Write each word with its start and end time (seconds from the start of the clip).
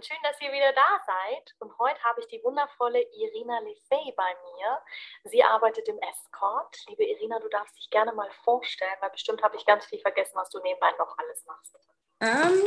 Und 0.00 0.06
schön, 0.06 0.16
dass 0.22 0.40
ihr 0.40 0.50
wieder 0.50 0.72
da 0.72 0.98
seid. 1.04 1.54
Und 1.58 1.78
heute 1.78 2.02
habe 2.04 2.22
ich 2.22 2.26
die 2.28 2.42
wundervolle 2.42 3.02
Irina 3.02 3.58
Lefey 3.58 4.14
bei 4.16 4.32
mir. 4.32 5.30
Sie 5.30 5.44
arbeitet 5.44 5.86
im 5.88 5.98
Escort. 5.98 6.74
Liebe 6.88 7.04
Irina, 7.04 7.38
du 7.38 7.50
darfst 7.50 7.76
dich 7.76 7.90
gerne 7.90 8.14
mal 8.14 8.30
vorstellen, 8.42 8.96
weil 9.00 9.10
bestimmt 9.10 9.42
habe 9.42 9.58
ich 9.58 9.66
ganz 9.66 9.84
viel 9.84 9.98
vergessen, 9.98 10.32
was 10.36 10.48
du 10.48 10.58
nebenbei 10.60 10.90
noch 10.98 11.18
alles 11.18 11.44
machst. 11.44 11.76
Ähm, 12.18 12.62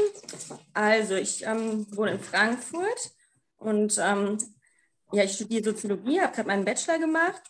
also 0.75 1.15
ich 1.15 1.43
ähm, 1.43 1.87
wohne 1.97 2.11
in 2.11 2.19
Frankfurt 2.19 3.09
und 3.57 3.97
ähm, 3.97 4.37
ja, 5.11 5.23
ich 5.23 5.33
studiere 5.33 5.63
Soziologie, 5.63 6.21
habe 6.21 6.35
gerade 6.35 6.47
meinen 6.47 6.65
Bachelor 6.65 6.99
gemacht. 6.99 7.41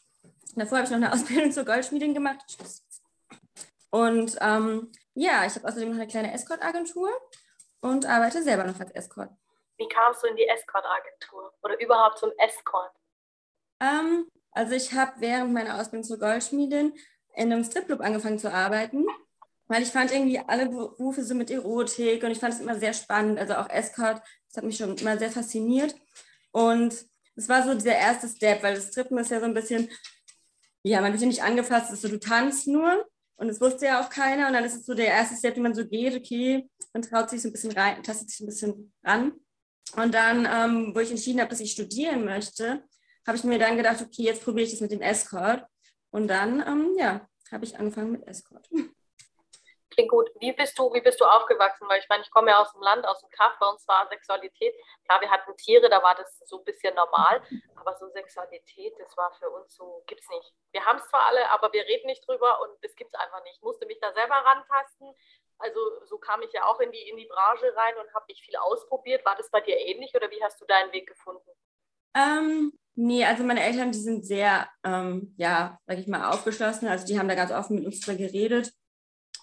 Davor 0.55 0.77
habe 0.77 0.85
ich 0.85 0.91
noch 0.91 0.97
eine 0.97 1.11
Ausbildung 1.11 1.51
zur 1.51 1.65
Goldschmiedin 1.65 2.13
gemacht. 2.13 2.55
Und 3.89 4.37
ähm, 4.39 4.93
ja, 5.13 5.45
ich 5.45 5.55
habe 5.55 5.67
außerdem 5.67 5.89
noch 5.89 5.97
eine 5.97 6.07
kleine 6.07 6.33
Escort-Agentur 6.33 7.09
und 7.81 8.05
arbeite 8.05 8.41
selber 8.43 8.63
noch 8.63 8.79
als 8.79 8.91
Escort. 8.91 9.29
Wie 9.77 9.87
kamst 9.87 10.23
du 10.23 10.27
in 10.27 10.35
die 10.35 10.47
Escort-Agentur 10.47 11.53
oder 11.63 11.79
überhaupt 11.79 12.19
zum 12.19 12.31
Escort? 12.37 12.91
Ähm, 13.79 14.27
also 14.51 14.73
ich 14.73 14.93
habe 14.93 15.13
während 15.17 15.53
meiner 15.53 15.79
Ausbildung 15.79 16.03
zur 16.03 16.19
Goldschmiedin 16.19 16.93
in 17.35 17.51
einem 17.51 17.63
Stripclub 17.63 18.01
angefangen 18.01 18.39
zu 18.39 18.51
arbeiten, 18.51 19.05
weil 19.67 19.81
ich 19.81 19.89
fand 19.89 20.11
irgendwie 20.11 20.39
alle 20.39 20.69
Berufe 20.69 21.23
so 21.23 21.33
mit 21.33 21.49
Erotik 21.49 22.23
und 22.23 22.31
ich 22.31 22.39
fand 22.39 22.53
es 22.53 22.59
immer 22.59 22.77
sehr 22.77 22.93
spannend, 22.93 23.39
also 23.39 23.55
auch 23.55 23.69
Escort, 23.69 24.21
das 24.47 24.57
hat 24.57 24.63
mich 24.63 24.77
schon 24.77 24.95
immer 24.97 25.17
sehr 25.17 25.31
fasziniert 25.31 25.95
und 26.51 26.93
es 27.35 27.49
war 27.49 27.63
so 27.63 27.73
dieser 27.73 27.95
erste 27.95 28.27
Step, 28.27 28.61
weil 28.61 28.75
das 28.75 28.89
Strippen 28.89 29.17
ist 29.17 29.31
ja 29.31 29.39
so 29.39 29.45
ein 29.45 29.55
bisschen, 29.55 29.89
ja, 30.83 31.01
man 31.01 31.11
wird 31.11 31.21
ja 31.21 31.27
nicht 31.27 31.43
angefasst, 31.43 31.87
es 31.87 31.93
ist 31.93 32.01
so, 32.03 32.09
du 32.09 32.19
tanzt 32.19 32.67
nur 32.67 33.07
und 33.35 33.47
das 33.47 33.59
wusste 33.59 33.85
ja 33.87 34.01
auch 34.01 34.09
keiner. 34.09 34.47
Und 34.47 34.53
dann 34.53 34.63
ist 34.63 34.75
es 34.75 34.85
so 34.85 34.93
der 34.93 35.07
erste 35.07 35.35
Step, 35.35 35.55
den 35.55 35.63
man 35.63 35.75
so 35.75 35.85
geht, 35.85 36.15
okay, 36.15 36.69
man 36.93 37.01
traut 37.01 37.29
sich 37.29 37.41
so 37.41 37.49
ein 37.49 37.51
bisschen 37.51 37.71
rein, 37.71 38.03
tastet 38.03 38.29
sich 38.29 38.39
ein 38.41 38.45
bisschen 38.45 38.93
ran. 39.03 39.33
Und 39.95 40.13
dann, 40.13 40.45
ähm, 40.45 40.95
wo 40.95 40.99
ich 40.99 41.11
entschieden 41.11 41.39
habe, 41.39 41.49
dass 41.49 41.59
ich 41.59 41.71
studieren 41.71 42.25
möchte, 42.25 42.83
habe 43.27 43.37
ich 43.37 43.43
mir 43.43 43.59
dann 43.59 43.77
gedacht, 43.77 44.01
okay, 44.01 44.23
jetzt 44.23 44.43
probiere 44.43 44.65
ich 44.65 44.71
das 44.71 44.81
mit 44.81 44.91
dem 44.91 45.01
Escort. 45.01 45.65
Und 46.11 46.27
dann, 46.27 46.65
ähm, 46.65 46.95
ja, 46.97 47.27
habe 47.51 47.65
ich 47.65 47.77
angefangen 47.77 48.11
mit 48.11 48.27
Escort. 48.27 48.67
Klingt 49.93 50.09
gut. 50.09 50.29
Wie 50.39 50.51
bist 50.51 50.77
du, 50.77 50.91
wie 50.93 51.01
bist 51.01 51.21
du 51.21 51.25
aufgewachsen? 51.25 51.87
Weil 51.87 51.99
ich 51.99 52.09
meine, 52.09 52.23
ich 52.23 52.31
komme 52.31 52.49
ja 52.49 52.59
aus 52.59 52.71
dem 52.73 52.81
Land, 52.81 53.05
aus 53.05 53.21
dem 53.21 53.29
Kaff, 53.29 53.53
bei 53.59 53.67
uns 53.67 53.87
war 53.87 54.07
Sexualität. 54.09 54.73
Klar, 55.05 55.21
wir 55.21 55.29
hatten 55.29 55.55
Tiere, 55.57 55.87
da 55.87 56.01
war 56.01 56.15
das 56.15 56.39
so 56.45 56.57
ein 56.57 56.63
bisschen 56.63 56.95
normal, 56.95 57.43
aber 57.75 57.95
so 57.97 58.09
Sexualität, 58.09 58.93
das 58.97 59.15
war 59.15 59.31
für 59.33 59.49
uns 59.51 59.75
so, 59.75 60.03
gibt 60.07 60.21
es 60.21 60.29
nicht. 60.29 60.53
Wir 60.71 60.83
haben 60.83 60.97
es 60.97 61.07
zwar 61.07 61.27
alle, 61.27 61.49
aber 61.51 61.71
wir 61.73 61.83
reden 61.83 62.07
nicht 62.07 62.27
drüber 62.27 62.59
und 62.61 62.83
das 62.83 62.93
es 62.93 63.13
einfach 63.13 63.43
nicht. 63.43 63.57
Ich 63.57 63.61
musste 63.61 63.85
mich 63.85 63.99
da 63.99 64.11
selber 64.13 64.35
rantasten. 64.35 65.13
Also 65.57 65.79
so 66.05 66.17
kam 66.17 66.41
ich 66.41 66.51
ja 66.53 66.65
auch 66.65 66.79
in 66.79 66.91
die, 66.91 67.09
in 67.09 67.17
die 67.17 67.27
Branche 67.27 67.75
rein 67.75 67.93
und 68.01 68.13
habe 68.13 68.25
mich 68.27 68.43
viel 68.43 68.55
ausprobiert. 68.55 69.25
War 69.25 69.35
das 69.35 69.49
bei 69.49 69.61
dir 69.61 69.77
ähnlich 69.77 70.13
oder 70.15 70.29
wie 70.29 70.43
hast 70.43 70.59
du 70.59 70.65
deinen 70.65 70.91
Weg 70.91 71.07
gefunden? 71.07 71.49
Ähm, 72.15 72.73
nee, 72.95 73.25
also 73.25 73.43
meine 73.43 73.63
Eltern, 73.63 73.91
die 73.91 73.99
sind 73.99 74.25
sehr, 74.25 74.67
ähm, 74.83 75.33
ja, 75.37 75.79
sag 75.87 75.97
ich 75.97 76.07
mal, 76.07 76.29
aufgeschlossen. 76.31 76.87
Also 76.87 77.05
die 77.05 77.17
haben 77.17 77.27
da 77.27 77.35
ganz 77.35 77.51
offen 77.51 77.77
mit 77.77 77.85
uns 77.85 78.01
drüber 78.01 78.17
geredet. 78.17 78.71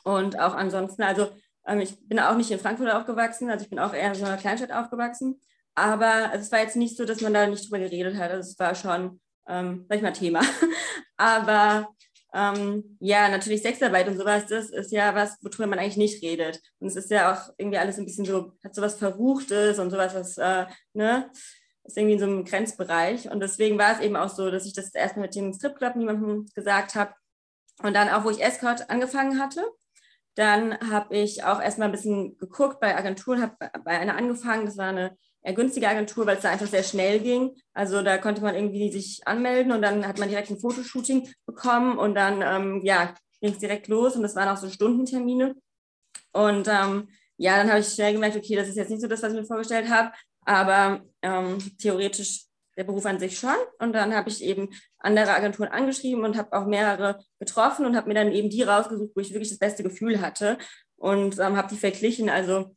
Und 0.04 0.38
auch 0.38 0.54
ansonsten, 0.54 1.02
also 1.02 1.30
ähm, 1.66 1.80
ich 1.80 1.96
bin 2.08 2.20
auch 2.20 2.36
nicht 2.36 2.50
in 2.50 2.58
Frankfurt 2.58 2.90
aufgewachsen, 2.90 3.50
also 3.50 3.64
ich 3.64 3.70
bin 3.70 3.78
auch 3.78 3.92
eher 3.92 4.08
in 4.08 4.14
so 4.14 4.24
einer 4.24 4.36
Kleinstadt 4.36 4.72
aufgewachsen. 4.72 5.40
Aber 5.74 6.30
also 6.30 6.38
es 6.38 6.52
war 6.52 6.60
jetzt 6.60 6.76
nicht 6.76 6.96
so, 6.96 7.04
dass 7.04 7.20
man 7.20 7.34
da 7.34 7.46
nicht 7.46 7.64
drüber 7.64 7.78
geredet 7.78 8.16
hat. 8.16 8.30
Also 8.30 8.50
es 8.50 8.58
war 8.58 8.74
schon, 8.74 9.20
ähm, 9.46 9.86
sag 9.88 9.96
ich 9.96 10.02
mal, 10.02 10.12
Thema. 10.12 10.40
Aber 11.16 11.88
ähm, 12.34 12.96
ja, 13.00 13.28
natürlich 13.28 13.62
Sexarbeit 13.62 14.08
und 14.08 14.16
sowas, 14.16 14.46
das 14.46 14.70
ist 14.70 14.92
ja 14.92 15.14
was, 15.14 15.36
worüber 15.42 15.66
man 15.66 15.78
eigentlich 15.78 15.96
nicht 15.96 16.22
redet. 16.22 16.60
Und 16.78 16.88
es 16.88 16.96
ist 16.96 17.10
ja 17.10 17.32
auch 17.32 17.52
irgendwie 17.58 17.78
alles 17.78 17.98
ein 17.98 18.04
bisschen 18.04 18.24
so, 18.24 18.52
hat 18.62 18.74
sowas 18.74 18.96
Verruchtes 18.96 19.78
und 19.78 19.90
sowas, 19.90 20.14
was, 20.14 20.38
äh, 20.38 20.66
ne, 20.92 21.30
ist 21.84 21.96
irgendwie 21.96 22.14
in 22.14 22.20
so 22.20 22.26
einem 22.26 22.44
Grenzbereich. 22.44 23.30
Und 23.30 23.40
deswegen 23.40 23.78
war 23.78 23.92
es 23.92 24.00
eben 24.00 24.16
auch 24.16 24.28
so, 24.28 24.50
dass 24.50 24.66
ich 24.66 24.74
das 24.74 24.94
erstmal 24.94 25.26
mit 25.26 25.34
dem 25.34 25.52
Stripclub 25.52 25.96
niemandem 25.96 26.46
gesagt 26.54 26.94
habe. 26.94 27.14
Und 27.82 27.94
dann 27.94 28.08
auch, 28.08 28.24
wo 28.24 28.30
ich 28.30 28.42
Escort 28.42 28.90
angefangen 28.90 29.40
hatte, 29.40 29.64
dann 30.34 30.78
habe 30.90 31.16
ich 31.16 31.44
auch 31.44 31.60
erstmal 31.60 31.88
ein 31.88 31.92
bisschen 31.92 32.36
geguckt 32.38 32.80
bei 32.80 32.96
Agenturen, 32.96 33.42
habe 33.42 33.56
bei 33.84 33.98
einer 33.98 34.16
angefangen. 34.16 34.66
Das 34.66 34.76
war 34.76 34.88
eine 34.88 35.16
günstige 35.42 35.88
Agentur, 35.88 36.26
weil 36.26 36.36
es 36.36 36.42
da 36.42 36.50
einfach 36.50 36.66
sehr 36.66 36.82
schnell 36.82 37.20
ging. 37.20 37.56
Also 37.72 38.02
da 38.02 38.18
konnte 38.18 38.42
man 38.42 38.54
irgendwie 38.54 38.92
sich 38.92 39.26
anmelden 39.26 39.72
und 39.72 39.82
dann 39.82 40.06
hat 40.06 40.18
man 40.18 40.28
direkt 40.28 40.50
ein 40.50 40.58
Fotoshooting 40.58 41.28
bekommen 41.46 41.98
und 41.98 42.14
dann 42.14 42.42
ähm, 42.42 42.80
ja, 42.84 43.14
ging 43.40 43.52
es 43.52 43.58
direkt 43.58 43.88
los 43.88 44.16
und 44.16 44.22
das 44.22 44.36
waren 44.36 44.48
auch 44.48 44.56
so 44.56 44.68
Stundentermine. 44.68 45.54
Und 46.32 46.68
ähm, 46.68 47.08
ja, 47.36 47.56
dann 47.56 47.70
habe 47.70 47.80
ich 47.80 47.88
schnell 47.88 48.12
gemerkt, 48.12 48.36
okay, 48.36 48.54
das 48.54 48.68
ist 48.68 48.76
jetzt 48.76 48.90
nicht 48.90 49.00
so 49.00 49.08
das, 49.08 49.22
was 49.22 49.32
ich 49.32 49.40
mir 49.40 49.46
vorgestellt 49.46 49.88
habe, 49.88 50.12
aber 50.44 51.02
ähm, 51.22 51.58
theoretisch 51.78 52.44
der 52.76 52.84
Beruf 52.84 53.04
an 53.06 53.18
sich 53.18 53.38
schon. 53.38 53.56
Und 53.78 53.92
dann 53.92 54.14
habe 54.14 54.28
ich 54.28 54.42
eben 54.42 54.70
andere 54.98 55.32
Agenturen 55.32 55.68
angeschrieben 55.68 56.24
und 56.24 56.36
habe 56.36 56.52
auch 56.52 56.66
mehrere 56.66 57.18
getroffen 57.38 57.86
und 57.86 57.96
habe 57.96 58.08
mir 58.08 58.14
dann 58.14 58.32
eben 58.32 58.50
die 58.50 58.62
rausgesucht, 58.62 59.12
wo 59.14 59.20
ich 59.20 59.32
wirklich 59.32 59.50
das 59.50 59.58
beste 59.58 59.82
Gefühl 59.82 60.20
hatte 60.20 60.58
und 60.96 61.38
ähm, 61.38 61.56
habe 61.56 61.68
die 61.68 61.78
verglichen. 61.78 62.30
Also 62.30 62.76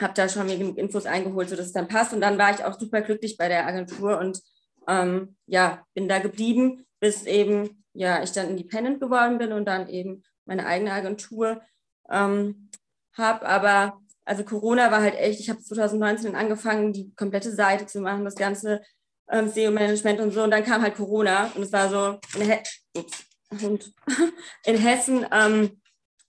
habe 0.00 0.14
da 0.14 0.28
schon 0.28 0.46
mir 0.46 0.58
genug 0.58 0.78
Infos 0.78 1.06
eingeholt, 1.06 1.48
sodass 1.48 1.66
es 1.66 1.72
dann 1.72 1.88
passt. 1.88 2.12
Und 2.12 2.20
dann 2.20 2.38
war 2.38 2.52
ich 2.52 2.64
auch 2.64 2.78
super 2.78 3.02
glücklich 3.02 3.36
bei 3.36 3.48
der 3.48 3.66
Agentur 3.66 4.18
und 4.18 4.40
ähm, 4.88 5.36
ja, 5.46 5.84
bin 5.94 6.08
da 6.08 6.18
geblieben, 6.18 6.86
bis 7.00 7.24
eben 7.24 7.84
ja, 7.92 8.22
ich 8.22 8.32
dann 8.32 8.50
independent 8.50 9.00
geworden 9.00 9.38
bin 9.38 9.52
und 9.52 9.64
dann 9.66 9.88
eben 9.88 10.22
meine 10.44 10.66
eigene 10.66 10.92
Agentur 10.92 11.60
ähm, 12.10 12.70
habe. 13.16 13.46
Aber 13.46 14.00
also 14.24 14.44
Corona 14.44 14.90
war 14.90 15.02
halt 15.02 15.16
echt, 15.16 15.40
ich 15.40 15.50
habe 15.50 15.60
2019 15.60 16.34
angefangen, 16.36 16.92
die 16.92 17.12
komplette 17.14 17.52
Seite 17.52 17.86
zu 17.86 18.00
machen, 18.00 18.24
das 18.24 18.36
ganze 18.36 18.82
ähm, 19.28 19.48
SEO-Management 19.48 20.20
und 20.20 20.32
so. 20.32 20.42
Und 20.42 20.50
dann 20.50 20.64
kam 20.64 20.82
halt 20.82 20.96
Corona 20.96 21.50
und 21.54 21.62
es 21.62 21.72
war 21.72 21.88
so, 21.88 22.18
in, 22.38 22.50
He 22.50 22.58
Ups, 22.96 23.26
und 23.62 23.92
in 24.64 24.76
Hessen 24.76 25.26
ähm, 25.32 25.80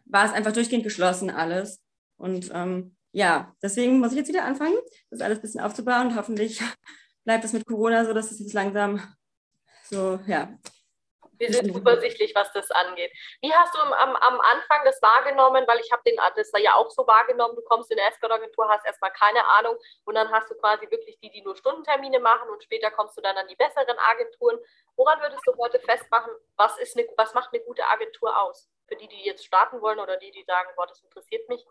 war 0.05 0.25
es 0.25 0.33
einfach 0.33 0.51
durchgehend 0.51 0.83
geschlossen 0.83 1.29
alles. 1.29 1.79
Und 2.17 2.51
ähm, 2.53 2.95
ja, 3.11 3.53
deswegen 3.61 3.99
muss 3.99 4.11
ich 4.11 4.17
jetzt 4.17 4.29
wieder 4.29 4.45
anfangen, 4.45 4.77
das 5.09 5.21
alles 5.21 5.39
ein 5.39 5.41
bisschen 5.41 5.61
aufzubauen. 5.61 6.07
Und 6.07 6.15
hoffentlich 6.15 6.61
bleibt 7.23 7.43
es 7.43 7.53
mit 7.53 7.65
Corona 7.65 8.05
so, 8.05 8.13
dass 8.13 8.31
es 8.31 8.39
jetzt 8.39 8.53
langsam 8.53 9.01
so, 9.89 10.19
ja, 10.27 10.57
wir 11.41 11.51
sind 11.51 11.75
übersichtlich, 11.75 12.35
was 12.35 12.53
das 12.53 12.69
angeht. 12.69 13.11
Wie 13.41 13.51
hast 13.51 13.73
du 13.73 13.79
am, 13.79 14.15
am 14.15 14.39
Anfang 14.41 14.85
das 14.85 15.01
wahrgenommen? 15.01 15.65
Weil 15.67 15.79
ich 15.79 15.91
habe 15.91 16.03
das 16.35 16.51
ja 16.59 16.75
auch 16.75 16.91
so 16.91 17.05
wahrgenommen. 17.07 17.55
Du 17.55 17.63
kommst 17.63 17.91
in 17.91 17.99
eine 17.99 18.09
Escort-Agentur, 18.09 18.69
hast 18.69 18.85
erstmal 18.85 19.11
keine 19.11 19.43
Ahnung 19.57 19.75
und 20.05 20.13
dann 20.13 20.31
hast 20.31 20.51
du 20.51 20.55
quasi 20.55 20.89
wirklich 20.91 21.19
die, 21.19 21.31
die 21.31 21.41
nur 21.41 21.55
Stundentermine 21.55 22.19
machen 22.19 22.47
und 22.49 22.63
später 22.63 22.91
kommst 22.91 23.17
du 23.17 23.21
dann 23.21 23.35
an 23.35 23.47
die 23.47 23.55
besseren 23.55 23.97
Agenturen. 23.97 24.59
Woran 24.95 25.19
würdest 25.19 25.41
du 25.47 25.57
heute 25.57 25.79
festmachen, 25.79 26.31
was, 26.57 26.77
ist 26.77 26.95
eine, 26.95 27.07
was 27.17 27.33
macht 27.33 27.49
eine 27.53 27.63
gute 27.63 27.87
Agentur 27.87 28.39
aus? 28.39 28.69
Für 28.87 28.95
die, 28.95 29.07
die 29.07 29.25
jetzt 29.25 29.43
starten 29.43 29.81
wollen 29.81 29.99
oder 29.99 30.17
die, 30.17 30.29
die 30.29 30.43
sagen, 30.43 30.69
boah, 30.75 30.85
das 30.85 31.01
interessiert 31.01 31.49
mich? 31.49 31.65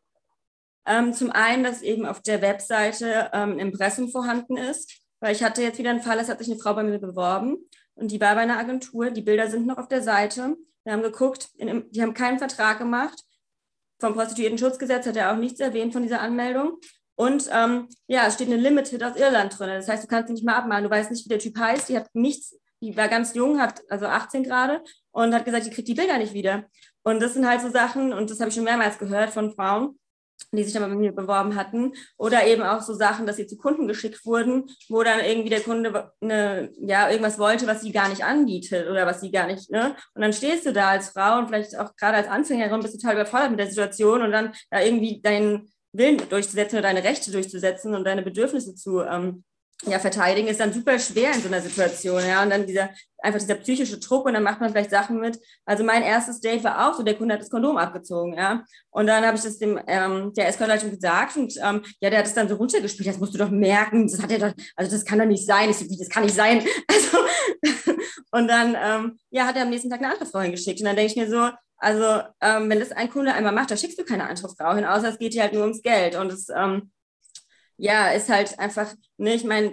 Ähm, 0.86 1.12
zum 1.12 1.30
einen, 1.30 1.62
dass 1.62 1.82
eben 1.82 2.06
auf 2.06 2.20
der 2.22 2.42
Webseite 2.42 3.30
ähm, 3.32 3.52
ein 3.52 3.58
Impressum 3.58 4.10
vorhanden 4.10 4.56
ist. 4.56 5.00
Weil 5.20 5.34
ich 5.34 5.42
hatte 5.42 5.62
jetzt 5.62 5.78
wieder 5.78 5.90
einen 5.90 6.02
Fall, 6.02 6.18
es 6.18 6.28
hat 6.28 6.38
sich 6.38 6.50
eine 6.50 6.58
Frau 6.58 6.74
bei 6.74 6.82
mir 6.82 6.98
beworben 6.98 7.58
und 7.94 8.10
die 8.10 8.20
war 8.20 8.34
bei 8.34 8.40
einer 8.40 8.58
Agentur. 8.58 9.10
Die 9.10 9.20
Bilder 9.20 9.50
sind 9.50 9.66
noch 9.66 9.76
auf 9.76 9.88
der 9.88 10.02
Seite. 10.02 10.56
Wir 10.84 10.92
haben 10.94 11.02
geguckt, 11.02 11.50
in, 11.56 11.84
die 11.90 12.00
haben 12.00 12.14
keinen 12.14 12.38
Vertrag 12.38 12.78
gemacht. 12.78 13.22
Vom 14.00 14.14
Prostituierten-Schutzgesetz 14.14 15.06
hat 15.06 15.16
er 15.16 15.32
auch 15.32 15.36
nichts 15.36 15.60
erwähnt 15.60 15.92
von 15.92 16.02
dieser 16.02 16.22
Anmeldung. 16.22 16.78
Und 17.16 17.50
ähm, 17.52 17.88
ja, 18.06 18.26
es 18.26 18.34
steht 18.34 18.48
eine 18.48 18.56
Limited 18.56 19.02
aus 19.02 19.16
Irland 19.16 19.58
drin. 19.58 19.68
Das 19.68 19.88
heißt, 19.88 20.04
du 20.04 20.08
kannst 20.08 20.28
sie 20.28 20.34
nicht 20.34 20.44
mal 20.46 20.54
abmalen. 20.54 20.84
Du 20.84 20.90
weißt 20.90 21.10
nicht, 21.10 21.26
wie 21.26 21.28
der 21.28 21.38
Typ 21.38 21.58
heißt. 21.58 21.90
Die 21.90 21.98
hat 21.98 22.08
nichts, 22.14 22.58
die 22.80 22.96
war 22.96 23.08
ganz 23.08 23.34
jung, 23.34 23.60
hat 23.60 23.82
also 23.90 24.06
18 24.06 24.42
gerade 24.42 24.82
und 25.10 25.34
hat 25.34 25.44
gesagt, 25.44 25.66
die 25.66 25.70
kriegt 25.70 25.88
die 25.88 25.94
Bilder 25.94 26.16
nicht 26.16 26.32
wieder. 26.32 26.64
Und 27.02 27.20
das 27.20 27.34
sind 27.34 27.46
halt 27.46 27.60
so 27.60 27.68
Sachen, 27.68 28.14
und 28.14 28.30
das 28.30 28.40
habe 28.40 28.48
ich 28.48 28.54
schon 28.54 28.64
mehrmals 28.64 28.98
gehört 28.98 29.30
von 29.30 29.52
Frauen, 29.52 29.98
die 30.52 30.64
sich 30.64 30.72
dann 30.72 30.82
bei 30.82 30.88
mir 30.88 31.12
beworben 31.12 31.56
hatten. 31.56 31.92
Oder 32.16 32.46
eben 32.46 32.62
auch 32.62 32.80
so 32.80 32.94
Sachen, 32.94 33.26
dass 33.26 33.36
sie 33.36 33.46
zu 33.46 33.56
Kunden 33.56 33.86
geschickt 33.88 34.24
wurden, 34.24 34.70
wo 34.88 35.02
dann 35.02 35.20
irgendwie 35.20 35.50
der 35.50 35.60
Kunde 35.60 36.12
eine, 36.20 36.70
ja, 36.80 37.10
irgendwas 37.10 37.38
wollte, 37.38 37.66
was 37.66 37.82
sie 37.82 37.92
gar 37.92 38.08
nicht 38.08 38.24
anbietet 38.24 38.88
oder 38.88 39.06
was 39.06 39.20
sie 39.20 39.30
gar 39.30 39.46
nicht, 39.46 39.70
ne? 39.70 39.96
Und 40.14 40.22
dann 40.22 40.32
stehst 40.32 40.66
du 40.66 40.72
da 40.72 40.90
als 40.90 41.10
Frau 41.10 41.38
und 41.38 41.48
vielleicht 41.48 41.78
auch 41.78 41.94
gerade 41.96 42.16
als 42.16 42.28
Anfängerin 42.28 42.80
bist 42.80 42.94
du 42.94 42.98
total 42.98 43.14
überfordert 43.14 43.50
mit 43.50 43.60
der 43.60 43.68
Situation 43.68 44.22
und 44.22 44.32
dann 44.32 44.52
da 44.70 44.80
irgendwie 44.80 45.20
deinen 45.20 45.70
Willen 45.92 46.18
durchzusetzen 46.28 46.78
oder 46.78 46.88
deine 46.88 47.04
Rechte 47.04 47.32
durchzusetzen 47.32 47.94
und 47.94 48.04
deine 48.04 48.22
Bedürfnisse 48.22 48.74
zu, 48.74 49.00
ähm, 49.00 49.44
ja, 49.86 49.98
verteidigen 49.98 50.48
ist 50.48 50.60
dann 50.60 50.72
super 50.72 50.98
schwer 50.98 51.32
in 51.32 51.40
so 51.40 51.48
einer 51.48 51.62
Situation, 51.62 52.22
ja. 52.26 52.42
Und 52.42 52.50
dann 52.50 52.66
dieser, 52.66 52.90
einfach 53.18 53.40
dieser 53.40 53.54
psychische 53.54 53.98
Druck 53.98 54.26
und 54.26 54.34
dann 54.34 54.42
macht 54.42 54.60
man 54.60 54.70
vielleicht 54.70 54.90
Sachen 54.90 55.18
mit. 55.20 55.38
Also 55.64 55.84
mein 55.84 56.02
erstes 56.02 56.40
Date 56.40 56.62
war 56.64 56.88
auch 56.88 56.96
so, 56.96 57.02
der 57.02 57.14
Kunde 57.14 57.34
hat 57.34 57.40
das 57.40 57.50
Kondom 57.50 57.78
abgezogen, 57.78 58.34
ja. 58.34 58.64
Und 58.90 59.06
dann 59.06 59.24
habe 59.24 59.36
ich 59.36 59.42
das 59.42 59.58
dem, 59.58 59.80
ähm, 59.86 60.32
der 60.34 60.48
Eskortleitung 60.48 60.90
gesagt 60.90 61.36
und 61.36 61.54
ähm, 61.62 61.82
ja, 62.00 62.10
der 62.10 62.18
hat 62.18 62.26
es 62.26 62.34
dann 62.34 62.48
so 62.48 62.56
runtergespielt, 62.56 63.08
das 63.08 63.18
musst 63.18 63.34
du 63.34 63.38
doch 63.38 63.50
merken, 63.50 64.06
das 64.06 64.20
hat 64.20 64.30
er 64.30 64.38
doch, 64.38 64.52
also 64.76 64.90
das 64.90 65.04
kann 65.04 65.18
doch 65.18 65.26
nicht 65.26 65.46
sein. 65.46 65.70
Ich 65.70 65.78
so, 65.78 65.88
wie, 65.88 65.98
das 65.98 66.08
kann 66.08 66.24
nicht 66.24 66.34
sein. 66.34 66.62
Also, 66.88 67.18
und 68.32 68.48
dann, 68.48 68.76
ähm, 68.80 69.18
ja, 69.30 69.46
hat 69.46 69.56
er 69.56 69.62
am 69.62 69.70
nächsten 69.70 69.90
Tag 69.90 70.00
eine 70.00 70.12
andere 70.12 70.26
Frau 70.26 70.40
hingeschickt. 70.40 70.80
Und 70.80 70.86
dann 70.86 70.96
denke 70.96 71.12
ich 71.12 71.16
mir 71.16 71.28
so, 71.28 71.50
also 71.76 72.22
ähm, 72.40 72.70
wenn 72.70 72.78
das 72.78 72.92
ein 72.92 73.10
Kunde 73.10 73.32
einmal 73.32 73.52
macht, 73.52 73.70
da 73.70 73.76
schickst 73.76 73.98
du 73.98 74.04
keine 74.04 74.28
andere 74.28 74.48
Frau 74.48 74.74
hin, 74.74 74.84
außer 74.84 75.08
es 75.08 75.18
geht 75.18 75.34
dir 75.34 75.42
halt 75.42 75.52
nur 75.52 75.62
ums 75.62 75.82
Geld. 75.82 76.14
Und 76.14 76.32
es, 76.32 76.48
ähm, 76.54 76.90
ja, 77.80 78.10
ist 78.10 78.28
halt 78.28 78.58
einfach, 78.58 78.94
ne, 79.16 79.34
ich 79.34 79.44
meine, 79.44 79.72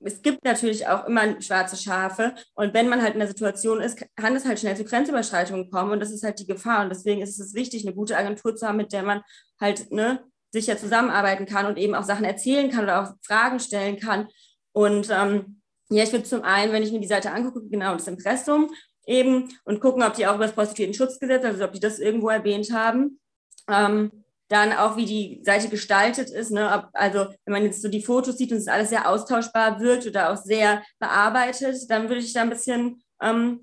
es 0.00 0.22
gibt 0.22 0.44
natürlich 0.44 0.86
auch 0.88 1.06
immer 1.06 1.40
schwarze 1.42 1.76
Schafe 1.76 2.34
und 2.54 2.74
wenn 2.74 2.88
man 2.88 3.02
halt 3.02 3.12
in 3.14 3.20
der 3.20 3.28
Situation 3.28 3.80
ist, 3.80 4.02
kann 4.16 4.34
es 4.34 4.46
halt 4.46 4.58
schnell 4.58 4.76
zu 4.76 4.84
Grenzüberschreitungen 4.84 5.70
kommen 5.70 5.92
und 5.92 6.00
das 6.00 6.10
ist 6.10 6.24
halt 6.24 6.38
die 6.38 6.46
Gefahr 6.46 6.82
und 6.82 6.88
deswegen 6.88 7.20
ist 7.20 7.38
es 7.38 7.54
wichtig, 7.54 7.86
eine 7.86 7.94
gute 7.94 8.16
Agentur 8.16 8.56
zu 8.56 8.66
haben, 8.66 8.78
mit 8.78 8.92
der 8.92 9.02
man 9.02 9.22
halt 9.60 9.92
ne, 9.92 10.24
sicher 10.50 10.76
zusammenarbeiten 10.76 11.46
kann 11.46 11.66
und 11.66 11.78
eben 11.78 11.94
auch 11.94 12.02
Sachen 12.02 12.24
erzählen 12.24 12.70
kann 12.70 12.84
oder 12.84 13.02
auch 13.02 13.14
Fragen 13.22 13.60
stellen 13.60 13.98
kann 13.98 14.28
und 14.72 15.08
ähm, 15.10 15.60
ja, 15.90 16.04
ich 16.04 16.12
würde 16.12 16.24
zum 16.24 16.42
einen, 16.42 16.72
wenn 16.72 16.82
ich 16.82 16.92
mir 16.92 17.00
die 17.00 17.06
Seite 17.06 17.32
angucke, 17.32 17.62
genau 17.68 17.92
das 17.92 18.08
Impressum 18.08 18.70
eben 19.06 19.48
und 19.64 19.80
gucken, 19.80 20.02
ob 20.02 20.14
die 20.14 20.26
auch 20.26 20.36
über 20.36 20.46
das 20.46 20.54
Prostituierten-Schutzgesetz, 20.54 21.44
also 21.44 21.64
ob 21.64 21.72
die 21.72 21.80
das 21.80 21.98
irgendwo 21.98 22.28
erwähnt 22.28 22.72
haben. 22.72 23.20
Ähm, 23.68 24.24
dann 24.50 24.72
auch, 24.72 24.96
wie 24.96 25.06
die 25.06 25.40
Seite 25.44 25.68
gestaltet 25.68 26.28
ist. 26.28 26.50
Ne? 26.50 26.70
Ob, 26.74 26.88
also, 26.92 27.26
wenn 27.44 27.52
man 27.52 27.64
jetzt 27.64 27.80
so 27.80 27.88
die 27.88 28.02
Fotos 28.02 28.36
sieht 28.36 28.50
und 28.50 28.58
es 28.58 28.68
alles 28.68 28.90
sehr 28.90 29.08
austauschbar 29.08 29.80
wirkt 29.80 30.06
oder 30.06 30.32
auch 30.32 30.36
sehr 30.36 30.82
bearbeitet, 30.98 31.88
dann 31.88 32.08
würde 32.08 32.20
ich 32.20 32.32
da 32.32 32.42
ein 32.42 32.50
bisschen 32.50 33.02
ähm, 33.22 33.60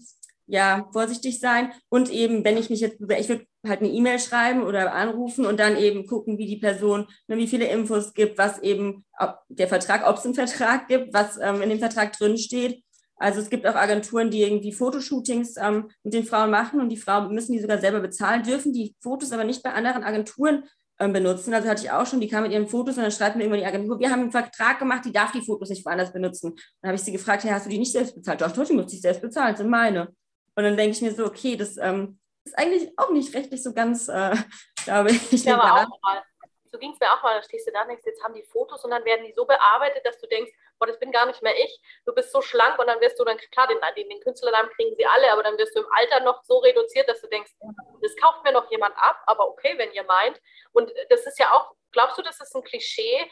ja, 0.48 0.88
vorsichtig 0.94 1.39
sein. 1.42 1.74
Und 1.89 2.10
eben, 2.10 2.44
wenn 2.45 2.57
ich 2.57 2.69
mich 2.69 2.80
jetzt, 2.80 3.01
ich 3.01 3.30
würde 3.30 3.45
halt 3.68 3.81
eine 3.81 3.89
E-Mail 3.89 4.18
schreiben 4.18 4.63
oder 4.63 4.94
anrufen 4.94 5.45
und 5.45 5.60
dann 5.60 5.75
eben 5.75 6.07
gucken, 6.07 6.38
wie 6.38 6.48
die 6.48 6.57
Person, 6.57 7.06
ne, 7.28 7.36
wie 7.36 7.48
viele 7.48 7.68
Infos 7.68 8.13
gibt, 8.13 8.38
was 8.38 8.60
eben 8.60 9.06
ob 9.19 9.40
der 9.50 9.68
Vertrag, 9.68 10.07
ob 10.07 10.18
es 10.18 10.25
einen 10.25 10.36
Vertrag 10.36 10.88
gibt, 10.88 11.13
was 11.13 11.38
ähm, 11.38 11.62
in 11.62 11.69
dem 11.69 11.80
Vertrag 11.80 12.13
drin 12.13 12.38
steht. 12.38 12.81
Also 13.18 13.42
es 13.42 13.50
gibt 13.50 13.66
auch 13.66 13.75
Agenturen, 13.75 14.30
die 14.30 14.44
irgendwie 14.44 14.72
Fotoshootings 14.72 15.57
ähm, 15.57 15.90
mit 16.04 16.13
den 16.13 16.24
Frauen 16.24 16.51
machen 16.51 16.80
und 16.80 16.90
die 16.90 16.98
Frauen 16.98 17.33
müssen 17.33 17.54
die 17.54 17.60
sogar 17.60 17.80
selber 17.80 18.00
bezahlen, 18.00 18.44
dürfen 18.44 18.74
die 18.74 18.95
Fotos 19.01 19.31
aber 19.31 19.44
nicht 19.44 19.63
bei 19.63 19.74
anderen 19.74 20.04
Agenturen 20.04 20.63
benutzen. 20.97 21.53
Also 21.53 21.69
hatte 21.69 21.83
ich 21.83 21.91
auch 21.91 22.05
schon, 22.05 22.19
die 22.19 22.27
kam 22.27 22.44
mit 22.44 22.51
ihren 22.51 22.67
Fotos 22.67 22.97
und 22.97 23.03
dann 23.03 23.11
schreibt 23.11 23.35
mir 23.35 23.44
irgendwann 23.44 23.61
die 23.61 23.67
Agentur, 23.67 23.99
wir 23.99 24.09
haben 24.09 24.21
einen 24.21 24.31
Vertrag 24.31 24.79
gemacht, 24.79 25.05
die 25.05 25.11
darf 25.11 25.31
die 25.31 25.41
Fotos 25.41 25.69
nicht 25.69 25.85
woanders 25.85 26.11
benutzen. 26.11 26.55
Dann 26.81 26.89
habe 26.89 26.95
ich 26.95 27.03
sie 27.03 27.11
gefragt, 27.11 27.44
hey, 27.44 27.51
hast 27.51 27.65
du 27.65 27.69
die 27.69 27.77
nicht 27.77 27.91
selbst 27.91 28.15
bezahlt? 28.15 28.41
Doch, 28.41 28.51
doch, 28.51 28.65
die 28.65 28.73
muss 28.73 28.91
ich 28.94 29.01
selbst 29.01 29.21
bezahlen, 29.21 29.51
das 29.51 29.59
sind 29.59 29.69
meine. 29.69 30.07
Und 30.55 30.63
dann 30.63 30.75
denke 30.75 30.95
ich 30.95 31.01
mir 31.01 31.13
so, 31.13 31.25
okay, 31.25 31.55
das 31.55 31.77
ähm, 31.77 32.19
ist 32.44 32.57
eigentlich 32.57 32.91
auch 32.97 33.11
nicht 33.11 33.33
rechtlich 33.35 33.61
so 33.61 33.73
ganz, 33.73 34.07
äh, 34.07 34.35
glaube 34.85 35.11
ich. 35.11 35.44
Ja, 35.44 35.59
aber 35.59 35.88
auch 35.88 36.01
mal. 36.01 36.23
So 36.69 36.79
ging 36.79 36.91
es 36.91 36.99
mir 36.99 37.07
auch 37.13 37.23
mal, 37.23 37.35
da 37.35 37.44
stehst 37.44 37.67
du 37.67 37.71
da 37.71 37.83
und 37.83 37.89
denkst, 37.89 38.03
jetzt 38.05 38.23
haben 38.23 38.33
die 38.33 38.44
Fotos 38.44 38.83
und 38.83 38.91
dann 38.91 39.05
werden 39.05 39.25
die 39.25 39.33
so 39.33 39.45
bearbeitet, 39.45 40.05
dass 40.05 40.19
du 40.19 40.27
denkst, 40.27 40.51
boah, 40.79 40.88
das 40.88 41.00
bin 41.00 41.12
gar 41.12 41.25
nicht 41.25 41.41
mehr 41.41 41.57
ich, 41.57 41.81
du 42.06 42.13
bist 42.13 42.31
so 42.31 42.41
schlank 42.41 42.79
und 42.79 42.88
dann 42.88 43.01
wirst 43.01 43.19
du 43.19 43.25
dann, 43.25 43.38
klar, 43.38 43.68
den, 43.68 43.79
den, 43.95 44.09
den 44.09 44.21
Künstlernamen 44.21 44.69
kriegen 44.71 44.95
sie 44.95 45.06
alle, 45.06 45.31
aber 45.31 45.44
dann 45.44 45.57
wirst 45.57 45.75
du 45.75 45.81
im 45.81 45.91
Alter 45.91 46.21
noch 46.21 46.44
so 46.44 46.57
reduziert, 46.59 47.09
dass 47.09 47.21
du 47.21 47.27
denkst, 47.27 47.51
das 48.01 48.15
kauft 48.18 48.44
mir 48.44 48.51
noch 48.51 48.69
jemand 48.71 48.95
ab, 48.97 49.21
aber 49.25 49.47
okay, 49.47 49.77
wenn 49.77 49.91
ihr 49.94 50.03
meint. 50.03 50.39
Und 50.74 50.91
das 51.09 51.25
ist 51.25 51.39
ja 51.39 51.51
auch, 51.53 51.74
glaubst 51.91 52.18
du, 52.18 52.21
das 52.21 52.39
ist 52.39 52.56
ein 52.56 52.63
Klischee? 52.63 53.29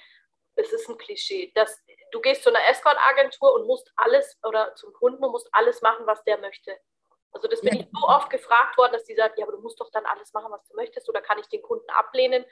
Es 0.56 0.72
ist 0.72 0.90
ein 0.90 0.98
Klischee, 0.98 1.52
dass 1.54 1.84
du 2.12 2.22
gehst 2.22 2.44
zu 2.44 2.50
einer 2.50 2.66
Escort-Agentur 2.70 3.54
und 3.54 3.68
musst 3.68 3.92
alles 3.98 4.38
oder 4.44 4.74
zum 4.76 4.94
Kunden 4.94 5.24
und 5.24 5.32
musst 5.32 5.50
alles 5.52 5.82
machen, 5.82 6.08
was 6.08 6.24
der 6.24 6.38
möchte. 6.38 6.78
Also 7.32 7.50
das 7.50 7.60
bin 7.60 7.76
ja. 7.76 7.82
ich 7.82 7.88
so 7.92 8.08
oft 8.08 8.30
gefragt 8.30 8.78
worden, 8.78 8.94
dass 8.94 9.04
die 9.04 9.16
sagen, 9.16 9.34
ja, 9.38 9.44
aber 9.44 9.58
du 9.58 9.62
musst 9.62 9.80
doch 9.82 9.92
dann 9.92 10.06
alles 10.06 10.32
machen, 10.32 10.52
was 10.52 10.66
du 10.68 10.76
möchtest, 10.76 11.10
oder 11.10 11.22
kann 11.22 11.38
ich 11.38 11.48
den 11.48 11.62
Kunden 11.62 11.90
ablehnen? 11.90 12.46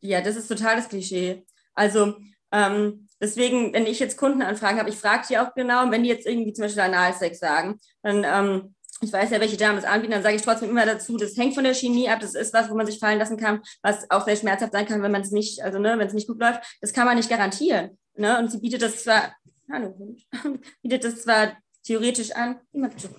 Ja, 0.00 0.22
das 0.22 0.36
ist 0.36 0.48
total 0.48 0.76
das 0.76 0.88
Klischee. 0.88 1.44
Also 1.74 2.16
ähm, 2.52 3.08
deswegen, 3.20 3.72
wenn 3.72 3.86
ich 3.86 3.98
jetzt 3.98 4.16
Kundenanfragen 4.16 4.78
habe, 4.78 4.90
ich 4.90 4.96
frage 4.96 5.26
die 5.28 5.38
auch 5.38 5.54
genau, 5.54 5.90
wenn 5.90 6.02
die 6.02 6.08
jetzt 6.08 6.26
irgendwie 6.26 6.52
zum 6.52 6.64
Beispiel 6.64 6.82
Analsex 6.82 7.38
sagen, 7.38 7.80
dann, 8.02 8.24
ähm, 8.24 8.74
ich 9.02 9.12
weiß 9.12 9.30
ja, 9.30 9.40
welche 9.40 9.56
Damen 9.56 9.78
es 9.78 9.84
anbieten, 9.84 10.12
dann 10.12 10.22
sage 10.22 10.36
ich 10.36 10.42
trotzdem 10.42 10.70
immer 10.70 10.86
dazu, 10.86 11.16
das 11.16 11.36
hängt 11.36 11.54
von 11.54 11.64
der 11.64 11.74
Chemie 11.74 12.08
ab, 12.08 12.20
das 12.20 12.34
ist 12.34 12.54
was, 12.54 12.70
wo 12.70 12.74
man 12.74 12.86
sich 12.86 12.98
fallen 12.98 13.18
lassen 13.18 13.36
kann, 13.36 13.62
was 13.82 14.10
auch 14.10 14.24
sehr 14.24 14.36
schmerzhaft 14.36 14.72
sein 14.72 14.86
kann, 14.86 15.02
wenn 15.02 15.12
man 15.12 15.22
es 15.22 15.32
nicht, 15.32 15.62
also 15.62 15.78
ne, 15.78 15.98
wenn 15.98 16.06
es 16.06 16.14
nicht 16.14 16.28
gut 16.28 16.40
läuft, 16.40 16.78
das 16.80 16.92
kann 16.92 17.06
man 17.06 17.16
nicht 17.16 17.28
garantieren. 17.28 17.98
Ne? 18.14 18.38
Und 18.38 18.50
sie 18.50 18.58
bietet 18.58 18.82
das 18.82 19.04
zwar, 19.04 19.34
hallo 19.70 19.94
Hund, 19.98 20.22
bietet 20.82 21.04
das 21.04 21.22
zwar 21.22 21.52
theoretisch 21.84 22.32
an, 22.32 22.60
immer 22.72 22.88
bitte 22.88 23.10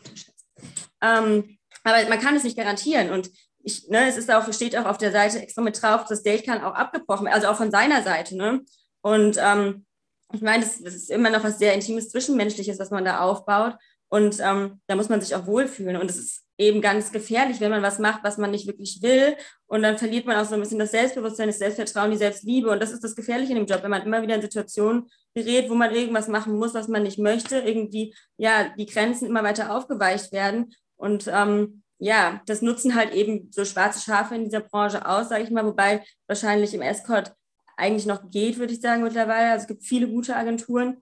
ähm, 1.02 1.58
aber 1.84 2.10
man 2.10 2.20
kann 2.20 2.36
es 2.36 2.44
nicht 2.44 2.58
garantieren. 2.58 3.12
Und 3.12 3.30
ich, 3.64 3.88
ne, 3.90 4.08
es 4.08 4.18
ist 4.18 4.32
auch, 4.32 4.52
steht 4.54 4.78
auch 4.78 4.86
auf 4.86 4.98
der 4.98 5.12
Seite 5.12 5.42
extra 5.42 5.62
mit 5.62 5.82
drauf, 5.82 6.06
das 6.08 6.24
Date 6.24 6.46
kann 6.46 6.64
auch 6.64 6.74
abgebrochen 6.74 7.26
werden, 7.26 7.36
also 7.36 7.48
auch 7.48 7.58
von 7.58 7.72
seiner 7.72 8.04
Seite. 8.04 8.36
Ne? 8.36 8.62
Und 9.08 9.38
ähm, 9.42 9.86
ich 10.34 10.42
meine, 10.42 10.66
das, 10.66 10.84
das, 10.84 10.94
ist 10.94 11.10
immer 11.10 11.30
noch 11.30 11.42
was 11.42 11.60
sehr 11.60 11.74
Intimes, 11.74 12.10
Zwischenmenschliches, 12.10 12.78
was 12.78 12.92
man 12.92 13.06
da 13.06 13.22
aufbaut. 13.22 13.76
Und 14.10 14.42
ähm, 14.42 14.82
da 14.88 14.98
muss 14.98 15.08
man 15.08 15.22
sich 15.22 15.34
auch 15.34 15.48
wohlfühlen. 15.48 15.96
Und 15.96 16.10
es 16.10 16.18
ist 16.18 16.44
eben 16.58 16.82
ganz 16.82 17.14
gefährlich, 17.14 17.62
wenn 17.62 17.72
man 17.72 17.82
was 17.82 18.00
macht, 18.00 18.26
was 18.26 18.38
man 18.38 18.52
nicht 18.52 18.68
wirklich 18.68 19.02
will. 19.02 19.38
Und 19.66 19.84
dann 19.84 19.98
verliert 19.98 20.26
man 20.26 20.36
auch 20.36 20.44
so 20.44 20.56
ein 20.56 20.60
bisschen 20.60 20.80
das 20.80 20.92
Selbstbewusstsein, 20.92 21.48
das 21.48 21.58
Selbstvertrauen, 21.58 22.12
die 22.12 22.18
Selbstliebe. 22.18 22.70
Und 22.70 22.82
das 22.82 22.92
ist 22.92 23.02
das 23.02 23.16
Gefährliche 23.16 23.54
in 23.54 23.60
dem 23.60 23.66
Job, 23.66 23.82
wenn 23.82 23.92
man 23.92 24.02
immer 24.02 24.22
wieder 24.22 24.36
in 24.36 24.42
Situationen 24.42 25.10
gerät, 25.34 25.70
wo 25.70 25.76
man 25.76 25.96
irgendwas 25.96 26.28
machen 26.28 26.58
muss, 26.58 26.74
was 26.74 26.90
man 26.90 27.04
nicht 27.04 27.18
möchte, 27.18 27.60
irgendwie, 27.60 28.14
ja, 28.36 28.74
die 28.78 28.88
Grenzen 28.88 29.26
immer 29.26 29.44
weiter 29.44 29.74
aufgeweicht 29.74 30.34
werden. 30.34 30.74
Und 30.98 31.30
ähm, 31.34 31.82
ja, 31.98 32.42
das 32.46 32.62
nutzen 32.62 32.94
halt 32.94 33.14
eben 33.14 33.52
so 33.54 33.64
schwarze 33.64 34.02
Schafe 34.02 34.36
in 34.36 34.44
dieser 34.44 34.60
Branche 34.60 35.08
aus, 35.08 35.30
sage 35.30 35.46
ich 35.46 35.50
mal, 35.50 35.66
wobei 35.66 36.04
wahrscheinlich 36.28 36.74
im 36.74 36.82
Escort 36.82 37.32
eigentlich 37.78 38.06
noch 38.06 38.30
geht, 38.30 38.58
würde 38.58 38.74
ich 38.74 38.82
sagen, 38.82 39.04
mittlerweile. 39.04 39.52
Also 39.52 39.64
es 39.64 39.68
gibt 39.68 39.84
viele 39.84 40.08
gute 40.08 40.36
Agenturen 40.36 40.98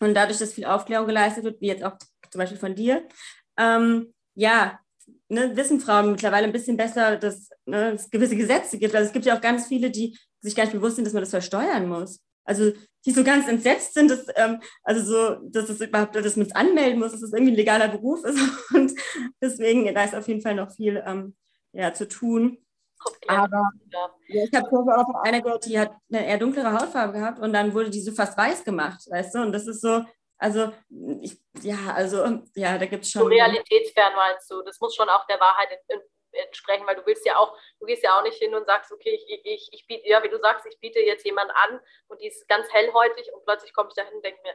und 0.00 0.14
dadurch, 0.14 0.38
dass 0.38 0.52
viel 0.52 0.66
Aufklärung 0.66 1.06
geleistet 1.06 1.44
wird, 1.44 1.60
wie 1.60 1.68
jetzt 1.68 1.84
auch 1.84 1.96
zum 2.30 2.38
Beispiel 2.38 2.58
von 2.58 2.74
dir, 2.74 3.06
ähm, 3.56 4.12
ja, 4.34 4.78
ne, 5.28 5.56
wissen 5.56 5.80
Frauen 5.80 6.10
mittlerweile 6.10 6.46
ein 6.46 6.52
bisschen 6.52 6.76
besser, 6.76 7.16
dass 7.16 7.48
ne, 7.64 7.92
es 7.92 8.10
gewisse 8.10 8.36
Gesetze 8.36 8.78
gibt. 8.78 8.94
Also 8.94 9.06
es 9.06 9.12
gibt 9.12 9.24
ja 9.24 9.36
auch 9.36 9.40
ganz 9.40 9.66
viele, 9.66 9.90
die 9.90 10.18
sich 10.40 10.54
gar 10.54 10.64
nicht 10.64 10.74
bewusst 10.74 10.96
sind, 10.96 11.04
dass 11.04 11.14
man 11.14 11.22
das 11.22 11.30
versteuern 11.30 11.88
muss. 11.88 12.20
Also 12.44 12.72
die 13.04 13.12
so 13.12 13.24
ganz 13.24 13.48
entsetzt 13.48 13.94
sind, 13.94 14.10
dass, 14.10 14.26
ähm, 14.36 14.60
also 14.82 15.02
so, 15.04 15.48
dass 15.48 15.68
es 15.68 15.80
überhaupt, 15.80 16.14
dass 16.14 16.36
man 16.36 16.46
es 16.46 16.54
anmelden 16.54 16.98
muss, 16.98 17.12
dass 17.12 17.22
es 17.22 17.32
irgendwie 17.32 17.52
ein 17.52 17.56
legaler 17.56 17.88
Beruf 17.88 18.24
ist. 18.24 18.38
Und 18.74 18.92
deswegen, 19.40 19.92
da 19.94 20.04
ist 20.04 20.14
auf 20.14 20.28
jeden 20.28 20.42
Fall 20.42 20.54
noch 20.54 20.70
viel 20.72 21.02
ähm, 21.06 21.34
ja, 21.72 21.92
zu 21.92 22.08
tun. 22.08 22.58
Aber 23.28 23.70
ja, 24.28 24.44
ich 24.44 24.54
habe 24.54 24.68
vorher 24.68 25.00
auch 25.00 25.06
von 25.06 25.16
einer 25.16 25.40
gehört, 25.40 25.66
die 25.66 25.78
hat 25.78 25.92
eine 26.12 26.26
eher 26.26 26.38
dunklere 26.38 26.72
Hautfarbe 26.72 27.12
gehabt 27.14 27.38
und 27.38 27.52
dann 27.52 27.74
wurde 27.74 27.90
die 27.90 28.00
so 28.00 28.12
fast 28.12 28.36
weiß 28.36 28.64
gemacht, 28.64 29.00
weißt 29.10 29.34
du? 29.34 29.42
Und 29.42 29.52
das 29.52 29.66
ist 29.66 29.80
so, 29.80 30.04
also, 30.38 30.72
ich, 31.20 31.38
ja, 31.62 31.76
also, 31.94 32.42
ja, 32.54 32.78
da 32.78 32.86
gibt 32.86 33.04
es 33.04 33.10
schon. 33.10 33.22
So 33.22 33.28
realitätsfern 33.28 34.14
meinst 34.14 34.50
du, 34.50 34.62
das 34.62 34.80
muss 34.80 34.94
schon 34.94 35.08
auch 35.08 35.26
der 35.26 35.40
Wahrheit 35.40 35.68
entsprechen, 36.32 36.86
weil 36.86 36.96
du 36.96 37.06
willst 37.06 37.24
ja 37.24 37.38
auch, 37.38 37.56
du 37.80 37.86
gehst 37.86 38.02
ja 38.02 38.18
auch 38.18 38.22
nicht 38.22 38.36
hin 38.36 38.54
und 38.54 38.66
sagst, 38.66 38.92
okay, 38.92 39.18
ich, 39.26 39.44
ich, 39.44 39.68
ich 39.72 39.86
biete, 39.86 40.06
ja, 40.06 40.22
wie 40.22 40.28
du 40.28 40.38
sagst, 40.38 40.66
ich 40.66 40.78
biete 40.80 41.00
jetzt 41.00 41.24
jemand 41.24 41.50
an 41.50 41.80
und 42.08 42.20
die 42.20 42.26
ist 42.26 42.46
ganz 42.48 42.70
hellhäutig 42.72 43.32
und 43.32 43.44
plötzlich 43.44 43.72
komme 43.72 43.88
ich 43.88 43.94
da 43.94 44.02
hin 44.02 44.14
und 44.14 44.24
denke 44.24 44.40
mir, 44.42 44.54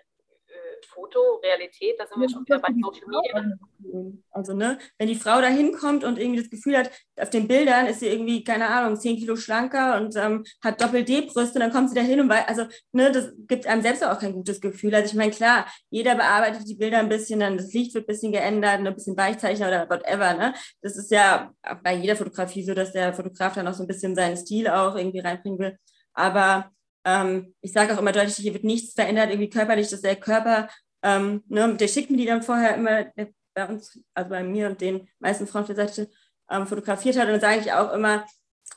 Foto, 0.85 1.19
Realität, 1.43 1.95
da 1.97 2.05
sind 2.07 2.21
wir 2.21 2.29
schon 2.29 2.45
wieder 2.45 2.59
bei 2.59 2.69
Social 2.81 3.07
Media. 3.07 4.21
Also, 4.31 4.53
ne, 4.53 4.77
wenn 4.97 5.07
die 5.07 5.15
Frau 5.15 5.41
da 5.41 5.47
hinkommt 5.47 6.03
und 6.03 6.17
irgendwie 6.17 6.39
das 6.39 6.49
Gefühl 6.49 6.77
hat, 6.77 6.91
auf 7.19 7.29
den 7.29 7.47
Bildern 7.47 7.87
ist 7.87 7.99
sie 7.99 8.07
irgendwie, 8.07 8.43
keine 8.43 8.67
Ahnung, 8.67 8.97
10 8.97 9.17
Kilo 9.17 9.35
schlanker 9.35 9.97
und 9.97 10.15
ähm, 10.15 10.43
hat 10.63 10.81
Doppel-D-Brüste, 10.81 11.59
dann 11.59 11.71
kommt 11.71 11.89
sie 11.89 11.95
da 11.95 12.01
hin 12.01 12.19
und 12.19 12.29
weil, 12.29 12.43
also, 12.47 12.65
ne, 12.91 13.11
das 13.11 13.33
gibt 13.47 13.67
einem 13.67 13.81
selbst 13.81 14.03
auch 14.03 14.19
kein 14.19 14.33
gutes 14.33 14.61
Gefühl. 14.61 14.95
Also, 14.95 15.07
ich 15.07 15.15
meine, 15.15 15.31
klar, 15.31 15.65
jeder 15.89 16.15
bearbeitet 16.15 16.67
die 16.67 16.75
Bilder 16.75 16.99
ein 16.99 17.09
bisschen, 17.09 17.39
dann 17.39 17.57
das 17.57 17.73
Licht 17.73 17.93
wird 17.93 18.05
ein 18.05 18.07
bisschen 18.07 18.31
geändert, 18.31 18.79
ein 18.79 18.95
bisschen 18.95 19.17
Weichzeichner 19.17 19.67
oder 19.67 19.89
whatever, 19.89 20.33
ne. 20.33 20.53
Das 20.81 20.97
ist 20.97 21.11
ja 21.11 21.53
bei 21.83 21.95
jeder 21.95 22.15
Fotografie 22.15 22.63
so, 22.63 22.73
dass 22.73 22.93
der 22.93 23.13
Fotograf 23.13 23.53
dann 23.53 23.67
auch 23.67 23.73
so 23.73 23.83
ein 23.83 23.87
bisschen 23.87 24.15
seinen 24.15 24.37
Stil 24.37 24.67
auch 24.67 24.95
irgendwie 24.95 25.19
reinbringen 25.19 25.59
will. 25.59 25.77
Aber 26.13 26.71
ähm, 27.05 27.53
ich 27.61 27.71
sage 27.71 27.93
auch 27.93 27.99
immer 27.99 28.11
deutlich, 28.11 28.35
hier 28.35 28.53
wird 28.53 28.63
nichts 28.63 28.93
verändert, 28.93 29.29
irgendwie 29.29 29.49
körperlich, 29.49 29.89
dass 29.89 30.01
der 30.01 30.15
Körper, 30.15 30.69
ähm, 31.03 31.43
ne, 31.47 31.75
der 31.75 31.87
schickt 31.87 32.11
mir 32.11 32.17
die 32.17 32.25
dann 32.25 32.43
vorher 32.43 32.75
immer 32.75 33.05
bei 33.53 33.67
uns, 33.67 33.99
also 34.13 34.29
bei 34.29 34.43
mir 34.43 34.67
und 34.67 34.81
den 34.81 35.07
meisten 35.19 35.47
Frauen 35.47 35.65
der 35.65 35.75
Seite 35.75 36.09
ähm, 36.49 36.67
fotografiert 36.67 37.17
hat. 37.17 37.25
Und 37.25 37.33
dann 37.33 37.41
sage 37.41 37.61
ich 37.61 37.71
auch 37.71 37.93
immer, 37.93 38.25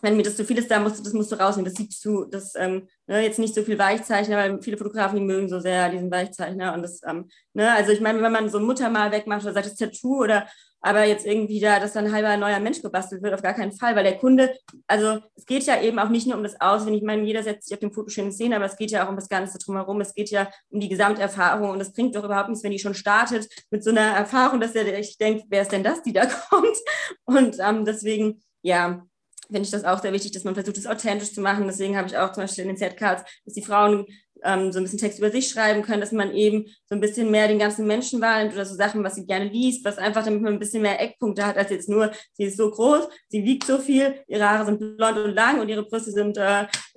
wenn 0.00 0.16
mir 0.16 0.22
das 0.22 0.36
zu 0.36 0.44
viel 0.44 0.58
ist, 0.58 0.70
da 0.70 0.80
musst 0.80 0.98
du, 0.98 1.02
das 1.02 1.12
musst 1.12 1.32
du 1.32 1.36
rausnehmen. 1.36 1.70
Das 1.70 1.74
siehst 1.74 2.04
du, 2.04 2.24
das 2.24 2.54
ähm, 2.56 2.88
ne, 3.06 3.22
jetzt 3.22 3.38
nicht 3.38 3.54
so 3.54 3.62
viel 3.62 3.78
Weichzeichner, 3.78 4.36
weil 4.36 4.62
viele 4.62 4.76
Fotografen, 4.76 5.18
die 5.18 5.24
mögen 5.24 5.48
so 5.48 5.60
sehr 5.60 5.88
diesen 5.90 6.10
Weichzeichner. 6.10 6.74
Und 6.74 6.82
das, 6.82 7.00
ähm, 7.06 7.28
ne, 7.54 7.72
also 7.72 7.92
ich 7.92 8.00
meine, 8.00 8.20
wenn 8.22 8.32
man 8.32 8.48
so 8.48 8.58
ein 8.58 8.64
Muttermal 8.64 9.12
wegmacht 9.12 9.42
oder 9.44 9.54
sagt 9.54 9.66
das 9.66 9.76
Tattoo 9.76 10.22
oder 10.22 10.46
aber 10.84 11.04
jetzt 11.04 11.24
irgendwie 11.24 11.60
da, 11.60 11.80
dass 11.80 11.94
dann 11.94 12.04
ein 12.04 12.12
halber 12.12 12.36
neuer 12.36 12.60
Mensch 12.60 12.82
gebastelt 12.82 13.22
wird, 13.22 13.32
auf 13.32 13.40
gar 13.40 13.54
keinen 13.54 13.72
Fall, 13.72 13.96
weil 13.96 14.04
der 14.04 14.18
Kunde, 14.18 14.54
also 14.86 15.18
es 15.34 15.46
geht 15.46 15.64
ja 15.64 15.80
eben 15.80 15.98
auch 15.98 16.10
nicht 16.10 16.26
nur 16.26 16.36
um 16.36 16.42
das 16.42 16.60
Aussehen. 16.60 16.92
Ich 16.92 17.02
meine, 17.02 17.22
jeder 17.22 17.42
setzt 17.42 17.68
sich 17.68 17.74
auf 17.74 17.80
dem 17.80 17.90
Foto 17.90 18.10
schön 18.10 18.26
in 18.26 18.32
Szene, 18.32 18.56
aber 18.56 18.66
es 18.66 18.76
geht 18.76 18.90
ja 18.90 19.04
auch 19.04 19.08
um 19.08 19.16
das 19.16 19.30
Ganze 19.30 19.56
drumherum. 19.58 20.02
Es 20.02 20.14
geht 20.14 20.28
ja 20.28 20.50
um 20.68 20.80
die 20.80 20.90
Gesamterfahrung 20.90 21.70
und 21.70 21.80
es 21.80 21.94
bringt 21.94 22.14
doch 22.14 22.24
überhaupt 22.24 22.50
nichts, 22.50 22.62
wenn 22.62 22.70
die 22.70 22.78
schon 22.78 22.92
startet 22.92 23.48
mit 23.70 23.82
so 23.82 23.90
einer 23.90 24.14
Erfahrung, 24.14 24.60
dass 24.60 24.74
der 24.74 24.86
echt 24.98 25.18
denkt, 25.22 25.46
wer 25.48 25.62
ist 25.62 25.72
denn 25.72 25.82
das, 25.82 26.02
die 26.02 26.12
da 26.12 26.26
kommt? 26.50 26.76
Und 27.24 27.56
ähm, 27.60 27.86
deswegen, 27.86 28.42
ja, 28.60 29.06
finde 29.46 29.62
ich 29.62 29.70
das 29.70 29.84
auch 29.84 30.02
sehr 30.02 30.12
wichtig, 30.12 30.32
dass 30.32 30.44
man 30.44 30.54
versucht, 30.54 30.76
es 30.76 30.86
authentisch 30.86 31.32
zu 31.32 31.40
machen. 31.40 31.66
Deswegen 31.66 31.96
habe 31.96 32.08
ich 32.08 32.18
auch 32.18 32.32
zum 32.32 32.42
Beispiel 32.42 32.64
in 32.64 32.68
den 32.68 32.76
Z-Cards, 32.76 33.24
dass 33.46 33.54
die 33.54 33.62
Frauen 33.62 34.06
ähm, 34.42 34.72
so 34.72 34.78
ein 34.78 34.84
bisschen 34.84 34.98
Text 34.98 35.18
über 35.18 35.30
sich 35.30 35.48
schreiben 35.48 35.82
können, 35.82 36.00
dass 36.00 36.12
man 36.12 36.34
eben 36.34 36.66
so 36.86 36.94
ein 36.94 37.00
bisschen 37.00 37.30
mehr 37.30 37.48
den 37.48 37.58
ganzen 37.58 37.86
Menschen 37.86 38.20
wahrnimmt 38.20 38.54
oder 38.54 38.64
so 38.64 38.74
Sachen, 38.74 39.04
was 39.04 39.14
sie 39.14 39.26
gerne 39.26 39.46
liest, 39.46 39.84
was 39.84 39.98
einfach, 39.98 40.24
damit 40.24 40.42
man 40.42 40.54
ein 40.54 40.58
bisschen 40.58 40.82
mehr 40.82 41.00
Eckpunkte 41.00 41.46
hat, 41.46 41.56
als 41.56 41.70
jetzt 41.70 41.88
nur, 41.88 42.10
sie 42.32 42.44
ist 42.44 42.56
so 42.56 42.70
groß, 42.70 43.08
sie 43.28 43.44
wiegt 43.44 43.64
so 43.64 43.78
viel, 43.78 44.22
ihre 44.26 44.48
Haare 44.48 44.66
sind 44.66 44.96
blond 44.96 45.18
und 45.18 45.34
lang 45.34 45.60
und 45.60 45.68
ihre 45.68 45.84
Brüste 45.84 46.10
sind 46.10 46.36
äh, 46.36 46.66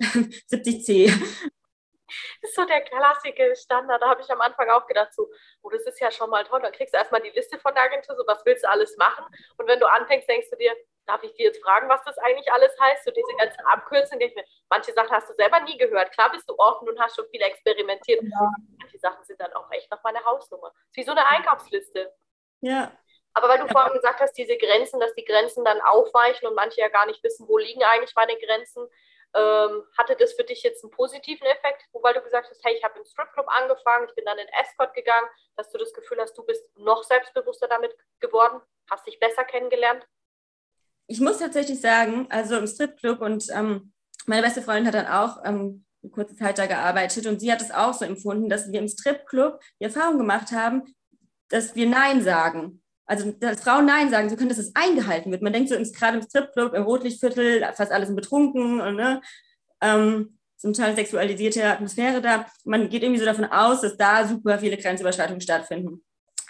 70C. 0.50 1.12
Das 2.40 2.50
ist 2.50 2.56
so 2.56 2.64
der 2.64 2.80
klassische 2.82 3.54
Standard. 3.56 4.00
Da 4.00 4.08
habe 4.08 4.22
ich 4.22 4.30
am 4.30 4.40
Anfang 4.40 4.68
auch 4.70 4.86
gedacht, 4.86 5.12
so, 5.14 5.28
oh, 5.62 5.70
das 5.70 5.82
ist 5.82 6.00
ja 6.00 6.10
schon 6.10 6.30
mal 6.30 6.44
toll. 6.44 6.60
Dann 6.62 6.72
kriegst 6.72 6.94
du 6.94 6.98
erstmal 6.98 7.20
die 7.20 7.30
Liste 7.30 7.58
von 7.58 7.74
der 7.74 7.84
Agentur, 7.84 8.16
so 8.16 8.24
was 8.26 8.44
willst 8.46 8.64
du 8.64 8.68
alles 8.68 8.96
machen? 8.96 9.24
Und 9.58 9.66
wenn 9.66 9.78
du 9.78 9.86
anfängst, 9.86 10.28
denkst 10.28 10.48
du 10.50 10.56
dir, 10.56 10.72
darf 11.08 11.22
ich 11.22 11.32
dir 11.34 11.46
jetzt 11.46 11.62
fragen, 11.62 11.88
was 11.88 12.02
das 12.04 12.18
eigentlich 12.18 12.50
alles 12.52 12.78
heißt? 12.78 13.04
So 13.04 13.10
diese 13.10 13.34
ganzen 13.38 13.60
Abkürzungen, 13.66 14.28
die 14.28 14.42
manche 14.68 14.92
Sachen 14.92 15.10
hast 15.10 15.28
du 15.28 15.34
selber 15.34 15.60
nie 15.60 15.78
gehört. 15.78 16.12
Klar 16.12 16.30
bist 16.30 16.48
du 16.48 16.54
offen 16.58 16.88
und 16.88 17.00
hast 17.00 17.16
schon 17.16 17.28
viel 17.30 17.40
experimentiert. 17.40 18.22
Ja. 18.22 18.50
Manche 18.78 18.98
Sachen 18.98 19.24
sind 19.24 19.40
dann 19.40 19.52
auch 19.54 19.70
echt 19.70 19.90
noch 19.90 20.02
meine 20.04 20.22
Hausnummer. 20.24 20.68
Das 20.68 20.88
ist 20.90 20.96
wie 20.96 21.04
so 21.04 21.12
eine 21.12 21.26
Einkaufsliste. 21.26 22.12
Ja. 22.60 22.92
Aber 23.32 23.48
weil 23.48 23.58
du 23.58 23.66
ja. 23.66 23.72
vorhin 23.72 23.94
gesagt 23.94 24.20
hast, 24.20 24.34
diese 24.34 24.56
Grenzen, 24.56 25.00
dass 25.00 25.14
die 25.14 25.24
Grenzen 25.24 25.64
dann 25.64 25.80
aufweichen 25.80 26.46
und 26.46 26.54
manche 26.54 26.80
ja 26.80 26.88
gar 26.88 27.06
nicht 27.06 27.22
wissen, 27.22 27.48
wo 27.48 27.56
liegen 27.56 27.82
eigentlich 27.82 28.14
meine 28.14 28.36
Grenzen, 28.36 28.88
ähm, 29.34 29.84
hatte 29.96 30.16
das 30.16 30.32
für 30.32 30.44
dich 30.44 30.62
jetzt 30.62 30.82
einen 30.82 30.90
positiven 30.90 31.46
Effekt, 31.46 31.84
weil 31.92 32.14
du 32.14 32.22
gesagt 32.22 32.48
hast, 32.50 32.64
hey, 32.64 32.74
ich 32.74 32.84
habe 32.84 32.98
im 32.98 33.04
Stripclub 33.04 33.46
angefangen, 33.48 34.06
ich 34.08 34.14
bin 34.14 34.24
dann 34.24 34.38
in 34.38 34.48
Escort 34.60 34.94
gegangen, 34.94 35.28
dass 35.56 35.70
du 35.70 35.78
das 35.78 35.92
Gefühl 35.92 36.18
hast, 36.20 36.36
du 36.36 36.44
bist 36.44 36.64
noch 36.78 37.02
selbstbewusster 37.02 37.68
damit 37.68 37.94
geworden, 38.20 38.60
hast 38.90 39.06
dich 39.06 39.18
besser 39.20 39.44
kennengelernt? 39.44 40.06
Ich 41.08 41.20
muss 41.20 41.38
tatsächlich 41.38 41.80
sagen, 41.80 42.26
also 42.28 42.56
im 42.56 42.66
Stripclub 42.66 43.20
und 43.20 43.46
ähm, 43.52 43.92
meine 44.26 44.42
beste 44.42 44.62
Freundin 44.62 44.86
hat 44.86 44.94
dann 44.94 45.06
auch 45.06 45.42
ähm, 45.44 45.84
eine 46.02 46.12
kurze 46.12 46.36
Zeit 46.36 46.58
da 46.58 46.66
gearbeitet 46.66 47.26
und 47.26 47.40
sie 47.40 47.50
hat 47.50 47.62
es 47.62 47.70
auch 47.70 47.94
so 47.94 48.04
empfunden, 48.04 48.48
dass 48.48 48.70
wir 48.70 48.78
im 48.78 48.88
Stripclub 48.88 49.58
die 49.80 49.84
Erfahrung 49.84 50.18
gemacht 50.18 50.52
haben, 50.52 50.82
dass 51.48 51.74
wir 51.74 51.88
Nein 51.88 52.22
sagen. 52.22 52.82
Also, 53.06 53.32
dass 53.32 53.62
Frauen 53.62 53.86
Nein 53.86 54.10
sagen, 54.10 54.28
so 54.28 54.36
können, 54.36 54.50
dass 54.50 54.58
es 54.58 54.76
eingehalten 54.76 55.32
wird. 55.32 55.40
Man 55.40 55.54
denkt 55.54 55.70
so, 55.70 55.76
gerade 55.76 56.18
im 56.18 56.22
Stripclub, 56.22 56.74
im 56.74 56.82
Rotlichtviertel, 56.82 57.64
fast 57.74 57.90
alles 57.90 58.08
sind 58.08 58.16
betrunken 58.16 58.82
und 58.82 58.96
ne, 58.96 59.22
ähm, 59.80 60.38
zum 60.58 60.74
Teil 60.74 60.94
sexualisierte 60.94 61.64
Atmosphäre 61.64 62.20
da. 62.20 62.44
Man 62.64 62.90
geht 62.90 63.02
irgendwie 63.02 63.20
so 63.20 63.24
davon 63.24 63.46
aus, 63.46 63.80
dass 63.80 63.96
da 63.96 64.28
super 64.28 64.58
viele 64.58 64.76
Grenzüberschreitungen 64.76 65.40
stattfinden. 65.40 66.04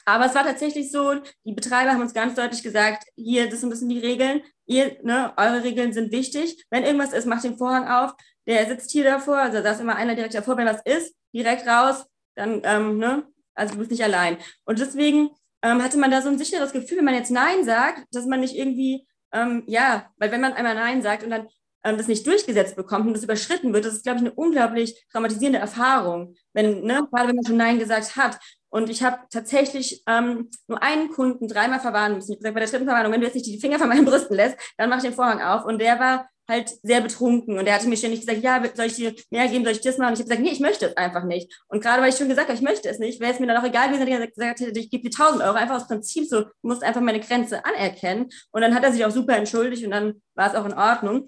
Aber 0.08 0.24
es 0.24 0.34
war 0.34 0.42
tatsächlich 0.42 0.90
so, 0.90 1.16
die 1.44 1.52
Betreiber 1.52 1.90
haben 1.90 2.00
uns 2.00 2.14
ganz 2.14 2.34
deutlich 2.34 2.62
gesagt, 2.62 3.04
hier, 3.14 3.50
das 3.50 3.60
sind 3.60 3.68
ein 3.68 3.72
bisschen 3.72 3.90
die 3.90 3.98
Regeln. 3.98 4.40
Ihr, 4.64 4.96
ne, 5.02 5.34
eure 5.36 5.62
Regeln 5.62 5.92
sind 5.92 6.12
wichtig. 6.12 6.64
Wenn 6.70 6.82
irgendwas 6.82 7.12
ist, 7.12 7.26
macht 7.26 7.44
den 7.44 7.58
Vorhang 7.58 7.86
auf. 7.88 8.14
Der 8.46 8.66
sitzt 8.66 8.90
hier 8.90 9.04
davor, 9.04 9.36
also 9.36 9.62
da 9.62 9.72
ist 9.72 9.82
immer 9.82 9.96
einer 9.96 10.14
direkt 10.14 10.32
davor. 10.32 10.56
Wenn 10.56 10.66
was 10.66 10.80
ist, 10.86 11.14
direkt 11.34 11.66
raus, 11.66 12.06
dann, 12.36 12.62
ähm, 12.64 12.96
ne, 12.96 13.26
also 13.54 13.74
du 13.74 13.80
bist 13.80 13.90
nicht 13.90 14.02
allein. 14.02 14.38
Und 14.64 14.78
deswegen 14.78 15.28
ähm, 15.62 15.82
hatte 15.82 15.98
man 15.98 16.10
da 16.10 16.22
so 16.22 16.30
ein 16.30 16.38
sicheres 16.38 16.72
Gefühl, 16.72 16.98
wenn 16.98 17.04
man 17.04 17.14
jetzt 17.14 17.30
Nein 17.30 17.64
sagt, 17.64 18.06
dass 18.12 18.24
man 18.24 18.40
nicht 18.40 18.56
irgendwie, 18.56 19.06
ähm, 19.32 19.64
ja, 19.66 20.10
weil 20.16 20.32
wenn 20.32 20.40
man 20.40 20.54
einmal 20.54 20.74
Nein 20.74 21.02
sagt 21.02 21.22
und 21.22 21.30
dann 21.30 21.48
ähm, 21.84 21.98
das 21.98 22.08
nicht 22.08 22.26
durchgesetzt 22.26 22.76
bekommt 22.76 23.06
und 23.06 23.12
das 23.12 23.24
überschritten 23.24 23.74
wird, 23.74 23.84
das 23.84 23.94
ist, 23.94 24.04
glaube 24.04 24.20
ich, 24.20 24.24
eine 24.24 24.32
unglaublich 24.32 25.06
traumatisierende 25.12 25.58
Erfahrung, 25.58 26.34
wenn, 26.54 26.82
ne, 26.82 27.06
gerade 27.10 27.28
wenn 27.28 27.36
man 27.36 27.44
schon 27.44 27.58
Nein 27.58 27.78
gesagt 27.78 28.16
hat. 28.16 28.38
Und 28.70 28.90
ich 28.90 29.02
habe 29.02 29.18
tatsächlich 29.30 30.02
ähm, 30.06 30.50
nur 30.66 30.82
einen 30.82 31.10
Kunden 31.10 31.48
dreimal 31.48 31.80
verwarnen 31.80 32.16
müssen. 32.16 32.32
Ich 32.32 32.36
habe 32.36 32.40
gesagt, 32.40 32.54
bei 32.54 32.60
der 32.60 32.68
dritten 32.68 32.84
Verwarnung, 32.86 33.12
wenn 33.12 33.20
du 33.20 33.26
jetzt 33.26 33.34
nicht 33.34 33.46
die 33.46 33.60
Finger 33.60 33.78
von 33.78 33.88
meinen 33.88 34.04
Brüsten 34.04 34.36
lässt, 34.36 34.56
dann 34.76 34.90
mach 34.90 34.98
ich 34.98 35.04
den 35.04 35.14
Vorhang 35.14 35.40
auf. 35.40 35.64
Und 35.64 35.80
der 35.80 35.98
war 35.98 36.28
halt 36.48 36.70
sehr 36.82 37.00
betrunken 37.00 37.58
und 37.58 37.66
der 37.66 37.74
hatte 37.74 37.88
mir 37.88 37.96
ständig 37.96 38.20
gesagt, 38.20 38.42
ja, 38.42 38.62
soll 38.74 38.86
ich 38.86 38.94
dir 38.94 39.14
mehr 39.30 39.48
geben, 39.48 39.64
soll 39.64 39.74
ich 39.74 39.82
das 39.82 39.98
machen? 39.98 40.08
Und 40.08 40.14
ich 40.14 40.20
habe 40.20 40.30
gesagt, 40.30 40.42
nee, 40.42 40.50
ich 40.50 40.60
möchte 40.60 40.86
es 40.86 40.96
einfach 40.96 41.24
nicht. 41.24 41.52
Und 41.68 41.82
gerade 41.82 42.02
weil 42.02 42.08
ich 42.08 42.16
schon 42.16 42.28
gesagt 42.28 42.48
habe, 42.48 42.56
ich 42.56 42.64
möchte 42.64 42.88
es 42.88 42.98
nicht, 42.98 43.20
wäre 43.20 43.34
es 43.34 43.38
mir 43.38 43.46
dann 43.46 43.58
auch 43.58 43.68
egal 43.68 43.88
gewesen, 43.88 44.06
wenn 44.06 44.30
gesagt 44.30 44.60
hätte, 44.60 44.80
ich 44.80 44.90
gebe 44.90 45.08
dir 45.08 45.14
1000 45.14 45.42
Euro, 45.42 45.56
einfach 45.56 45.76
aus 45.76 45.86
Prinzip 45.86 46.26
so, 46.26 46.42
du 46.42 46.50
musst 46.62 46.82
einfach 46.82 47.02
meine 47.02 47.20
Grenze 47.20 47.64
anerkennen. 47.64 48.30
Und 48.50 48.62
dann 48.62 48.74
hat 48.74 48.82
er 48.82 48.92
sich 48.92 49.04
auch 49.04 49.10
super 49.10 49.36
entschuldigt 49.36 49.84
und 49.84 49.90
dann 49.90 50.22
war 50.34 50.48
es 50.48 50.54
auch 50.54 50.64
in 50.64 50.72
Ordnung. 50.72 51.26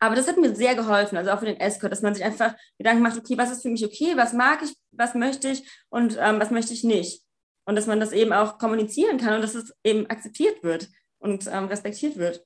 Aber 0.00 0.14
das 0.14 0.28
hat 0.28 0.36
mir 0.36 0.54
sehr 0.54 0.74
geholfen, 0.74 1.16
also 1.16 1.30
auch 1.30 1.40
für 1.40 1.46
den 1.46 1.58
Escort, 1.58 1.92
dass 1.92 2.02
man 2.02 2.14
sich 2.14 2.24
einfach 2.24 2.54
Gedanken 2.78 3.02
macht, 3.02 3.18
okay, 3.18 3.36
was 3.36 3.50
ist 3.50 3.62
für 3.62 3.70
mich 3.70 3.84
okay, 3.84 4.16
was 4.16 4.32
mag 4.32 4.62
ich, 4.62 4.72
was 4.92 5.14
möchte 5.14 5.48
ich 5.48 5.68
und 5.88 6.16
ähm, 6.20 6.38
was 6.40 6.50
möchte 6.50 6.72
ich 6.72 6.84
nicht. 6.84 7.22
Und 7.64 7.76
dass 7.76 7.86
man 7.86 8.00
das 8.00 8.12
eben 8.12 8.32
auch 8.32 8.58
kommunizieren 8.58 9.18
kann 9.18 9.34
und 9.34 9.42
dass 9.42 9.54
es 9.54 9.74
eben 9.84 10.06
akzeptiert 10.06 10.62
wird 10.62 10.88
und 11.18 11.46
ähm, 11.48 11.66
respektiert 11.66 12.16
wird. 12.16 12.44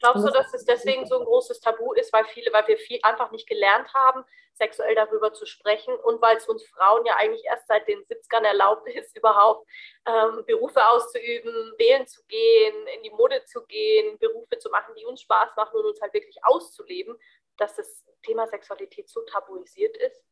Glaubst 0.00 0.26
du, 0.26 0.30
dass 0.30 0.54
es 0.54 0.64
deswegen 0.64 1.06
so 1.06 1.18
ein 1.18 1.24
großes 1.26 1.60
Tabu 1.60 1.92
ist, 1.92 2.12
weil 2.12 2.24
viele, 2.24 2.50
weil 2.52 2.66
wir 2.68 2.78
viel 2.78 2.98
einfach 3.02 3.30
nicht 3.30 3.46
gelernt 3.46 3.92
haben, 3.92 4.24
sexuell 4.54 4.94
darüber 4.94 5.32
zu 5.32 5.44
sprechen 5.44 5.94
und 5.94 6.20
weil 6.22 6.38
es 6.38 6.48
uns 6.48 6.64
Frauen 6.66 7.04
ja 7.04 7.16
eigentlich 7.16 7.44
erst 7.44 7.66
seit 7.66 7.86
den 7.86 8.02
70ern 8.06 8.44
erlaubt 8.44 8.88
ist, 8.88 9.16
überhaupt 9.16 9.68
ähm, 10.06 10.44
Berufe 10.46 10.86
auszuüben, 10.88 11.74
wählen 11.78 12.06
zu 12.06 12.22
gehen, 12.28 12.86
in 12.96 13.02
die 13.02 13.10
Mode 13.10 13.44
zu 13.44 13.64
gehen, 13.66 14.18
Berufe 14.18 14.58
zu 14.58 14.70
machen, 14.70 14.94
die 14.96 15.04
uns 15.04 15.20
Spaß 15.20 15.50
machen 15.56 15.78
und 15.78 15.86
uns 15.86 16.00
halt 16.00 16.14
wirklich 16.14 16.42
auszuleben, 16.44 17.18
dass 17.58 17.76
das 17.76 18.04
Thema 18.22 18.46
Sexualität 18.46 19.08
so 19.08 19.20
tabuisiert 19.22 19.96
ist? 19.98 20.29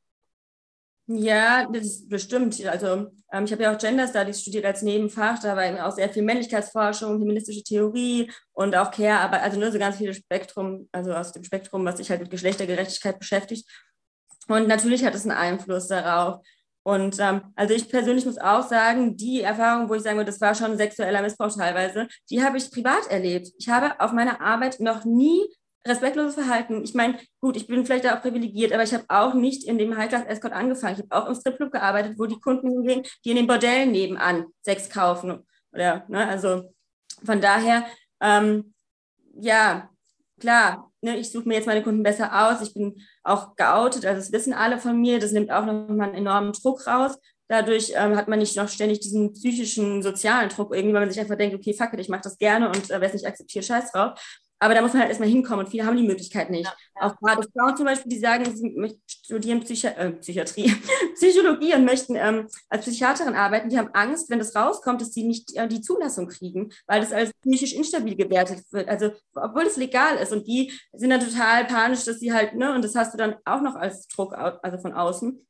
Ja, 1.11 1.67
das 1.73 1.87
ist 1.87 2.09
bestimmt. 2.11 2.62
Also 2.67 3.11
ähm, 3.33 3.45
ich 3.45 3.53
habe 3.53 3.62
ja 3.62 3.75
auch 3.75 3.79
Gender 3.79 4.07
Studies 4.07 4.43
studiert 4.43 4.67
als 4.67 4.83
Nebenfach, 4.83 5.38
da 5.38 5.57
war 5.57 5.65
eben 5.65 5.79
auch 5.79 5.93
sehr 5.93 6.11
viel 6.11 6.23
Männlichkeitsforschung, 6.23 7.19
feministische 7.19 7.62
Theorie 7.62 8.31
und 8.53 8.77
auch 8.77 8.91
Care, 8.91 9.21
aber 9.21 9.41
also 9.41 9.59
nur 9.59 9.73
so 9.73 9.79
ganz 9.79 9.97
viele 9.97 10.12
Spektrum, 10.12 10.87
also 10.93 11.15
aus 11.15 11.33
dem 11.33 11.45
Spektrum, 11.45 11.83
was 11.87 11.97
sich 11.97 12.11
halt 12.11 12.21
mit 12.21 12.31
Geschlechtergerechtigkeit 12.31 13.19
beschäftigt. 13.19 13.67
Und 14.49 14.69
natürlich 14.69 15.03
hat 15.03 15.15
es 15.15 15.23
einen 15.23 15.37
Einfluss 15.38 15.88
darauf. 15.88 16.43
Und 16.83 17.19
ähm, 17.21 17.43
also 17.57 17.73
ich 17.73 17.88
persönlich 17.88 18.27
muss 18.27 18.38
auch 18.38 18.69
sagen, 18.69 19.17
die 19.17 19.41
Erfahrung, 19.41 19.88
wo 19.88 19.95
ich 19.95 20.03
sagen 20.03 20.19
würde, 20.19 20.31
das 20.31 20.41
war 20.43 20.55
schon 20.55 20.77
sexueller 20.77 21.23
Missbrauch 21.23 21.55
teilweise, 21.57 22.07
die 22.31 22.43
habe 22.43 22.59
ich 22.59 22.71
privat 22.71 23.07
erlebt. 23.11 23.49
Ich 23.59 23.71
habe 23.71 23.99
auf 23.99 24.12
meiner 24.12 24.43
Arbeit 24.43 24.81
noch 24.81 25.07
nie 25.07 25.41
respektloses 25.88 26.35
Verhalten. 26.35 26.83
Ich 26.85 26.95
meine, 26.95 27.18
gut, 27.40 27.57
ich 27.57 27.66
bin 27.66 27.85
vielleicht 27.85 28.07
auch 28.07 28.21
privilegiert, 28.21 28.73
aber 28.73 28.83
ich 28.83 28.95
habe 28.95 29.04
auch 29.09 29.35
nicht 29.35 29.66
in 29.66 29.78
dem 29.78 29.97
High-Class-Escort 29.97 30.52
angefangen. 30.52 30.95
Ich 30.95 31.02
habe 31.11 31.16
auch 31.16 31.28
im 31.28 31.35
Stripclub 31.35 31.73
gearbeitet, 31.73 32.18
wo 32.18 32.26
die 32.26 32.40
Kunden 32.40 32.85
gehen, 32.87 33.02
die 33.25 33.30
in 33.30 33.37
den 33.37 33.47
Bordellen 33.47 33.92
nebenan 33.92 34.47
Sex 34.62 34.90
kaufen. 34.90 35.47
Oder, 35.73 36.04
ne, 36.09 36.26
also 36.26 36.73
von 37.25 37.40
daher, 37.40 37.87
ähm, 38.21 38.75
ja, 39.35 39.90
klar, 40.40 40.90
ne, 41.00 41.16
ich 41.16 41.30
suche 41.30 41.49
mir 41.49 41.54
jetzt 41.54 41.66
meine 41.66 41.83
Kunden 41.83 42.02
besser 42.02 42.49
aus. 42.49 42.61
Ich 42.62 42.75
bin 42.75 42.97
auch 43.23 43.57
geoutet, 43.57 44.07
also 44.07 44.21
das 44.21 44.33
wissen 44.33 44.52
alle 44.52 44.78
von 44.78 45.00
mir. 45.00 45.18
Das 45.18 45.33
nimmt 45.33 45.50
auch 45.50 45.64
nochmal 45.64 46.09
einen 46.09 46.18
enormen 46.18 46.52
Druck 46.52 46.87
raus. 46.87 47.18
Dadurch 47.49 47.92
ähm, 47.97 48.14
hat 48.14 48.28
man 48.28 48.38
nicht 48.38 48.57
noch 48.57 48.68
ständig 48.68 49.00
diesen 49.00 49.33
psychischen, 49.33 50.02
sozialen 50.02 50.50
Druck, 50.50 50.75
irgendwie, 50.75 50.92
weil 50.95 51.00
man 51.00 51.11
sich 51.11 51.21
einfach 51.21 51.37
denkt, 51.37 51.57
okay, 51.57 51.73
fuck 51.73 51.95
it, 51.95 52.00
ich 52.00 52.11
mache 52.11 52.21
das 52.23 52.37
gerne 52.37 52.68
und 52.68 52.90
äh, 52.90 53.00
wer 53.00 53.09
es 53.09 53.14
nicht 53.14 53.26
akzeptiert, 53.26 53.64
scheiß 53.64 53.92
drauf. 53.92 54.21
Aber 54.61 54.75
da 54.75 54.83
muss 54.83 54.93
man 54.93 55.03
halt 55.03 55.11
erstmal 55.11 55.29
hinkommen 55.29 55.65
und 55.65 55.71
viele 55.71 55.87
haben 55.87 55.97
die 55.97 56.07
Möglichkeit 56.07 56.50
nicht. 56.50 56.67
Ja, 56.67 56.75
ja. 56.97 57.07
Auch 57.07 57.17
gerade 57.19 57.47
Frauen 57.57 57.77
zum 57.77 57.87
Beispiel, 57.87 58.11
die 58.11 58.19
sagen, 58.19 58.45
sie 58.57 59.00
studieren 59.07 59.61
Psychi 59.61 59.87
äh, 59.87 60.11
Psychiatrie, 60.12 60.75
Psychologie 61.15 61.75
und 61.75 61.85
möchten 61.85 62.17
ähm, 62.17 62.49
als 62.69 62.85
Psychiaterin 62.85 63.35
arbeiten, 63.35 63.69
die 63.69 63.79
haben 63.79 63.91
Angst, 63.93 64.31
wenn 64.31 64.38
das 64.38 64.57
rauskommt, 64.57 65.00
dass 65.00 65.12
sie 65.12 65.25
nicht 65.25 65.55
äh, 65.55 65.69
die 65.69 65.81
Zulassung 65.81 66.29
kriegen, 66.29 66.73
weil 66.87 67.00
das 67.00 67.12
als 67.12 67.31
psychisch 67.43 67.75
instabil 67.75 68.17
gewertet 68.17 68.65
wird. 68.73 68.88
Also, 68.88 69.12
obwohl 69.35 69.62
es 69.62 69.77
legal 69.77 70.17
ist 70.17 70.33
und 70.33 70.47
die 70.47 70.73
sind 70.93 71.11
dann 71.11 71.21
total 71.21 71.65
panisch, 71.67 72.05
dass 72.05 72.19
sie 72.19 72.33
halt, 72.33 72.55
ne, 72.55 72.75
und 72.75 72.83
das 72.83 72.97
hast 72.97 73.15
du 73.15 73.19
dann 73.19 73.37
auch 73.45 73.61
noch 73.61 73.77
als 73.77 74.09
Druck, 74.09 74.35
also 74.35 74.79
von 74.79 74.93
außen. 74.93 75.47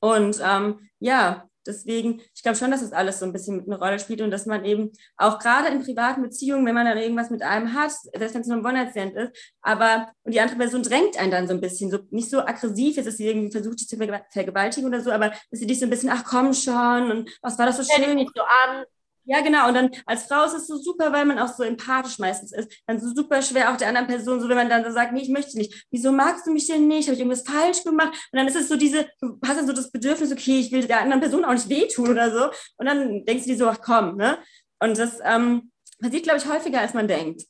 Und 0.00 0.40
ähm, 0.44 0.88
ja, 0.98 1.48
deswegen, 1.66 2.20
ich 2.34 2.42
glaube 2.42 2.56
schon, 2.58 2.70
dass 2.70 2.80
das 2.80 2.92
alles 2.92 3.18
so 3.18 3.26
ein 3.26 3.32
bisschen 3.32 3.56
mit 3.56 3.66
eine 3.66 3.78
Rolle 3.78 3.98
spielt 3.98 4.20
und 4.20 4.30
dass 4.30 4.46
man 4.46 4.64
eben 4.64 4.92
auch 5.16 5.38
gerade 5.38 5.68
in 5.68 5.82
privaten 5.82 6.22
Beziehungen, 6.22 6.66
wenn 6.66 6.74
man 6.74 6.86
dann 6.86 6.98
irgendwas 6.98 7.30
mit 7.30 7.42
einem 7.42 7.74
hat, 7.74 7.92
selbst 7.92 8.34
wenn 8.34 8.42
es 8.42 8.46
nur 8.46 8.58
ein 8.58 8.64
One-Night-Stand 8.64 9.16
ist, 9.16 9.54
aber 9.62 10.12
und 10.24 10.32
die 10.32 10.40
andere 10.40 10.58
Person 10.58 10.82
drängt 10.82 11.18
einen 11.18 11.30
dann 11.30 11.48
so 11.48 11.54
ein 11.54 11.60
bisschen, 11.60 11.90
so 11.90 11.98
nicht 12.10 12.30
so 12.30 12.40
aggressiv, 12.40 12.96
jetzt 12.96 13.06
dass 13.06 13.16
sie 13.16 13.28
irgendwie 13.28 13.50
versucht, 13.50 13.80
dich 13.80 13.88
zu 13.88 13.96
vergewaltigen 13.96 14.86
oder 14.86 15.00
so, 15.00 15.10
aber 15.10 15.30
dass 15.50 15.60
sie 15.60 15.66
dich 15.66 15.80
so 15.80 15.86
ein 15.86 15.90
bisschen, 15.90 16.10
ach 16.10 16.24
komm 16.24 16.54
schon 16.54 17.10
und 17.10 17.38
was 17.42 17.58
war 17.58 17.66
das 17.66 17.76
so 17.76 17.82
schön. 17.82 18.16
Nicht 18.16 18.32
so 18.34 18.42
an. 18.42 18.84
Ja, 19.24 19.40
genau. 19.40 19.68
Und 19.68 19.74
dann 19.74 19.90
als 20.06 20.24
Frau 20.24 20.44
ist 20.44 20.54
es 20.54 20.66
so 20.66 20.76
super, 20.76 21.12
weil 21.12 21.24
man 21.24 21.38
auch 21.38 21.54
so 21.54 21.62
empathisch 21.62 22.18
meistens 22.18 22.52
ist. 22.52 22.82
Dann 22.86 22.98
so 22.98 23.14
super 23.14 23.40
schwer 23.40 23.72
auch 23.72 23.76
der 23.76 23.88
anderen 23.88 24.08
Person, 24.08 24.40
so 24.40 24.48
wenn 24.48 24.56
man 24.56 24.68
dann 24.68 24.84
so 24.84 24.90
sagt, 24.90 25.12
nee, 25.12 25.22
ich 25.22 25.28
möchte 25.28 25.56
nicht. 25.56 25.86
Wieso 25.90 26.10
magst 26.10 26.46
du 26.46 26.52
mich 26.52 26.66
denn 26.66 26.88
nicht? 26.88 27.06
Habe 27.06 27.14
ich 27.14 27.20
irgendwas 27.20 27.46
falsch 27.46 27.84
gemacht? 27.84 28.12
Und 28.32 28.38
dann 28.38 28.48
ist 28.48 28.56
es 28.56 28.68
so 28.68 28.76
diese, 28.76 29.06
du 29.20 29.38
hast 29.46 29.58
dann 29.58 29.66
so 29.66 29.72
das 29.72 29.92
Bedürfnis, 29.92 30.32
okay, 30.32 30.58
ich 30.58 30.72
will 30.72 30.86
der 30.86 31.00
anderen 31.00 31.20
Person 31.20 31.44
auch 31.44 31.52
nicht 31.52 31.68
wehtun 31.68 32.10
oder 32.10 32.32
so. 32.32 32.50
Und 32.78 32.86
dann 32.86 33.24
denkst 33.24 33.44
du 33.44 33.50
dir 33.50 33.56
so, 33.58 33.68
ach 33.68 33.80
komm, 33.80 34.16
ne? 34.16 34.38
Und 34.80 34.98
das 34.98 35.18
ähm, 35.24 35.70
passiert, 36.00 36.24
glaube 36.24 36.38
ich, 36.38 36.48
häufiger, 36.48 36.80
als 36.80 36.94
man 36.94 37.06
denkt. 37.06 37.44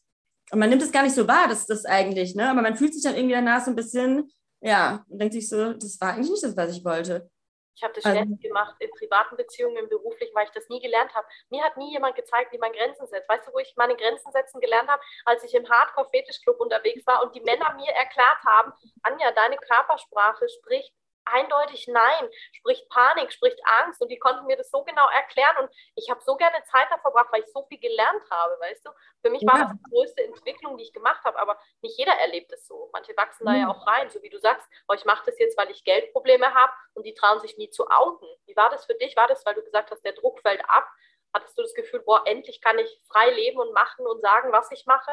Und 0.51 0.59
man 0.59 0.69
nimmt 0.69 0.83
es 0.83 0.93
gar 0.93 1.03
nicht 1.03 1.15
so 1.15 1.27
wahr, 1.27 1.49
dass 1.49 1.67
das 1.67 1.87
eigentlich, 1.87 2.35
ne? 2.35 2.51
Aber 2.51 2.61
man 2.61 2.77
fühlt 2.77 2.93
sich 2.93 3.03
dann 3.03 3.15
irgendwie 3.17 3.35
danach 3.35 3.65
so 3.65 3.71
ein 3.71 3.77
bisschen, 3.77 4.31
ja, 4.61 5.05
und 5.09 5.19
denkt 5.19 5.33
sich 5.33 5.49
so, 5.49 5.73
das 5.73 5.99
war 6.01 6.13
eigentlich 6.13 6.31
nicht 6.31 6.45
das, 6.45 6.57
was 6.57 6.77
ich 6.77 6.85
wollte. 6.85 7.31
Ich 7.75 7.83
habe 7.83 7.95
das 7.95 8.05
also, 8.05 8.17
ständig 8.17 8.41
gemacht 8.41 8.77
in 8.81 8.91
privaten 8.91 9.37
Beziehungen, 9.37 9.77
im 9.77 9.89
beruflichen, 9.89 10.35
weil 10.35 10.45
ich 10.45 10.53
das 10.53 10.69
nie 10.69 10.81
gelernt 10.81 11.15
habe. 11.15 11.27
Mir 11.51 11.65
hat 11.65 11.77
nie 11.77 11.93
jemand 11.93 12.15
gezeigt, 12.17 12.53
wie 12.53 12.59
man 12.59 12.73
Grenzen 12.73 13.07
setzt. 13.07 13.29
Weißt 13.29 13.47
du, 13.47 13.53
wo 13.53 13.59
ich 13.59 13.75
meine 13.77 13.97
Grenzen 13.97 14.31
setzen 14.31 14.61
gelernt 14.61 14.89
habe? 14.89 15.03
Als 15.25 15.43
ich 15.45 15.55
im 15.55 15.69
Hardcore-Fetisch-Club 15.69 16.61
unterwegs 16.61 17.07
war 17.07 17.23
und 17.23 17.35
die 17.35 17.41
Männer 17.41 17.75
mir 17.75 17.91
erklärt 17.93 18.39
haben, 18.47 18.73
Anja, 19.03 19.33
deine 19.33 19.57
Körpersprache 19.57 20.49
spricht 20.49 20.93
eindeutig 21.25 21.89
Nein, 21.89 22.29
spricht 22.53 22.89
Panik, 22.89 23.33
spricht 23.33 23.59
Angst 23.83 24.01
und 24.03 24.09
die 24.09 24.19
konnten 24.19 24.47
mir 24.47 24.57
das 24.57 24.71
so 24.71 24.85
genau 24.85 25.09
erklären 25.09 25.57
und 25.61 25.71
ich 25.95 26.11
habe 26.11 26.21
so 26.23 26.37
gerne 26.37 26.63
Zeit 26.65 26.89
da 26.91 26.99
verbracht, 26.99 27.29
weil 27.33 27.43
ich 27.43 27.53
so 27.53 27.65
viel 27.65 27.79
gelernt 27.79 28.23
habe, 28.31 28.59
weißt 28.61 28.87
du. 28.87 28.91
Für 29.23 29.31
mich 29.31 29.43
war 29.43 29.59
ja. 29.59 29.65
das 29.65 29.73
die 29.73 29.91
größte 29.91 30.25
Entwicklung, 30.25 30.77
die 30.77 30.85
ich 30.85 30.93
gemacht 30.93 31.25
habe, 31.25 31.39
aber 31.39 31.59
nicht 31.81 31.99
jeder 31.99 32.13
erlebt 32.13 32.53
es 32.53 32.67
so. 32.67 32.91
Manche 32.93 33.17
wachsen 33.17 33.45
mhm. 33.45 33.49
da 33.49 33.57
ja 33.57 33.69
auch 33.69 33.87
rein, 33.87 34.11
so 34.11 34.23
wie 34.23 34.31
du 34.31 34.39
sagst, 34.39 34.69
oh, 34.89 34.95
ich 34.95 35.05
mache 35.05 35.25
das 35.27 35.39
jetzt, 35.39 35.57
weil 35.57 35.71
ich 35.71 35.85
Geldprobleme 35.85 36.55
habe 36.55 36.73
und 36.95 37.05
die 37.05 37.15
trauen 37.15 37.41
sich 37.41 37.57
nie 37.57 37.71
zu 37.71 37.87
outen. 37.89 38.29
Wie 38.47 38.57
war 38.57 38.71
das 38.71 38.87
für 38.87 38.95
dich? 38.95 39.17
War 39.17 39.29
das, 39.29 39.45
weil 39.47 39.55
du 39.55 39.63
gesagt 39.63 39.91
hast, 39.91 40.05
der 40.05 40.13
Druck 40.13 40.41
fällt 40.41 40.63
ab? 40.69 40.89
Hattest 41.35 41.57
du 41.57 41.63
das 41.63 41.75
Gefühl, 41.75 42.01
boah, 42.01 42.23
endlich 42.27 42.61
kann 42.61 42.79
ich 42.79 43.01
frei 43.09 43.31
leben 43.31 43.59
und 43.59 43.73
machen 43.73 44.07
und 44.07 44.21
sagen, 44.21 44.53
was 44.53 44.71
ich 44.71 44.85
mache? 44.87 45.13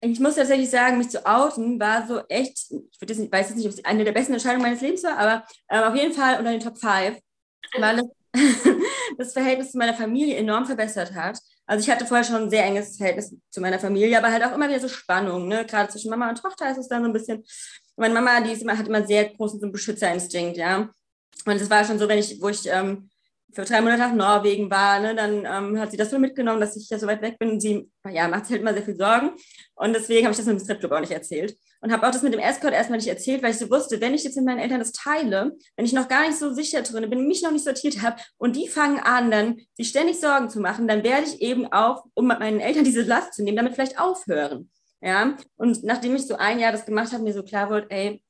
Ich 0.00 0.20
muss 0.20 0.34
tatsächlich 0.34 0.70
sagen, 0.70 0.98
mich 0.98 1.10
zu 1.10 1.24
outen 1.26 1.80
war 1.80 2.06
so 2.06 2.20
echt, 2.28 2.70
ich 2.70 3.00
weiß 3.00 3.48
jetzt 3.48 3.56
nicht, 3.56 3.66
ob 3.66 3.72
es 3.72 3.84
eine 3.84 4.04
der 4.04 4.12
besten 4.12 4.34
Entscheidungen 4.34 4.62
meines 4.62 4.80
Lebens 4.80 5.02
war, 5.04 5.18
aber 5.18 5.44
äh, 5.68 5.82
auf 5.82 5.94
jeden 5.94 6.12
Fall 6.12 6.38
unter 6.38 6.50
den 6.50 6.60
Top 6.60 6.78
5, 6.78 7.18
weil 7.78 8.00
es 8.00 8.06
das 9.18 9.32
Verhältnis 9.32 9.72
zu 9.72 9.78
meiner 9.78 9.94
Familie 9.94 10.36
enorm 10.36 10.66
verbessert 10.66 11.14
hat. 11.14 11.38
Also 11.66 11.84
ich 11.84 11.90
hatte 11.90 12.06
vorher 12.06 12.24
schon 12.24 12.42
ein 12.42 12.50
sehr 12.50 12.64
enges 12.64 12.96
Verhältnis 12.96 13.34
zu 13.50 13.60
meiner 13.60 13.78
Familie, 13.78 14.18
aber 14.18 14.30
halt 14.30 14.44
auch 14.44 14.52
immer 14.52 14.68
wieder 14.68 14.80
so 14.80 14.88
Spannung, 14.88 15.48
ne? 15.48 15.64
Gerade 15.64 15.90
zwischen 15.90 16.10
Mama 16.10 16.28
und 16.28 16.40
Tochter 16.40 16.70
ist 16.70 16.78
es 16.78 16.88
dann 16.88 17.02
so 17.02 17.08
ein 17.08 17.12
bisschen. 17.12 17.44
Meine 17.96 18.12
Mama, 18.12 18.40
die 18.40 18.52
ist 18.52 18.62
immer, 18.62 18.76
hat 18.76 18.88
immer 18.88 19.06
sehr 19.06 19.30
großen 19.30 19.60
so 19.60 19.70
Beschützerinstinkt, 19.70 20.56
ja. 20.56 20.90
Und 21.46 21.60
es 21.60 21.70
war 21.70 21.84
schon 21.84 21.98
so, 21.98 22.08
wenn 22.08 22.18
ich, 22.18 22.40
wo 22.40 22.48
ich 22.48 22.66
ähm, 22.66 23.08
für 23.54 23.64
drei 23.64 23.80
Monate 23.80 24.00
nach 24.00 24.14
Norwegen 24.14 24.70
war, 24.70 25.00
ne, 25.00 25.14
dann 25.14 25.46
ähm, 25.46 25.78
hat 25.78 25.90
sie 25.90 25.96
das 25.96 26.10
so 26.10 26.18
mitgenommen, 26.18 26.60
dass 26.60 26.76
ich 26.76 26.88
ja 26.90 26.98
so 26.98 27.06
weit 27.06 27.22
weg 27.22 27.38
bin. 27.38 27.50
Und 27.50 27.60
sie 27.60 27.88
ja, 28.10 28.28
macht 28.28 28.46
sich 28.46 28.52
halt 28.52 28.62
immer 28.62 28.74
sehr 28.74 28.82
viel 28.82 28.96
Sorgen. 28.96 29.30
Und 29.76 29.94
deswegen 29.94 30.26
habe 30.26 30.32
ich 30.32 30.36
das 30.36 30.46
mit 30.46 30.58
dem 30.58 30.64
Stripclub 30.64 30.92
auch 30.92 31.00
nicht 31.00 31.12
erzählt. 31.12 31.56
Und 31.80 31.92
habe 31.92 32.06
auch 32.06 32.10
das 32.10 32.22
mit 32.22 32.32
dem 32.32 32.40
Escort 32.40 32.72
erstmal 32.72 32.98
nicht 32.98 33.08
erzählt, 33.08 33.42
weil 33.42 33.50
ich 33.50 33.58
so 33.58 33.70
wusste, 33.70 34.00
wenn 34.00 34.14
ich 34.14 34.24
jetzt 34.24 34.36
mit 34.36 34.46
meinen 34.46 34.58
Eltern 34.58 34.78
das 34.78 34.92
teile, 34.92 35.52
wenn 35.76 35.84
ich 35.84 35.92
noch 35.92 36.08
gar 36.08 36.26
nicht 36.26 36.38
so 36.38 36.52
sicher 36.52 36.82
drin 36.82 37.08
bin, 37.10 37.28
mich 37.28 37.42
noch 37.42 37.52
nicht 37.52 37.64
sortiert 37.64 38.02
habe 38.02 38.16
und 38.38 38.56
die 38.56 38.68
fangen 38.68 39.00
an, 39.00 39.30
dann 39.30 39.60
sich 39.74 39.90
ständig 39.90 40.18
Sorgen 40.18 40.48
zu 40.48 40.60
machen, 40.60 40.88
dann 40.88 41.04
werde 41.04 41.26
ich 41.26 41.42
eben 41.42 41.70
auch, 41.72 42.06
um 42.14 42.26
meinen 42.26 42.60
Eltern 42.60 42.84
diese 42.84 43.02
Last 43.02 43.34
zu 43.34 43.44
nehmen, 43.44 43.56
damit 43.56 43.74
vielleicht 43.74 43.98
aufhören. 43.98 44.70
Ja, 45.02 45.36
und 45.56 45.84
nachdem 45.84 46.16
ich 46.16 46.26
so 46.26 46.36
ein 46.36 46.58
Jahr 46.58 46.72
das 46.72 46.86
gemacht 46.86 47.12
habe, 47.12 47.22
mir 47.22 47.34
so 47.34 47.42
klar 47.42 47.68
wurde, 47.68 47.86
ey, 47.90 48.22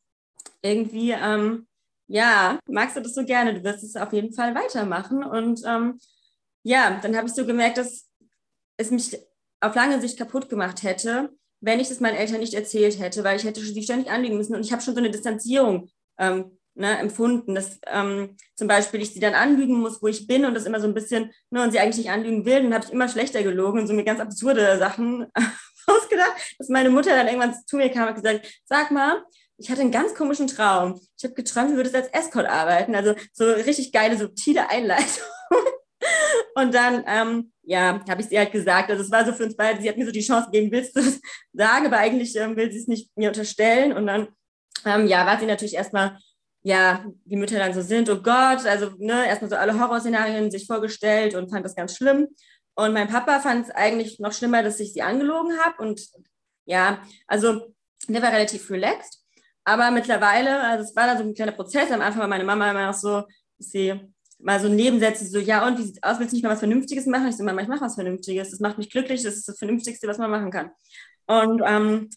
irgendwie, 0.60 1.12
ähm, 1.12 1.68
ja, 2.06 2.58
magst 2.68 2.96
du 2.96 3.00
das 3.00 3.14
so 3.14 3.24
gerne, 3.24 3.54
du 3.54 3.64
wirst 3.64 3.82
es 3.82 3.96
auf 3.96 4.12
jeden 4.12 4.32
Fall 4.32 4.54
weitermachen. 4.54 5.24
Und 5.24 5.62
ähm, 5.66 5.98
ja, 6.62 6.98
dann 7.02 7.16
habe 7.16 7.28
ich 7.28 7.34
so 7.34 7.46
gemerkt, 7.46 7.78
dass 7.78 8.08
es 8.76 8.90
mich 8.90 9.16
auf 9.60 9.74
lange 9.74 10.00
Sicht 10.00 10.18
kaputt 10.18 10.48
gemacht 10.48 10.82
hätte, 10.82 11.30
wenn 11.60 11.80
ich 11.80 11.88
das 11.88 12.00
meinen 12.00 12.16
Eltern 12.16 12.40
nicht 12.40 12.54
erzählt 12.54 12.98
hätte, 12.98 13.24
weil 13.24 13.36
ich 13.36 13.44
hätte 13.44 13.60
sie 13.60 13.82
ständig 13.82 14.10
anlegen 14.10 14.36
müssen. 14.36 14.54
Und 14.54 14.64
ich 14.64 14.72
habe 14.72 14.82
schon 14.82 14.94
so 14.94 15.00
eine 15.00 15.10
Distanzierung 15.10 15.88
ähm, 16.18 16.58
ne, 16.74 16.98
empfunden, 16.98 17.54
dass 17.54 17.78
ähm, 17.86 18.36
zum 18.54 18.68
Beispiel 18.68 19.00
ich 19.00 19.12
sie 19.12 19.20
dann 19.20 19.34
anlügen 19.34 19.80
muss, 19.80 20.02
wo 20.02 20.08
ich 20.08 20.26
bin 20.26 20.44
und 20.44 20.54
das 20.54 20.66
immer 20.66 20.80
so 20.80 20.86
ein 20.86 20.94
bisschen, 20.94 21.32
ne, 21.50 21.62
und 21.62 21.70
sie 21.70 21.78
eigentlich 21.78 22.04
nicht 22.04 22.10
anlügen 22.10 22.44
will, 22.44 22.62
dann 22.62 22.74
habe 22.74 22.84
ich 22.84 22.92
immer 22.92 23.08
schlechter 23.08 23.42
gelogen 23.42 23.80
und 23.80 23.86
so 23.86 23.94
mir 23.94 24.04
ganz 24.04 24.20
absurde 24.20 24.78
Sachen 24.78 25.26
ausgedacht, 25.86 26.34
dass 26.58 26.68
meine 26.68 26.90
Mutter 26.90 27.10
dann 27.10 27.26
irgendwann 27.26 27.54
zu 27.66 27.76
mir 27.76 27.90
kam 27.90 28.08
und 28.08 28.14
gesagt, 28.14 28.46
sag 28.64 28.90
mal, 28.90 29.24
ich 29.56 29.70
hatte 29.70 29.82
einen 29.82 29.92
ganz 29.92 30.14
komischen 30.14 30.46
Traum. 30.46 31.00
Ich 31.16 31.24
habe 31.24 31.34
geträumt, 31.34 31.72
du 31.72 31.76
würdest 31.76 31.94
als 31.94 32.08
Escort 32.08 32.46
arbeiten. 32.46 32.94
Also 32.94 33.14
so 33.32 33.44
richtig 33.44 33.92
geile, 33.92 34.16
subtile 34.16 34.68
Einleitung. 34.68 35.24
Und 36.54 36.74
dann, 36.74 37.04
ähm, 37.06 37.52
ja, 37.62 38.04
habe 38.08 38.20
ich 38.20 38.28
sie 38.28 38.38
halt 38.38 38.52
gesagt. 38.52 38.90
Also 38.90 39.02
es 39.02 39.10
war 39.10 39.24
so 39.24 39.32
für 39.32 39.44
uns 39.44 39.56
beide, 39.56 39.80
sie 39.80 39.88
hat 39.88 39.96
mir 39.96 40.06
so 40.06 40.12
die 40.12 40.22
Chance 40.22 40.50
gegeben, 40.50 40.72
willst 40.72 40.96
du 40.96 41.00
es 41.00 41.20
sagen, 41.52 41.86
aber 41.86 41.98
eigentlich 41.98 42.34
ähm, 42.36 42.56
will 42.56 42.70
sie 42.70 42.78
es 42.78 42.88
nicht 42.88 43.10
mir 43.16 43.28
unterstellen. 43.28 43.92
Und 43.92 44.06
dann, 44.06 44.28
ähm, 44.84 45.06
ja, 45.06 45.24
war 45.26 45.38
sie 45.38 45.46
natürlich 45.46 45.74
erstmal, 45.74 46.18
ja, 46.62 47.04
wie 47.24 47.36
Mütter 47.36 47.58
dann 47.58 47.74
so 47.74 47.82
sind, 47.82 48.08
oh 48.10 48.20
Gott, 48.20 48.66
also 48.66 48.90
ne, 48.98 49.26
erstmal 49.26 49.50
so 49.50 49.56
alle 49.56 49.78
Horrorszenarien 49.78 50.50
sich 50.50 50.66
vorgestellt 50.66 51.34
und 51.34 51.50
fand 51.50 51.64
das 51.64 51.76
ganz 51.76 51.96
schlimm. 51.96 52.28
Und 52.74 52.92
mein 52.92 53.08
Papa 53.08 53.40
fand 53.40 53.66
es 53.66 53.74
eigentlich 53.74 54.18
noch 54.18 54.32
schlimmer, 54.32 54.62
dass 54.62 54.80
ich 54.80 54.92
sie 54.92 55.02
angelogen 55.02 55.58
habe. 55.60 55.80
Und 55.82 56.08
ja, 56.66 57.02
also 57.26 57.74
der 58.08 58.22
war 58.22 58.32
relativ 58.32 58.70
relaxed. 58.70 59.23
Aber 59.64 59.90
mittlerweile, 59.90 60.60
also 60.60 60.84
es 60.84 60.94
war 60.96 61.06
da 61.06 61.16
so 61.16 61.24
ein 61.24 61.34
kleiner 61.34 61.52
Prozess. 61.52 61.90
Am 61.90 62.00
Anfang 62.02 62.20
war 62.20 62.28
meine 62.28 62.44
Mama 62.44 62.70
immer 62.70 62.86
noch 62.86 62.94
so, 62.94 63.24
sie 63.58 63.94
mal 64.38 64.60
so 64.60 64.68
Nebensätze, 64.68 65.26
so, 65.26 65.38
ja, 65.38 65.66
und 65.66 65.78
wie 65.78 65.82
sieht's 65.82 66.02
aus? 66.02 66.18
Willst 66.18 66.32
du 66.32 66.36
nicht 66.36 66.44
mal 66.44 66.50
was 66.50 66.58
Vernünftiges 66.58 67.06
machen? 67.06 67.28
Ich 67.28 67.36
so, 67.36 67.44
Mama, 67.44 67.62
ich 67.62 67.68
mache 67.68 67.80
was 67.80 67.94
Vernünftiges. 67.94 68.50
Das 68.50 68.60
macht 68.60 68.78
mich 68.78 68.90
glücklich. 68.90 69.22
Das 69.22 69.34
ist 69.34 69.48
das 69.48 69.58
Vernünftigste, 69.58 70.06
was 70.06 70.18
man 70.18 70.30
machen 70.30 70.50
kann. 70.50 70.70
Und 71.26 71.62
ähm, 71.64 72.10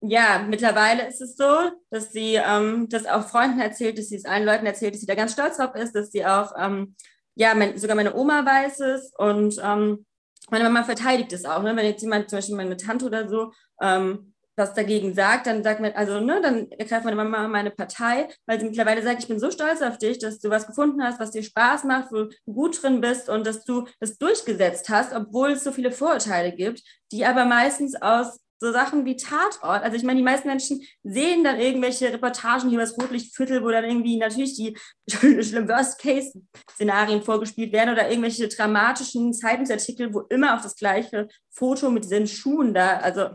ja, 0.00 0.44
mittlerweile 0.48 1.08
ist 1.08 1.20
es 1.20 1.36
so, 1.36 1.70
dass 1.90 2.12
sie 2.12 2.36
ähm, 2.36 2.88
das 2.88 3.06
auch 3.06 3.28
Freunden 3.28 3.60
erzählt, 3.60 3.98
dass 3.98 4.08
sie 4.08 4.16
es 4.16 4.24
allen 4.24 4.46
Leuten 4.46 4.64
erzählt, 4.64 4.94
dass 4.94 5.00
sie 5.00 5.06
da 5.06 5.14
ganz 5.14 5.32
stolz 5.32 5.56
drauf 5.56 5.74
ist, 5.74 5.94
dass 5.94 6.10
sie 6.10 6.24
auch, 6.24 6.52
ähm, 6.58 6.94
ja, 7.34 7.54
mein, 7.54 7.76
sogar 7.78 7.96
meine 7.96 8.14
Oma 8.14 8.46
weiß 8.46 8.80
es 8.80 9.12
und 9.18 9.60
ähm, 9.62 10.06
meine 10.50 10.64
Mama 10.64 10.84
verteidigt 10.84 11.32
es 11.32 11.44
auch. 11.44 11.62
Ne? 11.62 11.74
Wenn 11.76 11.86
jetzt 11.86 12.02
jemand, 12.02 12.30
zum 12.30 12.38
Beispiel 12.38 12.56
meine 12.56 12.76
Tante 12.76 13.06
oder 13.06 13.28
so, 13.28 13.52
ähm, 13.82 14.34
was 14.58 14.74
dagegen 14.74 15.14
sagt, 15.14 15.46
dann 15.46 15.62
sagt 15.62 15.80
man, 15.80 15.92
also, 15.92 16.20
ne, 16.20 16.40
dann 16.42 16.70
ergreift 16.72 17.04
meine 17.04 17.16
Mama 17.16 17.48
meine 17.48 17.70
Partei, 17.70 18.28
weil 18.46 18.60
sie 18.60 18.66
mittlerweile 18.66 19.02
sagt, 19.02 19.22
ich 19.22 19.28
bin 19.28 19.38
so 19.38 19.50
stolz 19.50 19.80
auf 19.80 19.98
dich, 19.98 20.18
dass 20.18 20.40
du 20.40 20.50
was 20.50 20.66
gefunden 20.66 21.02
hast, 21.02 21.20
was 21.20 21.30
dir 21.30 21.42
Spaß 21.42 21.84
macht, 21.84 22.10
wo 22.10 22.24
du 22.24 22.28
gut 22.46 22.82
drin 22.82 23.00
bist 23.00 23.28
und 23.28 23.46
dass 23.46 23.64
du 23.64 23.86
das 24.00 24.18
durchgesetzt 24.18 24.88
hast, 24.88 25.14
obwohl 25.14 25.52
es 25.52 25.64
so 25.64 25.72
viele 25.72 25.92
Vorurteile 25.92 26.52
gibt, 26.52 26.82
die 27.12 27.24
aber 27.24 27.44
meistens 27.44 27.94
aus 28.00 28.40
so 28.60 28.72
Sachen 28.72 29.04
wie 29.04 29.16
Tatort, 29.16 29.84
also 29.84 29.96
ich 29.96 30.02
meine, 30.02 30.18
die 30.18 30.24
meisten 30.24 30.48
Menschen 30.48 30.82
sehen 31.04 31.44
dann 31.44 31.60
irgendwelche 31.60 32.12
Reportagen 32.12 32.68
hier 32.68 32.78
über 32.78 32.86
das 32.86 32.98
Rotlichtviertel, 32.98 33.62
wo 33.62 33.70
dann 33.70 33.84
irgendwie 33.84 34.18
natürlich 34.18 34.56
die 34.56 34.76
Worst-Case-Szenarien 35.08 37.22
vorgespielt 37.22 37.72
werden 37.72 37.92
oder 37.92 38.10
irgendwelche 38.10 38.48
dramatischen 38.48 39.32
Zeitungsartikel, 39.32 40.12
wo 40.12 40.22
immer 40.22 40.56
auf 40.56 40.62
das 40.62 40.74
gleiche 40.74 41.28
Foto 41.50 41.88
mit 41.90 42.02
diesen 42.04 42.26
Schuhen 42.26 42.74
da, 42.74 42.96
also 42.98 43.28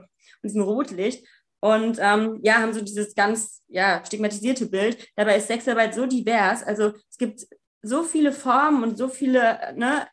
diesem 0.43 0.62
Rotlicht. 0.62 1.25
Und 1.60 1.97
ähm, 2.01 2.39
ja, 2.43 2.56
haben 2.56 2.73
so 2.73 2.82
dieses 2.82 3.15
ganz 3.15 3.63
ja, 3.67 4.03
stigmatisierte 4.06 4.65
Bild. 4.65 5.08
Dabei 5.15 5.38
ist 5.38 5.47
Sexarbeit 5.47 5.95
so 5.95 6.06
divers. 6.06 6.62
Also 6.62 6.91
es 7.10 7.17
gibt 7.17 7.47
so 7.82 8.03
viele 8.03 8.32
Formen 8.32 8.84
und 8.84 8.97
so 8.97 9.08
viele 9.08 9.73
ne, 9.75 10.08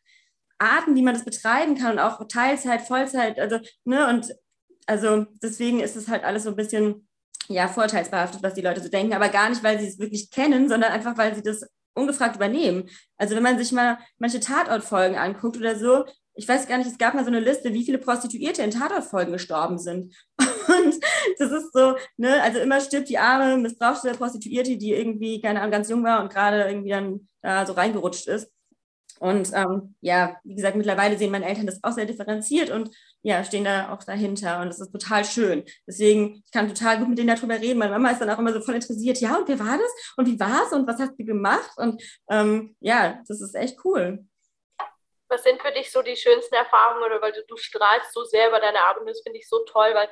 Arten, 0.59 0.95
wie 0.95 1.03
man 1.03 1.15
das 1.15 1.25
betreiben 1.25 1.77
kann 1.77 1.93
und 1.93 1.99
auch 1.99 2.27
Teilzeit, 2.29 2.83
Vollzeit. 2.83 3.39
Also, 3.41 3.59
ne, 3.85 4.09
und 4.09 4.33
also 4.87 5.27
deswegen 5.43 5.81
ist 5.81 5.97
es 5.97 6.09
halt 6.09 6.25
alles 6.25 6.45
so 6.45 6.51
ein 6.51 6.57
bisschen 6.57 7.09
ja, 7.49 7.67
vorteilsbehaftet, 7.67 8.43
was 8.43 8.55
die 8.55 8.61
Leute 8.61 8.81
so 8.81 8.89
denken, 8.89 9.15
aber 9.15 9.29
gar 9.29 9.49
nicht, 9.49 9.65
weil 9.65 9.81
sie 9.81 9.89
es 9.89 9.99
wirklich 9.99 10.31
kennen, 10.31 10.69
sondern 10.69 10.93
einfach, 10.93 11.17
weil 11.17 11.35
sie 11.35 11.43
das 11.43 11.67
ungefragt 11.95 12.37
übernehmen. 12.37 12.89
Also 13.17 13.35
wenn 13.35 13.43
man 13.43 13.59
sich 13.59 13.73
mal 13.73 13.99
manche 14.19 14.41
Tatortfolgen 14.41 15.17
anguckt 15.17 15.57
oder 15.57 15.77
so, 15.77 16.05
ich 16.41 16.49
weiß 16.49 16.67
gar 16.67 16.79
nicht, 16.79 16.87
es 16.87 16.97
gab 16.97 17.13
mal 17.13 17.23
so 17.23 17.31
eine 17.31 17.39
Liste, 17.39 17.75
wie 17.75 17.85
viele 17.85 17.99
Prostituierte 17.99 18.63
in 18.63 18.71
Tatortfolgen 18.71 19.35
gestorben 19.35 19.79
sind. 19.79 20.17
Und 20.39 20.95
das 21.39 21.53
ist 21.53 21.71
so, 21.75 21.97
ne, 22.17 22.43
also 22.43 22.61
immer 22.61 22.81
stirbt 22.81 23.11
die 23.11 23.19
arme, 23.19 23.59
missbrauchte 23.59 24.13
Prostituierte, 24.13 24.79
die 24.79 24.95
irgendwie, 24.95 25.43
keine 25.43 25.61
Ahnung, 25.61 25.73
ganz 25.73 25.91
jung 25.91 26.03
war 26.03 26.23
und 26.23 26.33
gerade 26.33 26.63
irgendwie 26.63 26.89
dann 26.89 27.29
da 27.43 27.67
so 27.67 27.75
reingerutscht 27.75 28.27
ist. 28.27 28.51
Und 29.19 29.51
ähm, 29.53 29.95
ja, 30.01 30.37
wie 30.45 30.55
gesagt, 30.55 30.77
mittlerweile 30.77 31.19
sehen 31.19 31.31
meine 31.31 31.45
Eltern 31.45 31.67
das 31.67 31.85
auch 31.85 31.93
sehr 31.93 32.07
differenziert 32.07 32.71
und 32.71 32.91
ja, 33.21 33.45
stehen 33.45 33.65
da 33.65 33.93
auch 33.93 34.03
dahinter 34.03 34.63
und 34.63 34.69
das 34.69 34.81
ist 34.81 34.93
total 34.93 35.27
schön. 35.27 35.65
Deswegen, 35.87 36.43
ich 36.47 36.51
kann 36.53 36.69
total 36.69 37.01
gut 37.01 37.09
mit 37.11 37.19
denen 37.19 37.29
darüber 37.29 37.61
reden. 37.61 37.79
Meine 37.79 37.93
Mama 37.93 38.13
ist 38.13 38.23
dann 38.23 38.31
auch 38.31 38.39
immer 38.39 38.55
so 38.55 38.63
voll 38.63 38.77
interessiert. 38.77 39.21
Ja, 39.21 39.37
und 39.37 39.47
wer 39.47 39.59
war 39.59 39.77
das? 39.77 40.15
Und 40.17 40.27
wie 40.27 40.41
war 40.41 40.63
es? 40.65 40.73
Und 40.73 40.87
was 40.87 40.99
hast 40.99 41.19
du 41.19 41.25
gemacht? 41.27 41.71
Und 41.77 42.03
ähm, 42.31 42.75
ja, 42.81 43.21
das 43.29 43.43
ist 43.43 43.55
echt 43.55 43.85
cool. 43.85 44.25
Was 45.31 45.45
sind 45.45 45.63
für 45.63 45.73
dich 45.73 45.91
so 45.91 46.03
die 46.03 46.17
schönsten 46.17 46.55
Erfahrungen 46.55 47.05
oder 47.05 47.23
weil 47.23 47.33
du, 47.33 47.45
du 47.47 47.57
strahlst 47.57 48.13
so 48.13 48.25
sehr 48.25 48.49
über 48.49 48.61
deine 48.61 48.81
Arbeit 48.81 49.03
und 49.03 49.09
das 49.09 49.23
finde 49.23 49.39
ich 49.39 49.49
so 49.49 49.65
toll, 49.65 49.95
weil 49.95 50.11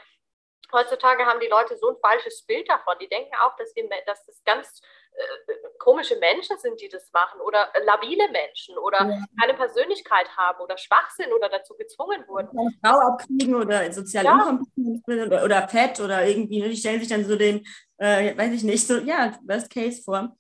heutzutage 0.73 1.25
haben 1.25 1.41
die 1.41 1.49
Leute 1.49 1.77
so 1.77 1.89
ein 1.89 1.97
falsches 2.01 2.45
Bild 2.47 2.69
davon. 2.69 2.95
Die 3.01 3.09
denken 3.09 3.33
auch, 3.43 3.57
dass, 3.57 3.75
wir, 3.75 3.89
dass 4.07 4.25
das 4.27 4.43
ganz 4.45 4.81
äh, 5.13 5.55
komische 5.79 6.17
Menschen 6.17 6.59
sind, 6.59 6.81
die 6.81 6.89
das 6.89 7.11
machen 7.13 7.41
oder 7.41 7.69
äh, 7.75 7.85
labile 7.85 8.31
Menschen 8.31 8.77
oder 8.79 9.09
ja. 9.09 9.25
keine 9.41 9.55
Persönlichkeit 9.55 10.29
haben 10.37 10.61
oder 10.61 10.77
schwach 10.77 11.11
sind 11.11 11.33
oder 11.33 11.49
dazu 11.49 11.75
gezwungen 11.77 12.25
wurden. 12.27 12.49
Eine 12.59 12.71
Frau 12.85 12.99
abkriegen 13.01 13.55
oder 13.55 13.91
sozial 13.93 14.25
ja. 14.25 14.51
inkompetent 14.51 15.27
oder, 15.27 15.45
oder 15.45 15.69
fett 15.69 16.01
oder 16.01 16.27
irgendwie, 16.27 16.61
ne? 16.61 16.69
die 16.69 16.77
stellen 16.77 17.01
sich 17.01 17.09
dann 17.09 17.25
so 17.25 17.37
den, 17.37 17.67
äh, 17.99 18.37
weiß 18.37 18.53
ich 18.53 18.65
nicht, 18.65 18.87
so, 18.87 18.99
ja, 18.99 19.33
Worst 19.47 19.71
Case 19.71 20.03
vor. 20.03 20.37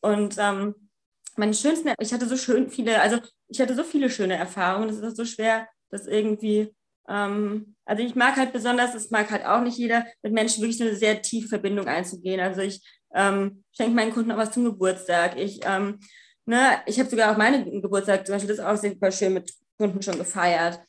Und 0.00 0.36
ähm, 0.38 0.90
meine 1.36 1.54
schönsten, 1.54 1.92
ich 1.98 2.12
hatte 2.12 2.26
so 2.26 2.36
schön 2.36 2.68
viele, 2.70 3.00
also 3.00 3.18
ich 3.52 3.60
hatte 3.60 3.74
so 3.74 3.84
viele 3.84 4.10
schöne 4.10 4.34
Erfahrungen, 4.34 4.88
es 4.88 4.98
ist 4.98 5.16
so 5.16 5.24
schwer, 5.24 5.68
das 5.90 6.06
irgendwie 6.06 6.74
ähm, 7.08 7.74
also 7.84 8.02
ich 8.02 8.14
mag 8.14 8.36
halt 8.36 8.52
besonders, 8.52 8.94
es 8.94 9.10
mag 9.10 9.30
halt 9.30 9.44
auch 9.44 9.60
nicht 9.60 9.76
jeder, 9.76 10.06
mit 10.22 10.32
Menschen 10.32 10.62
wirklich 10.62 10.80
eine 10.80 10.94
sehr 10.94 11.20
tiefe 11.20 11.48
Verbindung 11.48 11.86
einzugehen. 11.86 12.40
Also 12.40 12.60
ich 12.60 12.82
ähm, 13.14 13.64
schenke 13.72 13.94
meinen 13.94 14.12
Kunden 14.12 14.32
auch 14.32 14.38
was 14.38 14.52
zum 14.52 14.64
Geburtstag. 14.64 15.38
Ich, 15.38 15.60
ähm, 15.64 15.98
ne, 16.46 16.80
ich 16.86 16.98
habe 16.98 17.10
sogar 17.10 17.32
auch 17.32 17.36
meinen 17.36 17.82
Geburtstag 17.82 18.26
zum 18.26 18.34
Beispiel 18.34 18.54
das 18.54 18.64
auch 18.64 18.76
super 18.76 19.10
schön 19.10 19.34
mit 19.34 19.52
Kunden 19.78 20.00
schon 20.02 20.18
gefeiert. 20.18 20.80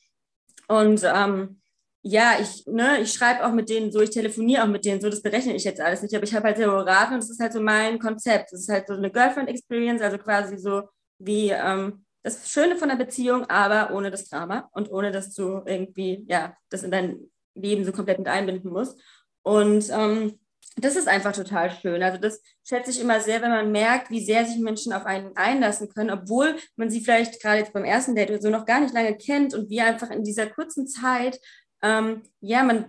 Und 0.67 1.03
ähm, 1.03 1.59
ja, 2.03 2.37
ich, 2.39 2.65
ne, 2.67 3.01
ich 3.01 3.13
schreibe 3.13 3.45
auch 3.45 3.53
mit 3.53 3.69
denen 3.69 3.91
so, 3.91 4.01
ich 4.01 4.09
telefoniere 4.11 4.63
auch 4.63 4.67
mit 4.67 4.85
denen 4.85 5.01
so, 5.01 5.09
das 5.09 5.21
berechne 5.21 5.55
ich 5.55 5.63
jetzt 5.63 5.81
alles 5.81 6.01
nicht, 6.01 6.13
aber 6.15 6.25
ich 6.25 6.33
habe 6.35 6.45
halt 6.45 6.57
sehr 6.57 6.67
beraten 6.67 7.13
und 7.13 7.23
das 7.23 7.29
ist 7.29 7.39
halt 7.39 7.53
so 7.53 7.61
mein 7.61 7.97
Konzept. 7.97 8.51
Das 8.51 8.61
ist 8.61 8.69
halt 8.69 8.87
so 8.87 8.93
eine 8.93 9.09
Girlfriend-Experience, 9.09 10.01
also 10.01 10.17
quasi 10.17 10.57
so 10.57 10.83
wie 11.17 11.49
ähm, 11.49 12.02
das 12.23 12.49
Schöne 12.49 12.77
von 12.77 12.89
der 12.89 12.95
Beziehung, 12.95 13.45
aber 13.49 13.93
ohne 13.93 14.09
das 14.09 14.29
Drama 14.29 14.69
und 14.73 14.91
ohne, 14.91 15.11
dass 15.11 15.33
du 15.33 15.61
irgendwie, 15.65 16.25
ja, 16.27 16.55
das 16.69 16.83
in 16.83 16.91
dein 16.91 17.19
Leben 17.53 17.85
so 17.85 17.91
komplett 17.91 18.17
mit 18.17 18.27
einbinden 18.27 18.71
musst. 18.71 18.99
Und 19.43 19.89
ähm, 19.91 20.39
das 20.77 20.95
ist 20.95 21.07
einfach 21.07 21.33
total 21.33 21.69
schön. 21.69 22.01
Also 22.01 22.17
das 22.17 22.41
schätze 22.67 22.91
ich 22.91 22.99
immer 22.99 23.19
sehr, 23.19 23.41
wenn 23.41 23.51
man 23.51 23.71
merkt, 23.71 24.09
wie 24.09 24.23
sehr 24.23 24.45
sich 24.45 24.57
Menschen 24.57 24.93
auf 24.93 25.05
einen 25.05 25.35
einlassen 25.35 25.89
können, 25.89 26.09
obwohl 26.09 26.55
man 26.75 26.89
sie 26.89 27.01
vielleicht 27.01 27.41
gerade 27.41 27.59
jetzt 27.59 27.73
beim 27.73 27.85
ersten 27.85 28.15
Date 28.15 28.31
oder 28.31 28.41
so 28.41 28.49
noch 28.49 28.65
gar 28.65 28.79
nicht 28.79 28.93
lange 28.93 29.15
kennt 29.15 29.53
und 29.53 29.69
wie 29.69 29.81
einfach 29.81 30.09
in 30.09 30.23
dieser 30.23 30.47
kurzen 30.47 30.87
Zeit, 30.87 31.39
ähm, 31.83 32.23
ja, 32.39 32.63
man 32.63 32.85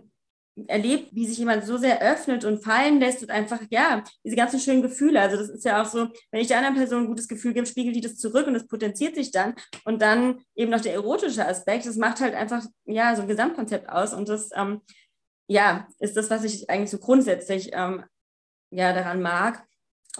erlebt, 0.68 1.08
wie 1.12 1.26
sich 1.26 1.38
jemand 1.38 1.64
so 1.64 1.76
sehr 1.76 2.00
öffnet 2.00 2.44
und 2.44 2.62
fallen 2.62 3.00
lässt 3.00 3.22
und 3.22 3.30
einfach, 3.30 3.60
ja, 3.70 4.04
diese 4.24 4.36
ganzen 4.36 4.60
schönen 4.60 4.82
Gefühle. 4.82 5.20
Also 5.20 5.36
das 5.36 5.48
ist 5.48 5.64
ja 5.64 5.82
auch 5.82 5.86
so, 5.86 6.08
wenn 6.30 6.40
ich 6.40 6.48
der 6.48 6.58
anderen 6.58 6.76
Person 6.76 7.02
ein 7.02 7.08
gutes 7.08 7.28
Gefühl 7.28 7.52
gebe, 7.52 7.66
spiegelt 7.66 7.96
die 7.96 8.00
das 8.00 8.16
zurück 8.16 8.46
und 8.46 8.54
es 8.54 8.66
potenziert 8.66 9.16
sich 9.16 9.30
dann. 9.32 9.54
Und 9.84 10.00
dann 10.00 10.40
eben 10.54 10.70
noch 10.70 10.80
der 10.80 10.94
erotische 10.94 11.46
Aspekt, 11.46 11.86
das 11.86 11.96
macht 11.96 12.20
halt 12.20 12.34
einfach, 12.34 12.64
ja, 12.84 13.16
so 13.16 13.22
ein 13.22 13.28
Gesamtkonzept 13.28 13.88
aus. 13.88 14.14
Und 14.14 14.28
das, 14.28 14.50
ähm, 14.54 14.80
ja, 15.48 15.88
ist 15.98 16.16
das, 16.16 16.30
was 16.30 16.44
ich 16.44 16.70
eigentlich 16.70 16.90
so 16.90 16.98
grundsätzlich 16.98 17.70
ähm, 17.72 18.04
ja, 18.70 18.92
daran 18.92 19.22
mag. 19.22 19.66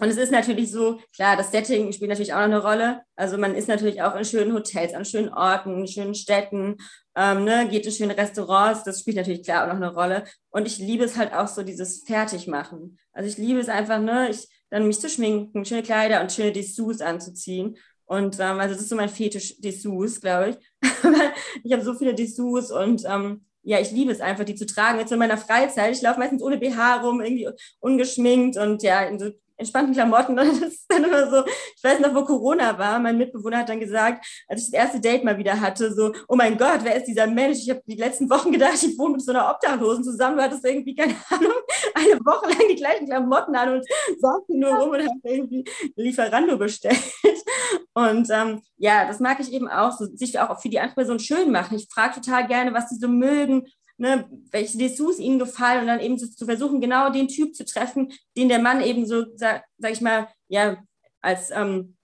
Und 0.00 0.08
es 0.08 0.16
ist 0.16 0.32
natürlich 0.32 0.72
so, 0.72 0.98
klar, 1.14 1.36
das 1.36 1.52
Setting 1.52 1.92
spielt 1.92 2.10
natürlich 2.10 2.32
auch 2.32 2.38
noch 2.38 2.44
eine 2.44 2.62
Rolle. 2.62 3.02
Also 3.14 3.38
man 3.38 3.54
ist 3.54 3.68
natürlich 3.68 4.02
auch 4.02 4.16
in 4.16 4.24
schönen 4.24 4.52
Hotels, 4.52 4.92
an 4.92 5.04
schönen 5.04 5.28
Orten, 5.32 5.80
in 5.80 5.86
schönen 5.86 6.14
Städten, 6.16 6.78
ähm, 7.16 7.44
ne, 7.44 7.68
geht 7.68 7.86
in 7.86 7.92
schöne 7.92 8.16
Restaurants. 8.16 8.82
Das 8.82 9.00
spielt 9.00 9.16
natürlich 9.16 9.44
klar 9.44 9.62
auch 9.62 9.68
noch 9.68 9.76
eine 9.76 9.94
Rolle. 9.94 10.24
Und 10.50 10.66
ich 10.66 10.78
liebe 10.78 11.04
es 11.04 11.16
halt 11.16 11.32
auch 11.32 11.46
so, 11.46 11.62
dieses 11.62 12.02
Fertigmachen. 12.02 12.98
Also 13.12 13.28
ich 13.28 13.38
liebe 13.38 13.60
es 13.60 13.68
einfach, 13.68 14.00
ne, 14.00 14.30
ich, 14.30 14.48
dann 14.70 14.88
mich 14.88 14.98
zu 14.98 15.08
schminken, 15.08 15.64
schöne 15.64 15.84
Kleider 15.84 16.20
und 16.22 16.32
schöne 16.32 16.50
Dessous 16.50 17.00
anzuziehen. 17.00 17.76
Und 18.06 18.40
ähm, 18.40 18.58
also 18.58 18.74
das 18.74 18.82
ist 18.82 18.88
so 18.88 18.96
mein 18.96 19.08
Fetisch 19.08 19.60
Dessous, 19.60 20.20
glaube 20.20 20.50
ich. 20.50 20.90
ich 21.62 21.72
habe 21.72 21.84
so 21.84 21.94
viele 21.94 22.14
Dessous 22.14 22.72
und 22.72 23.04
ähm, 23.06 23.44
ja, 23.62 23.80
ich 23.80 23.92
liebe 23.92 24.10
es 24.10 24.20
einfach, 24.20 24.44
die 24.44 24.56
zu 24.56 24.66
tragen. 24.66 24.98
Jetzt 24.98 25.12
in 25.12 25.18
meiner 25.18 25.38
Freizeit. 25.38 25.94
Ich 25.94 26.02
laufe 26.02 26.18
meistens 26.18 26.42
ohne 26.42 26.58
BH 26.58 26.96
rum, 26.96 27.20
irgendwie 27.20 27.48
ungeschminkt 27.78 28.58
und 28.58 28.82
ja, 28.82 29.02
in 29.02 29.18
so 29.18 29.30
entspannten 29.56 29.94
Klamotten. 29.94 30.38
Und 30.38 30.48
das 30.62 30.72
ist 30.72 30.86
dann 30.88 31.04
immer 31.04 31.30
so, 31.30 31.44
ich 31.46 31.82
weiß 31.82 32.00
noch, 32.00 32.14
wo 32.14 32.24
Corona 32.24 32.78
war, 32.78 32.98
mein 32.98 33.18
Mitbewohner 33.18 33.58
hat 33.58 33.68
dann 33.68 33.80
gesagt, 33.80 34.26
als 34.48 34.62
ich 34.62 34.70
das 34.70 34.80
erste 34.80 35.00
Date 35.00 35.24
mal 35.24 35.38
wieder 35.38 35.60
hatte, 35.60 35.92
so, 35.92 36.12
oh 36.28 36.36
mein 36.36 36.56
Gott, 36.56 36.80
wer 36.82 36.96
ist 36.96 37.06
dieser 37.06 37.26
Mensch? 37.26 37.58
Ich 37.58 37.70
habe 37.70 37.82
die 37.86 37.96
letzten 37.96 38.28
Wochen 38.30 38.52
gedacht, 38.52 38.82
ich 38.82 38.98
wohne 38.98 39.12
mit 39.12 39.22
so 39.22 39.32
einer 39.32 39.50
Obdachlosen 39.50 40.04
zusammen. 40.04 40.36
Du 40.36 40.42
hattest 40.42 40.64
irgendwie, 40.64 40.94
keine 40.94 41.14
Ahnung, 41.30 41.52
eine 41.94 42.20
Woche 42.20 42.48
lang 42.48 42.68
die 42.70 42.76
gleichen 42.76 43.06
Klamotten 43.06 43.54
an 43.54 43.74
und 43.74 43.86
sagte 44.18 44.58
nur 44.58 44.74
rum 44.74 44.90
und 44.90 45.02
hat 45.02 45.10
irgendwie 45.22 45.64
Lieferando 45.96 46.56
bestellt. 46.56 47.02
Und 47.94 48.28
ähm, 48.30 48.60
ja, 48.76 49.06
das 49.06 49.20
mag 49.20 49.38
ich 49.40 49.52
eben 49.52 49.68
auch, 49.68 49.92
so, 49.92 50.06
sich 50.14 50.38
auch 50.38 50.60
für 50.60 50.68
die 50.68 50.80
andere 50.80 50.96
Person 50.96 51.20
schön 51.20 51.52
machen. 51.52 51.76
Ich 51.76 51.88
frage 51.92 52.20
total 52.20 52.46
gerne, 52.46 52.74
was 52.74 52.88
sie 52.88 52.96
so 52.96 53.08
mögen 53.08 53.66
ne, 53.96 54.28
welche 54.50 54.78
Dessous 54.78 55.18
ihnen 55.18 55.38
gefallen 55.38 55.82
und 55.82 55.86
dann 55.86 56.00
eben 56.00 56.18
zu, 56.18 56.30
zu, 56.30 56.44
versuchen, 56.44 56.80
genau 56.80 57.10
den 57.10 57.28
Typ 57.28 57.54
zu 57.54 57.64
treffen, 57.64 58.12
den 58.36 58.48
der 58.48 58.58
Mann 58.58 58.80
eben 58.82 59.06
so, 59.06 59.24
sag, 59.36 59.64
sag 59.78 59.92
ich 59.92 60.00
mal, 60.00 60.28
ja, 60.48 60.76
als, 61.20 61.50
ähm, 61.50 61.96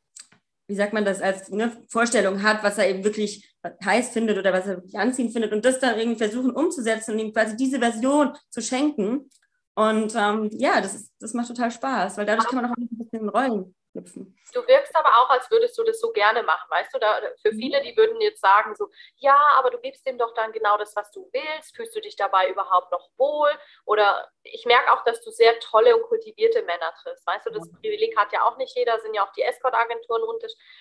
wie 0.69 0.77
sagt 0.77 0.93
man 0.93 1.05
das, 1.05 1.21
als 1.21 1.51
ne, 1.51 1.77
Vorstellung 1.89 2.43
hat, 2.43 2.63
was 2.63 2.79
er 2.79 2.89
eben 2.89 3.05
wirklich 3.05 3.53
heiß 3.85 4.11
findet 4.11 4.39
oder 4.39 4.53
was 4.53 4.67
er 4.67 4.77
wirklich 4.77 4.99
anziehend 4.99 5.33
findet 5.33 5.53
und 5.53 5.65
das 5.65 5.81
dann 5.81 5.99
irgendwie 5.99 6.19
versuchen 6.19 6.53
umzusetzen 6.53 7.13
und 7.13 7.19
ihm 7.19 7.33
quasi 7.33 7.57
diese 7.57 7.79
Version 7.79 8.35
zu 8.51 8.63
schenken. 8.63 9.29
Und 9.75 10.15
ähm, 10.17 10.49
ja, 10.53 10.81
das, 10.81 10.95
ist, 10.95 11.13
das 11.19 11.35
macht 11.35 11.49
total 11.49 11.71
Spaß, 11.71 12.17
weil 12.17 12.27
dadurch 12.27 12.47
kann 12.49 12.63
man 12.63 12.71
auch 12.71 12.77
ein 12.77 12.89
bisschen 12.89 13.29
Rollen 13.29 13.75
knüpfen. 13.93 14.37
Du 14.53 14.67
wirkst 14.67 14.95
aber 14.97 15.09
auch, 15.09 15.31
als 15.31 15.51
würdest 15.51 15.79
du 15.79 15.85
das 15.85 16.01
so 16.01 16.11
gerne 16.13 16.43
machen, 16.43 16.69
weißt 16.71 16.93
du? 16.95 16.99
Da, 16.99 17.21
für 17.43 17.53
mhm. 17.53 17.59
viele, 17.59 17.83
die 17.83 17.97
würden 17.97 18.21
jetzt 18.21 18.41
sagen 18.41 18.75
so, 18.75 18.89
ja, 19.17 19.37
aber 19.57 19.71
du 19.71 19.79
gibst 19.79 20.07
dem 20.07 20.19
doch 20.19 20.35
dann 20.35 20.53
genau 20.53 20.77
das, 20.77 20.97
was 20.97 21.11
du 21.11 21.31
willst. 21.33 21.77
Fühlst 21.77 21.95
du 21.95 22.01
dich 22.01 22.17
dabei 22.17 22.49
überhaupt 22.49 22.91
noch 22.91 23.11
wohl? 23.17 23.51
Oder 23.85 24.31
ich 24.43 24.65
merke 24.67 24.93
auch, 24.93 25.05
dass 25.05 25.21
du 25.23 25.31
sehr 25.31 25.59
tolle 25.61 25.97
und 25.97 26.03
kultivierte 26.09 26.63
Männer 26.63 26.93
triffst. 27.03 27.27
Weißt 27.27 27.47
du, 27.47 27.51
das 27.51 27.71
Privileg 27.71 28.17
hat 28.17 28.33
ja 28.33 28.43
auch 28.43 28.57
nicht 28.57 28.77
jeder, 28.77 28.99
sind 29.01 29.15
ja 29.15 29.27
auch 29.27 29.33
die 29.33 29.43
Escort-Agenturen 29.43 30.23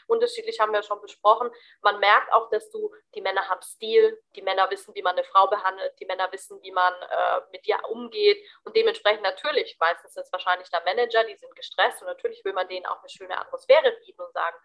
unterschiedlich, 0.07 0.59
haben 0.59 0.73
wir 0.73 0.83
schon 0.83 1.01
besprochen. 1.01 1.49
Man 1.81 1.99
merkt 1.99 2.31
auch, 2.33 2.49
dass 2.49 2.69
du, 2.69 2.91
die 3.15 3.21
Männer 3.21 3.47
haben 3.49 3.61
Stil, 3.61 4.19
die 4.35 4.41
Männer 4.41 4.69
wissen, 4.71 4.95
wie 4.95 5.01
man 5.01 5.15
eine 5.15 5.23
Frau 5.23 5.47
behandelt, 5.47 5.93
die 5.99 6.05
Männer 6.05 6.31
wissen, 6.31 6.61
wie 6.61 6.71
man 6.71 6.93
äh, 6.93 7.41
mit 7.51 7.65
dir 7.65 7.77
umgeht 7.89 8.43
und 8.63 8.75
dementsprechend 8.75 9.23
natürlich, 9.23 9.77
meistens 9.79 10.13
sind 10.13 10.23
es 10.23 10.31
wahrscheinlich 10.31 10.69
da 10.69 10.81
Manager, 10.85 11.23
die 11.23 11.35
sind 11.35 11.55
gestresst 11.55 12.01
und 12.01 12.07
natürlich 12.07 12.43
will 12.45 12.53
man 12.53 12.67
denen 12.67 12.85
auch 12.85 12.98
eine 12.99 13.09
schöne 13.09 13.37
Atmosphäre 13.37 13.91
bieten 14.05 14.21
und 14.21 14.33
sagen, 14.33 14.55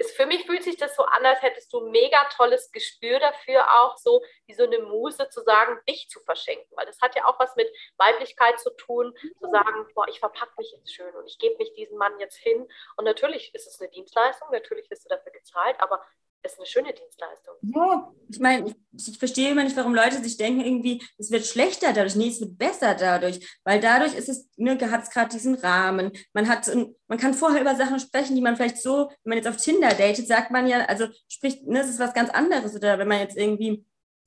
ist, 0.00 0.16
für 0.16 0.24
mich 0.24 0.46
fühlt 0.46 0.64
sich 0.64 0.78
das 0.78 0.96
so 0.96 1.04
an, 1.04 1.26
als 1.26 1.42
hättest 1.42 1.72
du 1.72 1.80
ein 1.80 1.90
mega 1.90 2.24
tolles 2.34 2.72
Gespür 2.72 3.20
dafür, 3.20 3.82
auch 3.82 3.98
so 3.98 4.24
wie 4.46 4.54
so 4.54 4.64
eine 4.64 4.78
Muse 4.78 5.28
zu 5.28 5.42
sagen, 5.42 5.78
dich 5.86 6.08
zu 6.08 6.20
verschenken. 6.20 6.74
Weil 6.74 6.86
das 6.86 7.00
hat 7.02 7.14
ja 7.16 7.26
auch 7.26 7.38
was 7.38 7.54
mit 7.56 7.68
Weiblichkeit 7.98 8.58
zu 8.58 8.70
tun, 8.76 9.14
zu 9.38 9.46
mhm. 9.46 9.50
sagen, 9.50 9.88
boah, 9.94 10.08
ich 10.08 10.18
verpacke 10.18 10.54
mich 10.56 10.72
jetzt 10.72 10.94
schön 10.94 11.14
und 11.14 11.26
ich 11.26 11.38
gebe 11.38 11.56
mich 11.56 11.74
diesem 11.74 11.98
Mann 11.98 12.18
jetzt 12.18 12.36
hin. 12.36 12.66
Und 12.96 13.04
natürlich 13.04 13.54
ist 13.54 13.66
es 13.66 13.78
eine 13.78 13.90
Dienstleistung, 13.90 14.48
natürlich 14.50 14.88
wirst 14.90 15.04
du 15.04 15.10
dafür 15.10 15.32
gezahlt, 15.32 15.76
aber 15.80 16.02
ist 16.42 16.58
eine 16.58 16.66
schöne 16.66 16.92
Dienstleistung. 16.92 17.54
Ja, 17.62 18.12
ich 18.28 18.38
meine, 18.38 18.68
ich, 18.68 19.08
ich, 19.08 19.18
verstehe 19.18 19.50
immer 19.50 19.64
nicht, 19.64 19.76
warum 19.76 19.94
Leute 19.94 20.22
sich 20.22 20.36
denken, 20.36 20.60
irgendwie, 20.60 21.02
es 21.18 21.30
wird 21.30 21.46
schlechter 21.46 21.92
dadurch. 21.92 22.16
Nee, 22.16 22.28
es 22.28 22.40
wird 22.40 22.56
besser 22.56 22.94
dadurch, 22.94 23.58
weil 23.64 23.80
dadurch 23.80 24.14
ist 24.14 24.28
es, 24.28 24.48
ne, 24.56 24.78
hat 24.90 25.02
es 25.02 25.10
gerade 25.10 25.30
diesen 25.30 25.54
Rahmen. 25.56 26.12
Man 26.32 26.48
hat, 26.48 26.70
man 27.06 27.18
kann 27.18 27.34
vorher 27.34 27.60
über 27.60 27.74
Sachen 27.74 28.00
sprechen, 28.00 28.34
die 28.34 28.42
man 28.42 28.56
vielleicht 28.56 28.78
so, 28.78 29.10
wenn 29.24 29.30
man 29.30 29.38
jetzt 29.38 29.48
auf 29.48 29.58
Tinder 29.58 29.90
datet, 29.90 30.26
sagt 30.26 30.50
man 30.50 30.66
ja, 30.66 30.84
also 30.86 31.06
spricht, 31.28 31.66
ne, 31.66 31.80
es 31.80 31.90
ist 31.90 32.00
was 32.00 32.14
ganz 32.14 32.30
anderes. 32.30 32.74
Oder 32.74 32.98
wenn 32.98 33.08
man 33.08 33.20
jetzt 33.20 33.36
irgendwie, 33.36 33.84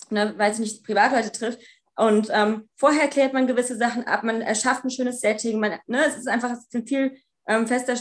ne, 0.10 0.34
weiß 0.38 0.56
ich 0.56 0.72
nicht, 0.72 0.84
Privatleute 0.86 1.32
trifft, 1.32 1.60
und 1.96 2.30
ähm, 2.32 2.68
vorher 2.76 3.08
klärt 3.08 3.34
man 3.34 3.46
gewisse 3.46 3.78
Sachen 3.78 4.06
ab, 4.08 4.24
man 4.24 4.42
erschafft 4.42 4.84
ein 4.84 4.90
schönes 4.90 5.20
Setting, 5.20 5.60
man, 5.60 5.78
ne, 5.86 6.04
es 6.06 6.18
ist 6.18 6.28
einfach 6.28 6.52
es 6.52 6.66
ist 6.68 6.90
viel 6.90 7.16
ähm, 7.48 7.68
fester, 7.68 7.96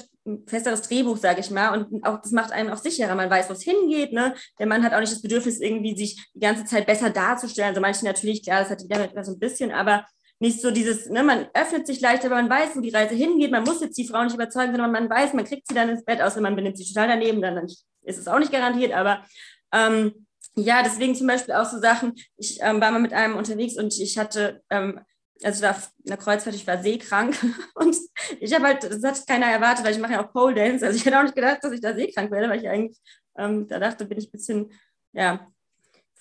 festeres 0.47 0.83
Drehbuch, 0.83 1.17
sage 1.17 1.41
ich 1.41 1.51
mal. 1.51 1.77
Und 1.77 2.05
auch 2.07 2.21
das 2.21 2.33
macht 2.33 2.53
einen 2.53 2.71
auch 2.71 2.79
sicherer. 2.79 3.15
Man 3.15 3.31
weiß, 3.31 3.49
wo 3.49 3.55
es 3.55 3.63
hingeht. 3.63 4.13
Ne? 4.13 4.35
Der 4.59 4.67
Mann 4.67 4.83
hat 4.85 4.95
auch 4.95 5.01
nicht 5.01 5.13
das 5.13 5.23
Bedürfnis, 5.23 5.61
irgendwie 5.61 5.97
sich 5.97 6.31
die 6.35 6.41
ganze 6.41 6.65
Zeit 6.65 6.87
besser 6.87 7.11
darzustellen. 7.11 7.71
Also 7.71 7.81
manche 7.81 8.05
natürlich, 8.05 8.45
klar, 8.45 8.61
das 8.61 8.71
hat 8.71 8.83
jeder 8.83 9.25
so 9.25 9.33
ein 9.33 9.39
bisschen, 9.39 9.73
aber 9.73 10.07
nicht 10.43 10.61
so 10.61 10.73
dieses, 10.73 11.09
ne, 11.09 11.23
man 11.23 11.47
öffnet 11.55 11.87
sich 11.87 12.01
leichter, 12.01 12.27
aber 12.27 12.43
man 12.43 12.51
weiß, 12.51 12.75
wo 12.75 12.81
die 12.81 12.91
Reise 12.91 13.15
hingeht. 13.15 13.53
Man 13.53 13.63
muss 13.63 13.81
jetzt 13.81 13.97
die 13.97 14.09
Frau 14.09 14.25
nicht 14.25 14.35
überzeugen, 14.35 14.73
sondern 14.73 14.91
man 14.91 15.09
weiß, 15.09 15.35
man 15.35 15.45
kriegt 15.45 15.69
sie 15.69 15.75
dann 15.75 15.89
ins 15.89 16.05
Bett, 16.05 16.21
außer 16.21 16.41
man 16.41 16.57
benimmt 16.57 16.77
sich 16.77 16.93
total 16.93 17.07
daneben, 17.07 17.41
dann 17.41 17.65
ist 17.65 18.19
es 18.19 18.27
auch 18.27 18.41
nicht 18.41 18.51
garantiert. 18.51 18.93
Aber 18.93 19.25
ähm, 19.73 20.27
ja, 20.57 20.83
deswegen 20.83 21.15
zum 21.15 21.29
Beispiel 21.29 21.55
auch 21.55 21.65
so 21.65 21.79
Sachen, 21.79 22.15
ich 22.37 22.59
ähm, 22.61 22.81
war 22.81 22.91
mal 22.91 23.01
mit 23.01 23.13
einem 23.13 23.37
unterwegs 23.37 23.79
und 23.79 23.97
ich 23.99 24.19
hatte 24.19 24.63
ähm, 24.69 25.01
also 25.45 25.63
da 25.63 25.71
in 25.73 26.09
der 26.11 26.17
Kreuzfahrt, 26.17 26.55
ich 26.55 26.67
war 26.67 26.83
seekrank. 26.83 27.37
Und 27.75 27.97
ich 28.41 28.55
habe 28.55 28.65
halt, 28.67 28.85
das 28.85 29.03
hat 29.03 29.27
keiner 29.27 29.47
erwartet, 29.47 29.85
weil 29.85 29.95
ich 29.95 30.01
mache 30.01 30.13
ja 30.13 30.25
auch 30.25 30.33
Pole 30.33 30.55
Dance, 30.55 30.85
also 30.85 30.97
ich 30.97 31.05
hätte 31.05 31.19
auch 31.19 31.23
nicht 31.23 31.35
gedacht, 31.35 31.59
dass 31.63 31.73
ich 31.73 31.81
da 31.81 31.95
seekrank 31.95 32.31
werde, 32.31 32.49
weil 32.49 32.61
ich 32.61 32.69
eigentlich 32.69 32.99
ähm, 33.37 33.67
da 33.69 33.79
dachte, 33.79 34.05
bin 34.05 34.19
ich 34.19 34.29
ein 34.29 34.33
bisschen, 34.33 34.73
ja, 35.13 35.47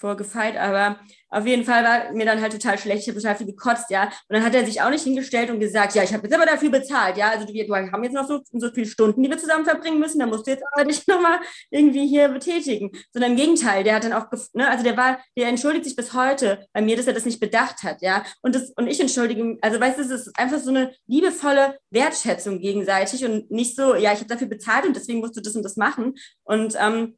vorgefeilt, 0.02 0.58
aber 0.58 1.00
auf 1.30 1.46
jeden 1.46 1.64
Fall 1.64 1.84
war 1.84 2.12
mir 2.12 2.26
dann 2.26 2.42
halt 2.42 2.52
total 2.52 2.78
schlecht, 2.78 3.04
ich 3.04 3.08
habe 3.08 3.22
total 3.22 3.36
viel 3.38 3.48
gekotzt, 3.48 3.90
ja. 3.90 4.06
Und 4.06 4.36
dann 4.36 4.44
hat 4.44 4.54
er 4.54 4.66
sich 4.66 4.82
auch 4.82 4.90
nicht 4.90 5.04
hingestellt 5.04 5.50
und 5.50 5.62
gesagt, 5.62 5.96
ja, 5.96 6.04
ich 6.04 6.14
habe 6.14 6.24
jetzt 6.24 6.36
aber 6.36 6.46
dafür 6.46 6.70
bezahlt, 6.70 7.16
ja. 7.16 7.30
Also 7.30 7.48
wir, 7.48 7.92
haben 7.92 8.04
jetzt 8.04 8.14
noch 8.14 8.28
so, 8.28 8.42
so 8.52 8.70
viele 8.74 8.88
Stunden, 8.88 9.24
die 9.24 9.30
wir 9.30 9.38
zusammen 9.38 9.64
verbringen 9.64 10.00
müssen, 10.00 10.20
da 10.20 10.26
musst 10.26 10.46
du 10.46 10.52
jetzt 10.52 10.64
aber 10.74 10.84
dich 10.84 11.08
nochmal 11.08 11.40
irgendwie 11.70 12.06
hier 12.06 12.28
betätigen. 12.28 12.92
Sondern 13.14 13.32
im 13.32 13.38
Gegenteil, 13.38 13.86
der 13.86 13.96
hat 13.96 14.04
dann 14.04 14.14
auch, 14.14 14.26
ne, 14.54 14.70
also 14.70 14.84
der 14.84 14.98
war, 14.98 15.20
der 15.38 15.48
entschuldigt 15.48 15.86
sich 15.86 15.96
bis 15.96 16.14
heute 16.14 16.68
bei 16.74 16.82
mir, 16.82 16.98
dass 16.98 17.08
er 17.08 17.14
das 17.14 17.26
nicht 17.26 17.40
bedacht 17.40 17.84
hat, 17.84 18.02
ja. 18.02 18.26
Und 18.42 18.56
das, 18.56 18.72
und 18.72 18.88
ich 18.88 19.00
entschuldige, 19.00 19.58
also 19.62 19.80
weißt 19.80 20.00
du, 20.00 20.02
es 20.02 20.10
ist 20.10 20.38
einfach 20.38 20.60
so 20.60 20.72
eine 20.72 20.94
liebevolle 21.08 21.78
Wertschätzung 21.92 22.60
gegenseitig 22.60 23.24
und 23.24 23.50
nicht 23.50 23.78
so, 23.78 23.96
ja, 23.96 24.12
ich 24.12 24.20
habe 24.20 24.28
dafür 24.28 24.48
bezahlt 24.48 24.86
und 24.86 24.96
deswegen 24.98 25.20
musst 25.20 25.38
du 25.38 25.42
das 25.42 25.56
und 25.56 25.64
das 25.64 25.78
machen. 25.78 26.16
Und 26.44 26.76
ähm, 26.78 27.18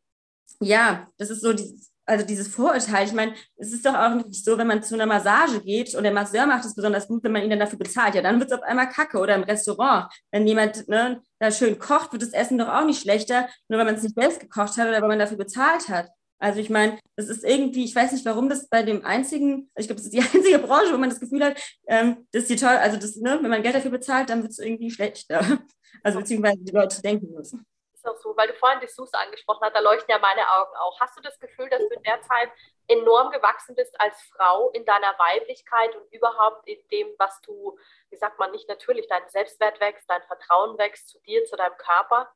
ja, 0.59 1.07
das 1.17 1.31
ist 1.31 1.41
so 1.41 1.53
dieses, 1.53 1.92
also 2.05 2.25
dieses 2.25 2.47
Vorurteil, 2.47 3.05
ich 3.05 3.13
meine, 3.13 3.33
es 3.55 3.71
ist 3.71 3.85
doch 3.85 3.93
auch 3.93 4.15
nicht 4.15 4.43
so, 4.43 4.57
wenn 4.57 4.67
man 4.67 4.83
zu 4.83 4.95
einer 4.95 5.05
Massage 5.05 5.61
geht 5.61 5.95
und 5.95 6.03
der 6.03 6.11
Masseur 6.11 6.45
macht 6.45 6.65
es 6.65 6.75
besonders 6.75 7.07
gut, 7.07 7.23
wenn 7.23 7.31
man 7.31 7.43
ihn 7.43 7.49
dann 7.49 7.59
dafür 7.59 7.79
bezahlt. 7.79 8.15
Ja, 8.15 8.21
dann 8.21 8.39
wird 8.39 8.51
es 8.51 8.57
auf 8.57 8.63
einmal 8.63 8.89
kacke 8.89 9.19
oder 9.19 9.35
im 9.35 9.43
Restaurant. 9.43 10.11
Wenn 10.31 10.45
jemand 10.47 10.87
ne, 10.89 11.21
da 11.39 11.51
schön 11.51 11.79
kocht, 11.79 12.11
wird 12.11 12.21
das 12.21 12.33
Essen 12.33 12.57
doch 12.57 12.67
auch 12.67 12.85
nicht 12.85 13.01
schlechter, 13.01 13.47
nur 13.69 13.79
weil 13.79 13.85
man 13.85 13.95
es 13.95 14.03
nicht 14.03 14.15
selbst 14.15 14.39
gekocht 14.39 14.77
hat 14.77 14.87
oder 14.87 15.01
weil 15.01 15.09
man 15.09 15.19
dafür 15.19 15.37
bezahlt 15.37 15.87
hat. 15.89 16.09
Also 16.39 16.59
ich 16.59 16.69
meine, 16.69 16.99
das 17.15 17.29
ist 17.29 17.45
irgendwie, 17.45 17.85
ich 17.85 17.95
weiß 17.95 18.11
nicht, 18.11 18.25
warum 18.25 18.49
das 18.49 18.67
bei 18.67 18.83
dem 18.83 19.05
einzigen, 19.05 19.69
ich 19.77 19.87
glaube, 19.87 20.01
das 20.01 20.11
ist 20.11 20.13
die 20.13 20.19
einzige 20.37 20.59
Branche, 20.59 20.93
wo 20.93 20.97
man 20.97 21.09
das 21.09 21.21
Gefühl 21.21 21.43
hat, 21.45 21.57
ähm, 21.87 22.27
das 22.33 22.43
ist 22.43 22.49
die 22.49 22.55
toll, 22.57 22.75
also 22.75 22.97
das, 22.97 23.15
ne, 23.15 23.39
wenn 23.41 23.49
man 23.49 23.63
Geld 23.63 23.75
dafür 23.75 23.91
bezahlt, 23.91 24.29
dann 24.29 24.41
wird 24.41 24.51
es 24.51 24.59
irgendwie 24.59 24.91
schlechter. 24.91 25.59
Also 26.01 26.19
beziehungsweise 26.19 26.57
die 26.57 26.71
Leute 26.71 27.01
denken 27.03 27.31
müssen 27.31 27.65
auch 28.05 28.17
so, 28.17 28.35
weil 28.35 28.47
du 28.47 28.53
vorhin 28.55 28.79
Dessous 28.79 29.13
angesprochen 29.13 29.61
hast, 29.61 29.75
da 29.75 29.79
leuchten 29.79 30.09
ja 30.09 30.19
meine 30.19 30.49
Augen 30.49 30.75
auch. 30.77 30.99
Hast 30.99 31.17
du 31.17 31.21
das 31.21 31.39
Gefühl, 31.39 31.69
dass 31.69 31.79
du 31.79 31.95
in 31.95 32.03
der 32.03 32.21
Zeit 32.21 32.49
enorm 32.87 33.31
gewachsen 33.31 33.75
bist 33.75 33.99
als 33.99 34.15
Frau 34.35 34.69
in 34.71 34.85
deiner 34.85 35.17
Weiblichkeit 35.17 35.95
und 35.95 36.11
überhaupt 36.13 36.67
in 36.67 36.77
dem, 36.91 37.07
was 37.17 37.39
du, 37.41 37.77
wie 38.09 38.17
sagt 38.17 38.39
man, 38.39 38.51
nicht 38.51 38.67
natürlich, 38.67 39.07
dein 39.07 39.27
Selbstwert 39.29 39.79
wächst, 39.79 40.09
dein 40.09 40.23
Vertrauen 40.23 40.77
wächst 40.77 41.09
zu 41.09 41.19
dir, 41.21 41.45
zu 41.45 41.55
deinem 41.55 41.77
Körper? 41.77 42.31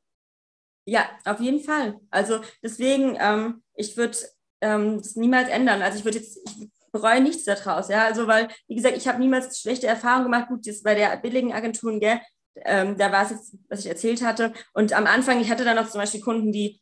Ja, 0.85 1.09
auf 1.25 1.39
jeden 1.39 1.59
Fall. 1.59 1.99
Also 2.11 2.39
deswegen, 2.63 3.17
ähm, 3.19 3.63
ich 3.73 3.97
würde 3.97 4.17
ähm, 4.61 5.01
niemals 5.15 5.49
ändern. 5.49 5.81
Also 5.81 5.99
ich 5.99 6.05
würde 6.05 6.19
jetzt, 6.19 6.37
ich 6.45 6.69
bereue 6.91 7.21
nichts 7.21 7.43
daraus, 7.43 7.89
ja. 7.89 8.05
Also 8.05 8.27
weil, 8.27 8.47
wie 8.67 8.75
gesagt, 8.75 8.95
ich 8.95 9.07
habe 9.07 9.19
niemals 9.19 9.59
schlechte 9.59 9.87
Erfahrungen 9.87 10.25
gemacht. 10.25 10.47
Gut, 10.47 10.65
das 10.65 10.83
bei 10.83 10.95
der 10.95 11.17
billigen 11.17 11.53
Agenturen, 11.53 11.99
gell, 11.99 12.21
ähm, 12.65 12.97
da 12.97 13.11
war 13.11 13.23
es 13.23 13.31
jetzt, 13.31 13.57
was 13.69 13.79
ich 13.79 13.87
erzählt 13.87 14.23
hatte. 14.23 14.53
Und 14.73 14.93
am 14.93 15.05
Anfang, 15.05 15.39
ich 15.39 15.49
hatte 15.49 15.63
dann 15.63 15.75
noch 15.75 15.89
zum 15.89 16.01
Beispiel 16.01 16.21
Kunden, 16.21 16.51
die 16.51 16.81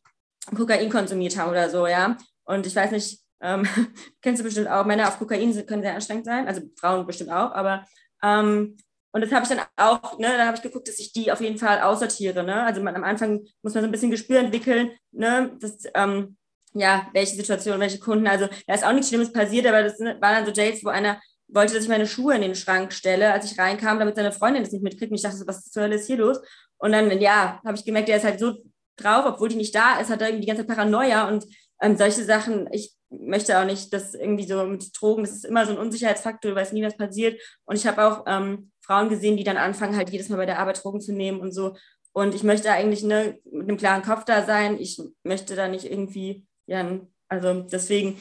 Kokain 0.55 0.89
konsumiert 0.89 1.37
haben 1.37 1.51
oder 1.51 1.69
so, 1.69 1.87
ja. 1.87 2.17
Und 2.45 2.67
ich 2.67 2.75
weiß 2.75 2.91
nicht, 2.91 3.19
ähm, 3.41 3.67
kennst 4.21 4.39
du 4.39 4.43
bestimmt 4.43 4.67
auch, 4.67 4.85
Männer 4.85 5.07
auf 5.07 5.19
Kokain 5.19 5.65
können 5.65 5.81
sehr 5.81 5.95
anstrengend 5.95 6.25
sein, 6.25 6.47
also 6.47 6.61
Frauen 6.79 7.05
bestimmt 7.05 7.31
auch, 7.31 7.51
aber 7.51 7.85
ähm, 8.23 8.77
und 9.15 9.21
das 9.21 9.31
habe 9.31 9.43
ich 9.43 9.49
dann 9.49 9.65
auch, 9.77 10.19
ne, 10.19 10.27
da 10.37 10.45
habe 10.45 10.57
ich 10.57 10.61
geguckt, 10.61 10.89
dass 10.89 10.99
ich 10.99 11.13
die 11.13 11.31
auf 11.31 11.39
jeden 11.39 11.57
Fall 11.57 11.79
aussortiere. 11.79 12.43
Ne? 12.43 12.63
Also 12.63 12.81
man, 12.81 12.97
am 12.97 13.05
Anfang 13.05 13.45
muss 13.61 13.73
man 13.73 13.81
so 13.81 13.87
ein 13.87 13.91
bisschen 13.91 14.11
Gespür 14.11 14.39
entwickeln, 14.39 14.91
ne, 15.11 15.55
das, 15.61 15.85
ähm, 15.93 16.35
ja, 16.73 17.07
welche 17.13 17.37
Situation, 17.37 17.79
welche 17.79 17.99
Kunden. 17.99 18.27
Also 18.27 18.49
da 18.67 18.73
ist 18.73 18.83
auch 18.85 18.91
nichts 18.91 19.07
Schlimmes 19.07 19.31
passiert, 19.31 19.67
aber 19.67 19.83
das 19.83 20.01
war 20.01 20.19
dann 20.19 20.45
so 20.45 20.51
Dates, 20.51 20.83
wo 20.83 20.89
einer 20.89 21.21
wollte, 21.47 21.73
dass 21.73 21.83
ich 21.83 21.89
meine 21.89 22.07
Schuhe 22.07 22.35
in 22.35 22.41
den 22.41 22.55
Schrank 22.55 22.93
stelle, 22.93 23.31
als 23.31 23.51
ich 23.51 23.57
reinkam, 23.57 23.99
damit 23.99 24.15
seine 24.15 24.31
Freundin 24.31 24.63
das 24.63 24.71
nicht 24.71 24.83
mitkriegt. 24.83 25.11
Und 25.11 25.17
ich 25.17 25.23
dachte 25.23 25.43
was 25.45 25.71
zur 25.71 25.83
Hölle 25.83 25.95
ist 25.95 26.07
hier 26.07 26.17
los? 26.17 26.39
Und 26.77 26.91
dann, 26.91 27.09
ja, 27.21 27.61
habe 27.65 27.77
ich 27.77 27.85
gemerkt, 27.85 28.09
der 28.09 28.17
ist 28.17 28.25
halt 28.25 28.39
so 28.39 28.55
drauf, 28.97 29.25
obwohl 29.27 29.49
die 29.49 29.55
nicht 29.55 29.75
da 29.75 29.99
ist, 29.99 30.09
hat 30.09 30.21
er 30.21 30.27
irgendwie 30.27 30.45
die 30.45 30.51
ganze 30.51 30.65
Paranoia 30.65 31.27
und 31.27 31.45
ähm, 31.81 31.97
solche 31.97 32.23
Sachen. 32.23 32.67
Ich 32.71 32.95
möchte 33.09 33.59
auch 33.59 33.65
nicht, 33.65 33.93
dass 33.93 34.13
irgendwie 34.13 34.47
so 34.47 34.65
mit 34.65 34.89
Drogen, 34.99 35.23
das 35.23 35.33
ist 35.33 35.45
immer 35.45 35.65
so 35.65 35.71
ein 35.71 35.77
Unsicherheitsfaktor, 35.77 36.51
du 36.51 36.57
weißt 36.57 36.73
nie, 36.73 36.83
was 36.83 36.97
passiert. 36.97 37.41
Und 37.65 37.75
ich 37.75 37.87
habe 37.87 38.05
auch 38.05 38.23
ähm, 38.27 38.71
Frauen 38.81 39.09
gesehen, 39.09 39.37
die 39.37 39.43
dann 39.43 39.57
anfangen, 39.57 39.95
halt 39.95 40.09
jedes 40.09 40.29
Mal 40.29 40.37
bei 40.37 40.45
der 40.45 40.59
Arbeit 40.59 40.83
Drogen 40.83 41.01
zu 41.01 41.13
nehmen 41.13 41.39
und 41.39 41.51
so. 41.51 41.75
Und 42.13 42.33
ich 42.33 42.43
möchte 42.43 42.71
eigentlich 42.71 43.03
ne, 43.03 43.39
mit 43.51 43.67
einem 43.67 43.77
klaren 43.77 44.01
Kopf 44.01 44.23
da 44.25 44.45
sein. 44.45 44.79
Ich 44.79 45.01
möchte 45.23 45.55
da 45.55 45.67
nicht 45.67 45.85
irgendwie, 45.85 46.45
ja, 46.65 46.99
also 47.27 47.61
deswegen 47.63 48.17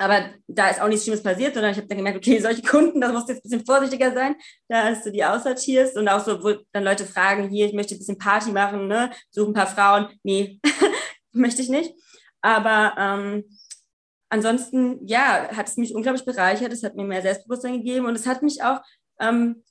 aber 0.00 0.30
da 0.46 0.70
ist 0.70 0.80
auch 0.80 0.88
nichts 0.88 1.04
Schlimmes 1.04 1.22
passiert, 1.22 1.52
sondern 1.52 1.72
ich 1.72 1.76
habe 1.76 1.86
dann 1.86 1.98
gemerkt, 1.98 2.16
okay, 2.16 2.38
solche 2.40 2.62
Kunden, 2.62 3.00
da 3.00 3.12
musst 3.12 3.28
du 3.28 3.34
jetzt 3.34 3.44
ein 3.44 3.50
bisschen 3.50 3.66
vorsichtiger 3.66 4.12
sein, 4.12 4.34
dass 4.68 5.04
du 5.04 5.12
die 5.12 5.24
aussortierst 5.24 5.96
und 5.96 6.08
auch 6.08 6.24
so, 6.24 6.42
wo 6.42 6.54
dann 6.72 6.84
Leute 6.84 7.04
fragen, 7.04 7.50
hier, 7.50 7.66
ich 7.66 7.74
möchte 7.74 7.94
ein 7.94 7.98
bisschen 7.98 8.18
Party 8.18 8.50
machen, 8.50 8.88
ne, 8.88 9.10
suche 9.30 9.50
ein 9.50 9.54
paar 9.54 9.66
Frauen. 9.66 10.08
Nee, 10.22 10.58
möchte 11.32 11.60
ich 11.60 11.68
nicht. 11.68 11.92
Aber 12.40 12.94
ähm, 12.98 13.44
ansonsten, 14.30 15.06
ja, 15.06 15.48
hat 15.54 15.68
es 15.68 15.76
mich 15.76 15.94
unglaublich 15.94 16.24
bereichert, 16.24 16.72
es 16.72 16.82
hat 16.82 16.96
mir 16.96 17.04
mehr 17.04 17.20
Selbstbewusstsein 17.20 17.74
gegeben 17.74 18.06
und 18.06 18.14
es 18.14 18.26
hat 18.26 18.42
mich 18.42 18.62
auch 18.62 18.80
ähm, 19.20 19.62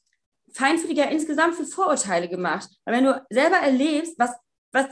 feinfühliger 0.53 1.09
insgesamt 1.09 1.55
für 1.55 1.65
Vorurteile 1.65 2.29
gemacht. 2.29 2.69
Weil 2.85 2.97
wenn 2.97 3.05
du 3.05 3.25
selber 3.31 3.57
erlebst, 3.57 4.13
was, 4.19 4.31
was 4.71 4.85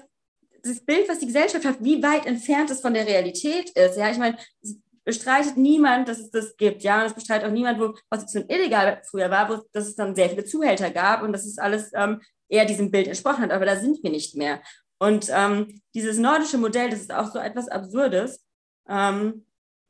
das 0.63 0.83
Bild, 0.83 1.07
was 1.07 1.19
die 1.19 1.27
Gesellschaft 1.27 1.63
hat, 1.63 1.83
wie 1.83 2.01
weit 2.01 2.25
entfernt 2.25 2.71
es 2.71 2.81
von 2.81 2.95
der 2.95 3.05
Realität 3.05 3.69
ist. 3.71 3.97
Ja, 3.97 4.09
ich 4.09 4.17
meine, 4.17 4.37
bestreitet 5.07 5.55
niemand, 5.55 6.09
dass 6.09 6.19
es 6.19 6.31
das 6.31 6.57
gibt. 6.57 6.83
Ja, 6.83 6.99
und 6.99 7.05
es 7.05 7.13
bestreitet 7.13 7.47
auch 7.47 7.53
niemand, 7.53 7.79
wo 7.79 7.95
Prostitution 8.09 8.49
illegal 8.49 9.01
früher 9.09 9.31
war, 9.31 9.49
wo 9.49 9.63
dass 9.71 9.87
es 9.87 9.95
dann 9.95 10.13
sehr 10.13 10.29
viele 10.29 10.43
Zuhälter 10.43 10.91
gab 10.91 11.23
und 11.23 11.31
dass 11.31 11.45
es 11.45 11.57
alles 11.57 11.91
ähm, 11.95 12.21
eher 12.49 12.65
diesem 12.65 12.91
Bild 12.91 13.07
entsprochen 13.07 13.41
hat. 13.43 13.51
Aber 13.51 13.65
da 13.65 13.77
sind 13.77 14.03
wir 14.03 14.11
nicht 14.11 14.35
mehr. 14.35 14.61
Und 14.99 15.29
ähm, 15.31 15.81
dieses 15.95 16.17
nordische 16.17 16.57
Modell, 16.57 16.89
das 16.89 16.99
ist 16.99 17.13
auch 17.13 17.31
so 17.31 17.39
etwas 17.39 17.69
Absurdes. 17.69 18.43
Ähm, 18.89 19.45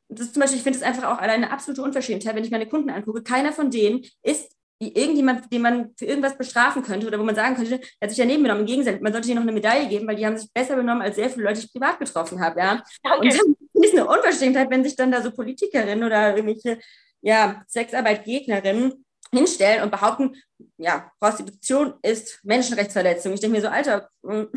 das 0.08 0.26
ist 0.26 0.34
zum 0.34 0.40
Beispiel, 0.40 0.58
ich 0.58 0.62
finde 0.62 0.78
es 0.78 0.84
einfach 0.84 1.12
auch 1.12 1.18
eine 1.18 1.50
absolute 1.50 1.82
Unverschämtheit, 1.82 2.36
wenn 2.36 2.44
ich 2.44 2.52
meine 2.52 2.68
Kunden 2.68 2.88
angucke. 2.88 3.24
Keiner 3.24 3.52
von 3.52 3.72
denen 3.72 4.04
ist 4.22 4.52
irgendjemand, 4.78 5.52
den 5.52 5.62
man 5.62 5.90
für 5.96 6.06
irgendwas 6.06 6.38
bestrafen 6.38 6.82
könnte 6.82 7.06
oder 7.06 7.18
wo 7.18 7.24
man 7.24 7.34
sagen 7.34 7.56
könnte, 7.56 7.74
er 7.74 8.06
hat 8.06 8.10
sich 8.10 8.18
daneben 8.18 8.42
benommen. 8.42 8.60
Im 8.60 8.66
Gegenteil, 8.66 9.00
man 9.00 9.12
sollte 9.12 9.28
ihnen 9.28 9.36
noch 9.36 9.42
eine 9.42 9.52
Medaille 9.52 9.88
geben, 9.88 10.06
weil 10.06 10.16
die 10.16 10.24
haben 10.24 10.36
sich 10.36 10.52
besser 10.52 10.76
benommen 10.76 11.02
als 11.02 11.16
sehr 11.16 11.30
viele 11.30 11.44
Leute, 11.44 11.60
die 11.60 11.66
ich 11.66 11.72
privat 11.72 11.98
getroffen 11.98 12.40
habe. 12.40 12.60
Ja? 12.60 12.82
Okay. 13.02 13.18
Und 13.20 13.56
dann 13.74 13.82
ist 13.82 13.92
eine 13.92 14.06
Unverschämtheit, 14.06 14.70
wenn 14.70 14.84
sich 14.84 14.94
dann 14.94 15.10
da 15.10 15.20
so 15.20 15.32
Politikerinnen 15.32 16.04
oder 16.04 16.36
irgendwelche 16.36 16.78
ja, 17.20 17.62
Sexarbeitgegnerinnen 17.66 19.04
hinstellen 19.32 19.82
und 19.82 19.90
behaupten, 19.90 20.36
ja, 20.78 21.10
Prostitution 21.20 21.94
ist 22.02 22.40
Menschenrechtsverletzung. 22.44 23.32
Ich 23.32 23.40
denke 23.40 23.56
mir 23.56 23.62
so, 23.62 23.68
Alter, 23.68 24.08
hm, 24.24 24.48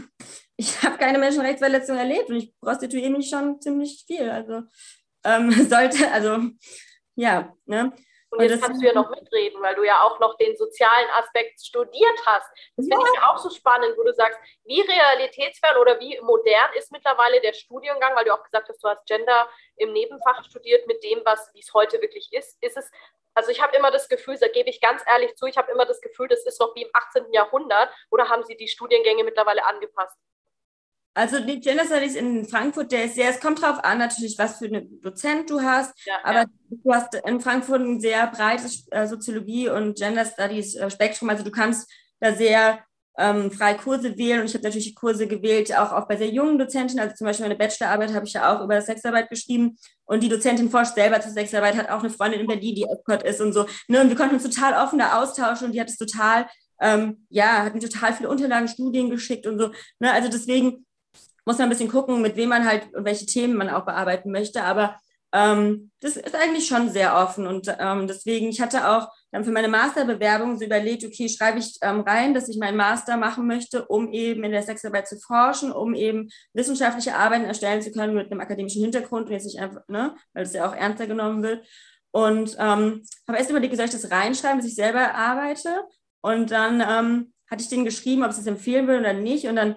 ich 0.55 0.81
habe 0.83 0.97
keine 0.97 1.17
Menschenrechtsverletzung 1.17 1.97
erlebt 1.97 2.29
und 2.29 2.35
ich 2.35 2.53
prostituiere 2.61 3.09
mich 3.09 3.29
schon 3.29 3.59
ziemlich 3.59 4.03
viel. 4.07 4.29
Also 4.29 4.61
ähm, 5.23 5.51
sollte, 5.69 6.11
also 6.11 6.37
ja, 7.15 7.53
ne? 7.65 7.91
Und 8.31 8.41
jetzt 8.41 8.63
kannst 8.63 8.81
du 8.81 8.85
ja 8.85 8.93
noch 8.93 9.09
mitreden, 9.09 9.61
weil 9.61 9.75
du 9.75 9.83
ja 9.83 10.03
auch 10.03 10.19
noch 10.19 10.37
den 10.37 10.55
sozialen 10.55 11.09
Aspekt 11.11 11.59
studiert 11.59 12.25
hast. 12.25 12.49
Das 12.77 12.87
ja. 12.87 12.95
finde 12.95 13.11
ich 13.13 13.21
auch 13.23 13.37
so 13.37 13.49
spannend, 13.49 13.97
wo 13.97 14.03
du 14.03 14.13
sagst, 14.13 14.39
wie 14.63 14.79
realitätsfern 14.79 15.77
oder 15.77 15.99
wie 15.99 16.17
modern 16.21 16.71
ist 16.75 16.93
mittlerweile 16.93 17.41
der 17.41 17.51
Studiengang, 17.51 18.15
weil 18.15 18.23
du 18.23 18.33
auch 18.33 18.43
gesagt 18.43 18.69
hast, 18.69 18.81
du 18.81 18.87
hast 18.87 19.05
Gender 19.05 19.49
im 19.75 19.91
Nebenfach 19.91 20.45
studiert 20.45 20.87
mit 20.87 21.03
dem, 21.03 21.21
was 21.25 21.51
wie 21.53 21.59
es 21.59 21.73
heute 21.73 22.01
wirklich 22.01 22.31
ist. 22.31 22.57
Ist 22.61 22.77
es, 22.77 22.89
also 23.33 23.51
ich 23.51 23.61
habe 23.61 23.75
immer 23.75 23.91
das 23.91 24.07
Gefühl, 24.07 24.37
da 24.39 24.47
gebe 24.47 24.69
ich 24.69 24.79
ganz 24.79 25.03
ehrlich 25.05 25.35
zu, 25.35 25.45
ich 25.45 25.57
habe 25.57 25.71
immer 25.71 25.85
das 25.85 25.99
Gefühl, 25.99 26.29
das 26.29 26.45
ist 26.45 26.59
noch 26.61 26.73
wie 26.75 26.83
im 26.83 26.89
18. 26.93 27.33
Jahrhundert 27.33 27.89
oder 28.11 28.29
haben 28.29 28.43
sie 28.43 28.55
die 28.55 28.69
Studiengänge 28.69 29.25
mittlerweile 29.25 29.65
angepasst? 29.65 30.17
Also 31.13 31.41
die 31.41 31.59
Gender 31.59 31.85
Studies 31.85 32.15
in 32.15 32.45
Frankfurt, 32.47 32.91
der 32.91 33.05
ist 33.05 33.15
sehr, 33.15 33.29
es 33.29 33.39
kommt 33.39 33.61
darauf 33.61 33.83
an, 33.83 33.97
natürlich, 33.97 34.37
was 34.37 34.59
für 34.59 34.65
einen 34.65 35.01
Dozent 35.01 35.49
du 35.49 35.61
hast, 35.61 35.93
ja, 36.05 36.15
aber 36.23 36.39
ja. 36.39 36.45
du 36.69 36.93
hast 36.93 37.15
in 37.15 37.41
Frankfurt 37.41 37.81
ein 37.81 37.99
sehr 37.99 38.27
breites 38.27 38.87
äh, 38.91 39.05
Soziologie- 39.05 39.69
und 39.69 39.97
Gender 39.97 40.25
Studies 40.25 40.75
äh, 40.75 40.89
Spektrum. 40.89 41.29
Also 41.29 41.43
du 41.43 41.51
kannst 41.51 41.91
da 42.21 42.33
sehr 42.33 42.79
ähm, 43.17 43.51
frei 43.51 43.73
Kurse 43.73 44.17
wählen 44.17 44.39
und 44.39 44.45
ich 44.45 44.53
habe 44.53 44.63
natürlich 44.63 44.95
Kurse 44.95 45.27
gewählt, 45.27 45.77
auch, 45.77 45.91
auch 45.91 46.07
bei 46.07 46.15
sehr 46.15 46.29
jungen 46.29 46.57
Dozenten. 46.57 46.97
Also 46.97 47.13
zum 47.15 47.27
Beispiel 47.27 47.45
meine 47.45 47.57
Bachelorarbeit 47.57 48.13
habe 48.13 48.25
ich 48.25 48.33
ja 48.33 48.55
auch 48.55 48.63
über 48.63 48.81
Sexarbeit 48.81 49.29
geschrieben 49.29 49.75
und 50.05 50.23
die 50.23 50.29
Dozentin 50.29 50.69
forscht 50.69 50.95
selber 50.95 51.19
zur 51.19 51.31
Sexarbeit, 51.31 51.75
hat 51.75 51.89
auch 51.89 51.99
eine 51.99 52.09
Freundin 52.09 52.39
in 52.39 52.47
Berlin, 52.47 52.75
die 52.75 52.85
Escort 52.85 53.23
ist 53.23 53.41
und 53.41 53.51
so. 53.51 53.65
Ne? 53.89 53.99
Und 53.99 54.07
wir 54.07 54.15
konnten 54.15 54.35
uns 54.35 54.43
total 54.43 54.81
offen 54.81 54.99
da 54.99 55.21
austauschen 55.21 55.67
und 55.67 55.73
die 55.73 55.81
hat 55.81 55.89
es 55.89 55.97
total 55.97 56.47
ähm, 56.81 57.25
ja, 57.29 57.63
hat 57.63 57.73
mir 57.73 57.79
total 57.79 58.13
viele 58.13 58.29
Unterlagen, 58.29 58.67
Studien 58.67 59.09
geschickt 59.09 59.45
und 59.45 59.59
so. 59.59 59.71
Ne? 59.99 60.11
Also 60.11 60.29
deswegen 60.29 60.85
muss 61.45 61.57
man 61.57 61.67
ein 61.67 61.69
bisschen 61.69 61.89
gucken, 61.89 62.21
mit 62.21 62.35
wem 62.35 62.49
man 62.49 62.67
halt 62.67 62.93
und 62.93 63.05
welche 63.05 63.25
Themen 63.25 63.55
man 63.55 63.69
auch 63.69 63.85
bearbeiten 63.85 64.31
möchte. 64.31 64.63
Aber 64.63 64.95
ähm, 65.33 65.91
das 66.01 66.17
ist 66.17 66.35
eigentlich 66.35 66.67
schon 66.67 66.89
sehr 66.89 67.15
offen. 67.15 67.47
Und 67.47 67.73
ähm, 67.79 68.07
deswegen, 68.07 68.49
ich 68.49 68.59
hatte 68.59 68.89
auch 68.89 69.07
dann 69.31 69.45
für 69.45 69.51
meine 69.51 69.69
Masterbewerbung 69.69 70.57
so 70.57 70.65
überlegt, 70.65 71.05
okay, 71.05 71.29
schreibe 71.29 71.59
ich 71.59 71.77
ähm, 71.81 72.01
rein, 72.01 72.33
dass 72.33 72.49
ich 72.49 72.57
meinen 72.57 72.75
Master 72.75 73.15
machen 73.15 73.47
möchte, 73.47 73.85
um 73.85 74.11
eben 74.11 74.43
in 74.43 74.51
der 74.51 74.63
Sexarbeit 74.63 75.07
zu 75.07 75.19
forschen, 75.19 75.71
um 75.71 75.95
eben 75.95 76.29
wissenschaftliche 76.53 77.15
Arbeiten 77.15 77.45
erstellen 77.45 77.81
zu 77.81 77.91
können 77.91 78.13
mit 78.13 78.29
einem 78.29 78.41
akademischen 78.41 78.81
Hintergrund 78.81 79.27
und 79.27 79.33
jetzt 79.33 79.45
nicht 79.45 79.59
einfach, 79.59 79.87
ne, 79.87 80.15
weil 80.33 80.43
es 80.43 80.53
ja 80.53 80.67
auch 80.67 80.75
ernster 80.75 81.07
genommen 81.07 81.43
wird. 81.43 81.65
Und 82.11 82.57
ähm, 82.59 83.03
habe 83.25 83.37
erst 83.37 83.49
überlegt, 83.49 83.75
soll 83.77 83.85
ich 83.85 83.91
das 83.91 84.11
reinschreiben, 84.11 84.57
dass 84.57 84.67
ich 84.67 84.75
selber 84.75 85.15
arbeite? 85.15 85.81
Und 86.21 86.51
dann 86.51 86.81
ähm, 86.81 87.33
hatte 87.49 87.63
ich 87.63 87.69
denen 87.69 87.85
geschrieben, 87.85 88.23
ob 88.25 88.33
sie 88.33 88.41
es 88.41 88.47
empfehlen 88.47 88.87
würden 88.87 89.01
oder 89.01 89.13
nicht. 89.13 89.47
Und 89.47 89.55
dann 89.55 89.75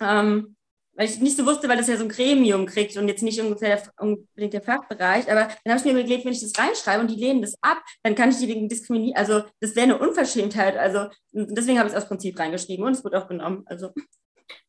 ähm, 0.00 0.56
weil 0.98 1.06
ich 1.06 1.20
nicht 1.20 1.36
so 1.36 1.46
wusste, 1.46 1.68
weil 1.68 1.76
das 1.76 1.86
ja 1.86 1.96
so 1.96 2.02
ein 2.02 2.08
Gremium 2.08 2.66
kriegt 2.66 2.96
und 2.96 3.06
jetzt 3.06 3.22
nicht 3.22 3.40
ungefähr 3.40 3.80
unbedingt 3.98 4.52
der 4.52 4.62
Fachbereich. 4.62 5.30
Aber 5.30 5.46
dann 5.64 5.72
habe 5.72 5.78
ich 5.78 5.84
mir 5.84 5.92
überlegt, 5.92 6.24
wenn 6.24 6.32
ich 6.32 6.40
das 6.40 6.58
reinschreibe 6.58 7.00
und 7.00 7.08
die 7.08 7.14
lehnen 7.14 7.40
das 7.40 7.54
ab, 7.60 7.78
dann 8.02 8.16
kann 8.16 8.30
ich 8.30 8.38
die 8.38 8.48
wegen 8.48 8.68
Diskriminierung, 8.68 9.16
also 9.16 9.44
das 9.60 9.76
wäre 9.76 9.84
eine 9.84 9.98
Unverschämtheit. 9.98 10.76
Also 10.76 11.06
deswegen 11.30 11.78
habe 11.78 11.88
ich 11.88 11.94
es 11.94 12.02
aus 12.02 12.08
Prinzip 12.08 12.36
reingeschrieben 12.36 12.84
und 12.84 12.94
es 12.94 13.04
wird 13.04 13.14
auch 13.14 13.28
genommen. 13.28 13.62
Also. 13.66 13.92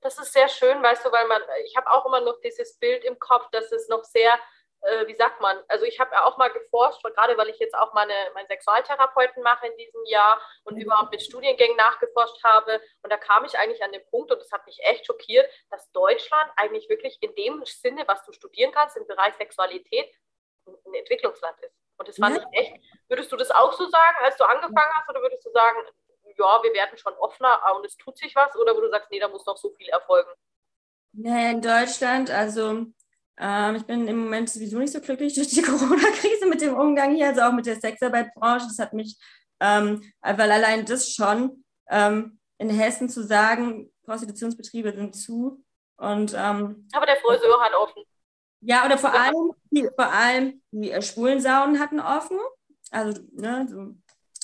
Das 0.01 0.19
ist 0.19 0.31
sehr 0.31 0.47
schön, 0.49 0.83
weißt 0.83 1.03
du, 1.03 1.11
weil 1.11 1.27
man, 1.27 1.41
ich 1.65 1.75
habe 1.75 1.89
auch 1.89 2.05
immer 2.05 2.21
noch 2.21 2.39
dieses 2.41 2.77
Bild 2.77 3.03
im 3.05 3.17
Kopf, 3.17 3.49
dass 3.51 3.71
es 3.71 3.89
noch 3.89 4.03
sehr 4.03 4.37
äh, 4.81 5.07
wie 5.07 5.15
sagt 5.15 5.41
man, 5.41 5.61
also 5.67 5.85
ich 5.85 5.99
habe 5.99 6.11
ja 6.13 6.25
auch 6.25 6.37
mal 6.37 6.51
geforscht, 6.51 7.03
gerade 7.03 7.37
weil 7.37 7.49
ich 7.49 7.59
jetzt 7.59 7.75
auch 7.75 7.93
meine, 7.93 8.13
meinen 8.33 8.47
Sexualtherapeuten 8.47 9.43
mache 9.43 9.67
in 9.67 9.77
diesem 9.77 10.03
Jahr 10.05 10.41
und 10.63 10.75
mhm. 10.75 10.83
überhaupt 10.83 11.11
mit 11.11 11.21
Studiengängen 11.21 11.75
nachgeforscht 11.75 12.43
habe. 12.43 12.81
Und 13.01 13.11
da 13.11 13.17
kam 13.17 13.45
ich 13.45 13.57
eigentlich 13.57 13.83
an 13.83 13.91
den 13.91 14.05
Punkt, 14.09 14.31
und 14.31 14.39
das 14.39 14.51
hat 14.51 14.65
mich 14.65 14.79
echt 14.83 15.05
schockiert, 15.05 15.49
dass 15.69 15.91
Deutschland 15.91 16.51
eigentlich 16.55 16.87
wirklich 16.89 17.17
in 17.21 17.35
dem 17.35 17.63
Sinne, 17.65 18.07
was 18.07 18.23
du 18.25 18.31
studieren 18.31 18.71
kannst 18.71 18.95
im 18.95 19.07
Bereich 19.07 19.35
Sexualität, 19.35 20.13
ein 20.65 20.93
Entwicklungsland 20.93 21.59
ist. 21.61 21.75
Und 21.97 22.07
das 22.07 22.17
fand 22.17 22.37
ja. 22.37 22.45
ich 22.51 22.59
echt. 22.59 22.83
Würdest 23.09 23.31
du 23.31 23.35
das 23.35 23.51
auch 23.51 23.73
so 23.73 23.87
sagen, 23.89 24.17
als 24.21 24.37
du 24.37 24.45
angefangen 24.45 24.93
hast, 24.95 25.09
oder 25.09 25.21
würdest 25.21 25.45
du 25.45 25.51
sagen, 25.51 25.77
ja, 26.37 26.63
wir 26.63 26.73
werden 26.73 26.97
schon 26.97 27.13
offener 27.15 27.59
und 27.75 27.85
es 27.85 27.97
tut 27.97 28.17
sich 28.17 28.33
was, 28.35 28.55
oder 28.55 28.75
wo 28.75 28.81
du 28.81 28.89
sagst, 28.89 29.11
nee, 29.11 29.19
da 29.19 29.27
muss 29.27 29.45
noch 29.45 29.57
so 29.57 29.71
viel 29.71 29.89
erfolgen? 29.89 30.29
Ja, 31.13 31.49
in 31.49 31.61
Deutschland, 31.61 32.29
also 32.29 32.85
ähm, 33.39 33.75
ich 33.75 33.85
bin 33.85 34.07
im 34.07 34.23
Moment 34.23 34.49
sowieso 34.49 34.79
nicht 34.79 34.91
so 34.91 34.99
glücklich 34.99 35.33
durch 35.33 35.47
die 35.47 35.61
Corona-Krise 35.63 36.45
mit 36.47 36.61
dem 36.61 36.75
Umgang 36.75 37.15
hier, 37.15 37.27
also 37.27 37.41
auch 37.41 37.53
mit 37.53 37.65
der 37.65 37.79
Sexarbeitbranche. 37.79 38.67
Das 38.67 38.79
hat 38.79 38.93
mich, 38.93 39.17
ähm, 39.61 40.01
weil 40.21 40.51
allein 40.51 40.85
das 40.85 41.09
schon 41.11 41.63
ähm, 41.89 42.39
in 42.57 42.69
Hessen 42.69 43.09
zu 43.09 43.23
sagen, 43.23 43.89
Prostitutionsbetriebe 44.03 44.93
sind 44.93 45.15
zu. 45.15 45.63
Und, 45.97 46.33
ähm, 46.37 46.87
Aber 46.91 47.05
der 47.05 47.17
Friseur 47.17 47.61
hat 47.61 47.73
offen. 47.73 48.03
Ja, 48.61 48.85
oder 48.85 48.97
vor 48.97 49.13
allem, 49.13 49.53
die, 49.71 49.87
vor 49.95 50.11
allem 50.11 50.61
die 50.71 50.91
äh, 50.91 51.01
Schwulensaunen 51.01 51.79
hatten 51.79 52.01
offen. 52.01 52.37
Also, 52.91 53.21
ne, 53.31 53.67
so, 53.69 53.95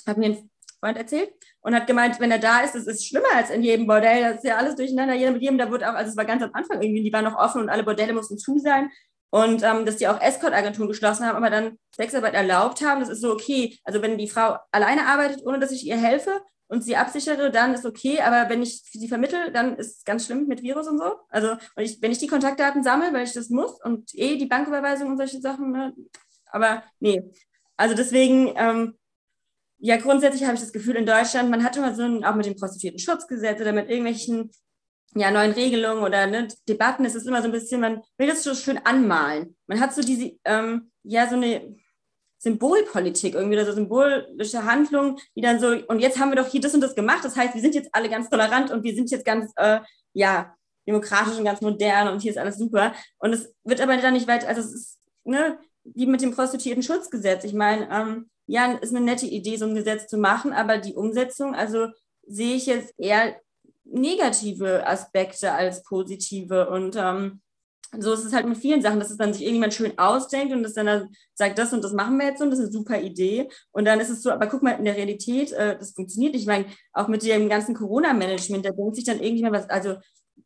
hat 0.06 0.16
mir 0.16 0.26
ein 0.26 0.50
Freund 0.80 0.96
erzählt 0.96 1.34
und 1.66 1.74
hat 1.74 1.88
gemeint, 1.88 2.20
wenn 2.20 2.30
er 2.30 2.38
da 2.38 2.60
ist, 2.60 2.76
das 2.76 2.86
ist 2.86 3.04
schlimmer 3.04 3.34
als 3.34 3.50
in 3.50 3.60
jedem 3.60 3.88
Bordell. 3.88 4.22
Das 4.22 4.36
ist 4.36 4.44
ja 4.44 4.56
alles 4.56 4.76
durcheinander. 4.76 5.14
Jeder 5.14 5.32
mit 5.32 5.42
jedem, 5.42 5.58
da 5.58 5.68
wird 5.68 5.82
auch, 5.82 5.94
also 5.94 6.10
es 6.10 6.16
war 6.16 6.24
ganz 6.24 6.40
am 6.40 6.50
Anfang 6.52 6.80
irgendwie, 6.80 7.02
die 7.02 7.12
waren 7.12 7.24
noch 7.24 7.36
offen 7.36 7.60
und 7.60 7.70
alle 7.70 7.82
Bordelle 7.82 8.12
mussten 8.12 8.38
zu 8.38 8.56
sein. 8.60 8.88
Und 9.30 9.64
ähm, 9.64 9.84
dass 9.84 9.96
die 9.96 10.06
auch 10.06 10.20
Escort-Agenturen 10.20 10.86
geschlossen 10.86 11.26
haben, 11.26 11.34
aber 11.34 11.50
dann 11.50 11.76
Sexarbeit 11.90 12.34
erlaubt 12.34 12.82
haben, 12.82 13.00
das 13.00 13.08
ist 13.08 13.20
so 13.20 13.32
okay. 13.32 13.76
Also 13.82 14.00
wenn 14.00 14.16
die 14.16 14.28
Frau 14.28 14.56
alleine 14.70 15.08
arbeitet, 15.08 15.44
ohne 15.44 15.58
dass 15.58 15.72
ich 15.72 15.84
ihr 15.84 15.96
helfe 15.96 16.40
und 16.68 16.84
sie 16.84 16.94
absichere, 16.94 17.50
dann 17.50 17.74
ist 17.74 17.84
okay. 17.84 18.20
Aber 18.20 18.48
wenn 18.48 18.62
ich 18.62 18.82
sie 18.84 19.08
vermittle, 19.08 19.50
dann 19.50 19.74
ist 19.74 19.98
es 19.98 20.04
ganz 20.04 20.26
schlimm 20.26 20.46
mit 20.46 20.62
Virus 20.62 20.86
und 20.86 20.98
so. 20.98 21.16
Also 21.30 21.50
und 21.50 21.82
ich, 21.82 22.00
wenn 22.00 22.12
ich 22.12 22.18
die 22.18 22.28
Kontaktdaten 22.28 22.84
sammle, 22.84 23.12
weil 23.12 23.24
ich 23.24 23.32
das 23.32 23.50
muss 23.50 23.82
und 23.82 24.14
eh 24.14 24.36
die 24.36 24.46
Banküberweisung 24.46 25.10
und 25.10 25.16
solche 25.16 25.40
Sachen, 25.40 25.72
ne? 25.72 25.92
aber 26.46 26.84
nee. 27.00 27.24
Also 27.76 27.96
deswegen 27.96 28.52
ähm, 28.54 28.94
ja, 29.78 29.96
grundsätzlich 29.96 30.44
habe 30.44 30.54
ich 30.54 30.60
das 30.60 30.72
Gefühl, 30.72 30.96
in 30.96 31.06
Deutschland, 31.06 31.50
man 31.50 31.62
hat 31.62 31.76
immer 31.76 31.94
so 31.94 32.02
ein, 32.02 32.24
auch 32.24 32.34
mit 32.34 32.46
dem 32.46 32.56
Prostituierten-Schutzgesetz 32.56 33.60
oder 33.60 33.72
mit 33.72 33.88
irgendwelchen 33.88 34.50
ja, 35.14 35.30
neuen 35.30 35.52
Regelungen 35.52 36.02
oder 36.02 36.26
ne, 36.26 36.48
Debatten, 36.68 37.04
ist 37.04 37.14
es 37.14 37.26
immer 37.26 37.40
so 37.40 37.48
ein 37.48 37.52
bisschen, 37.52 37.80
man 37.80 38.02
will 38.18 38.28
das 38.28 38.42
so 38.42 38.54
schön 38.54 38.78
anmalen. 38.84 39.56
Man 39.66 39.80
hat 39.80 39.94
so 39.94 40.02
diese, 40.02 40.32
ähm, 40.44 40.90
ja, 41.02 41.28
so 41.28 41.36
eine 41.36 41.76
Symbolpolitik 42.38 43.34
irgendwie, 43.34 43.64
so 43.64 43.72
symbolische 43.72 44.64
Handlungen, 44.64 45.18
die 45.34 45.40
dann 45.40 45.58
so, 45.58 45.68
und 45.88 46.00
jetzt 46.00 46.18
haben 46.18 46.30
wir 46.30 46.36
doch 46.36 46.48
hier 46.48 46.60
das 46.60 46.74
und 46.74 46.80
das 46.80 46.94
gemacht, 46.94 47.24
das 47.24 47.36
heißt, 47.36 47.54
wir 47.54 47.62
sind 47.62 47.74
jetzt 47.74 47.90
alle 47.92 48.08
ganz 48.08 48.28
tolerant 48.28 48.70
und 48.70 48.82
wir 48.82 48.94
sind 48.94 49.10
jetzt 49.10 49.24
ganz, 49.24 49.52
äh, 49.56 49.80
ja, 50.12 50.54
demokratisch 50.86 51.36
und 51.36 51.44
ganz 51.44 51.60
modern 51.60 52.08
und 52.08 52.20
hier 52.20 52.30
ist 52.30 52.38
alles 52.38 52.58
super. 52.58 52.94
Und 53.18 53.32
es 53.32 53.52
wird 53.64 53.80
aber 53.80 53.96
dann 53.96 54.14
nicht 54.14 54.28
weit, 54.28 54.46
also 54.46 54.60
es 54.60 54.72
ist, 54.72 54.98
ne, 55.24 55.58
wie 55.82 56.06
mit 56.06 56.22
dem 56.22 56.32
Prostituierten-Schutzgesetz. 56.32 57.44
Ich 57.44 57.54
meine, 57.54 57.88
ähm, 57.90 58.30
ja, 58.46 58.72
ist 58.72 58.94
eine 58.94 59.04
nette 59.04 59.26
Idee, 59.26 59.56
so 59.56 59.66
ein 59.66 59.74
Gesetz 59.74 60.06
zu 60.06 60.18
machen, 60.18 60.52
aber 60.52 60.78
die 60.78 60.94
Umsetzung, 60.94 61.54
also 61.54 61.88
sehe 62.26 62.56
ich 62.56 62.66
jetzt 62.66 62.94
eher 62.98 63.36
negative 63.84 64.86
Aspekte 64.86 65.52
als 65.52 65.82
positive. 65.82 66.68
Und 66.70 66.96
ähm, 66.96 67.40
so 67.98 68.12
ist 68.12 68.24
es 68.24 68.32
halt 68.32 68.46
mit 68.46 68.58
vielen 68.58 68.82
Sachen, 68.82 68.98
dass 68.98 69.10
es 69.10 69.16
dann 69.16 69.32
sich 69.32 69.42
irgendjemand 69.42 69.74
schön 69.74 69.98
ausdenkt 69.98 70.52
und 70.52 70.62
das 70.62 70.74
dann 70.74 71.08
sagt, 71.34 71.58
das 71.58 71.72
und 71.72 71.82
das 71.82 71.92
machen 71.92 72.18
wir 72.18 72.26
jetzt 72.26 72.42
und 72.42 72.50
das 72.50 72.58
ist 72.58 72.66
eine 72.66 72.72
super 72.72 73.00
Idee. 73.00 73.48
Und 73.70 73.84
dann 73.84 74.00
ist 74.00 74.10
es 74.10 74.22
so, 74.22 74.30
aber 74.30 74.46
guck 74.46 74.62
mal, 74.62 74.72
in 74.72 74.84
der 74.84 74.96
Realität, 74.96 75.52
äh, 75.52 75.78
das 75.78 75.92
funktioniert. 75.92 76.34
Ich 76.34 76.46
meine, 76.46 76.66
auch 76.92 77.08
mit 77.08 77.22
dem 77.22 77.48
ganzen 77.48 77.74
Corona-Management, 77.74 78.64
da 78.64 78.70
denkt 78.70 78.96
sich 78.96 79.04
dann 79.04 79.20
irgendjemand 79.20 79.56
was, 79.56 79.70
also 79.70 79.96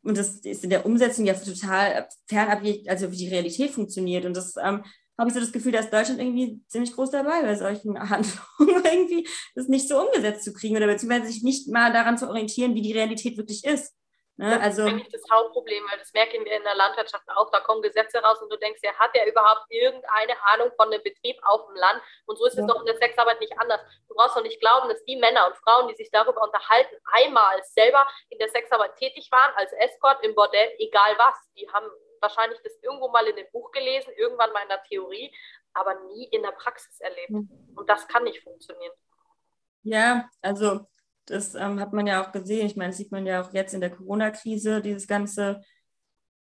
und 0.03 0.17
das 0.17 0.37
ist 0.37 0.63
in 0.63 0.69
der 0.69 0.85
Umsetzung 0.85 1.25
ja 1.25 1.33
total 1.33 2.07
fernab, 2.27 2.63
also 2.87 3.11
wie 3.11 3.17
die 3.17 3.29
Realität 3.29 3.71
funktioniert. 3.71 4.25
Und 4.25 4.35
das 4.35 4.55
ähm, 4.61 4.83
habe 5.17 5.29
ich 5.29 5.33
so 5.33 5.39
das 5.39 5.51
Gefühl, 5.51 5.71
dass 5.71 5.89
Deutschland 5.89 6.19
irgendwie 6.19 6.61
ziemlich 6.67 6.93
groß 6.93 7.11
dabei 7.11 7.41
bei 7.41 7.55
solchen 7.55 7.97
Handlungen 8.09 8.85
irgendwie 8.85 9.27
das 9.55 9.67
nicht 9.67 9.87
so 9.87 9.99
umgesetzt 9.99 10.43
zu 10.43 10.53
kriegen 10.53 10.77
oder 10.77 10.87
beziehungsweise 10.87 11.31
sich 11.31 11.43
nicht 11.43 11.67
mal 11.67 11.91
daran 11.93 12.17
zu 12.17 12.27
orientieren, 12.27 12.75
wie 12.75 12.81
die 12.81 12.93
Realität 12.93 13.37
wirklich 13.37 13.63
ist. 13.63 13.93
Ne? 14.41 14.49
Das 14.49 14.63
also, 14.63 14.81
ist 14.83 14.87
eigentlich 14.87 15.11
das 15.11 15.21
Hauptproblem, 15.31 15.83
weil 15.89 15.99
das 15.99 16.11
merken 16.13 16.43
wir 16.43 16.57
in 16.57 16.63
der 16.63 16.73
Landwirtschaft 16.73 17.27
auch. 17.35 17.51
Da 17.51 17.59
kommen 17.59 17.83
Gesetze 17.83 18.17
raus 18.19 18.41
und 18.41 18.51
du 18.51 18.57
denkst, 18.57 18.81
ja, 18.81 18.91
hat 18.97 19.11
er 19.13 19.27
überhaupt 19.27 19.65
irgendeine 19.69 20.33
Ahnung 20.45 20.71
von 20.75 20.87
einem 20.87 21.03
Betrieb 21.03 21.37
auf 21.43 21.67
dem 21.67 21.75
Land? 21.75 22.01
Und 22.25 22.39
so 22.39 22.45
ist 22.47 22.55
ja. 22.55 22.61
es 22.61 22.67
doch 22.67 22.79
in 22.79 22.87
der 22.87 22.97
Sexarbeit 22.97 23.39
nicht 23.39 23.53
anders. 23.59 23.81
Du 24.07 24.15
brauchst 24.15 24.35
doch 24.35 24.41
nicht 24.41 24.59
glauben, 24.59 24.89
dass 24.89 25.03
die 25.05 25.17
Männer 25.17 25.45
und 25.45 25.57
Frauen, 25.57 25.87
die 25.89 25.95
sich 25.95 26.09
darüber 26.09 26.41
unterhalten, 26.41 26.95
einmal 27.13 27.61
selber 27.63 28.07
in 28.29 28.39
der 28.39 28.49
Sexarbeit 28.49 28.95
tätig 28.95 29.29
waren, 29.31 29.53
als 29.57 29.73
Escort 29.73 30.23
im 30.23 30.33
Bordell, 30.33 30.71
egal 30.79 31.13
was. 31.19 31.35
Die 31.55 31.69
haben 31.69 31.85
wahrscheinlich 32.21 32.59
das 32.63 32.77
irgendwo 32.81 33.09
mal 33.09 33.25
in 33.27 33.35
dem 33.35 33.47
Buch 33.51 33.71
gelesen, 33.71 34.13
irgendwann 34.17 34.51
mal 34.53 34.63
in 34.63 34.69
der 34.69 34.83
Theorie, 34.83 35.33
aber 35.73 35.95
nie 36.13 36.25
in 36.25 36.43
der 36.43 36.51
Praxis 36.51 36.99
erlebt. 36.99 37.31
Mhm. 37.31 37.73
Und 37.75 37.89
das 37.89 38.07
kann 38.07 38.23
nicht 38.23 38.43
funktionieren. 38.43 38.93
Ja, 39.83 40.29
also 40.41 40.87
das 41.25 41.55
ähm, 41.55 41.79
hat 41.79 41.93
man 41.93 42.07
ja 42.07 42.23
auch 42.23 42.31
gesehen. 42.31 42.67
Ich 42.67 42.75
meine, 42.75 42.89
das 42.89 42.97
sieht 42.97 43.11
man 43.11 43.25
ja 43.25 43.41
auch 43.41 43.53
jetzt 43.53 43.73
in 43.73 43.81
der 43.81 43.91
Corona-Krise, 43.91 44.81
dieses 44.81 45.07
ganze. 45.07 45.61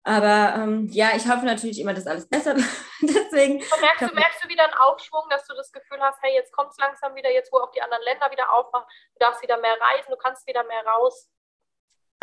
Aber 0.02 0.54
ähm, 0.56 0.88
ja, 0.90 1.16
ich 1.16 1.26
hoffe 1.26 1.46
natürlich 1.46 1.80
immer, 1.80 1.94
dass 1.94 2.06
alles 2.06 2.28
besser 2.28 2.54
wird. 2.56 2.68
Deswegen. 3.00 3.58
merkst, 3.58 4.02
du, 4.02 4.14
merkst 4.14 4.44
du 4.44 4.48
wieder 4.48 4.64
einen 4.64 4.74
Aufschwung, 4.74 5.22
dass 5.30 5.46
du 5.46 5.54
das 5.54 5.72
Gefühl 5.72 6.00
hast, 6.00 6.22
hey, 6.22 6.34
jetzt 6.34 6.52
kommt 6.52 6.70
es 6.72 6.78
langsam 6.78 7.14
wieder, 7.14 7.30
jetzt 7.30 7.52
wo 7.52 7.58
auch 7.58 7.70
die 7.70 7.80
anderen 7.80 8.02
Länder 8.04 8.30
wieder 8.30 8.52
aufmachen, 8.52 8.86
du 9.14 9.18
darfst 9.20 9.42
wieder 9.42 9.56
mehr 9.58 9.76
reisen, 9.80 10.10
du 10.10 10.16
kannst 10.16 10.46
wieder 10.46 10.64
mehr 10.64 10.84
raus? 10.84 11.30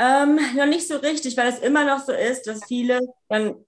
Ähm, 0.01 0.39
noch 0.55 0.65
nicht 0.65 0.87
so 0.87 0.97
richtig, 0.97 1.37
weil 1.37 1.49
es 1.49 1.59
immer 1.59 1.85
noch 1.85 2.03
so 2.03 2.11
ist, 2.11 2.47
dass 2.47 2.65
viele 2.65 3.01
dann, 3.29 3.63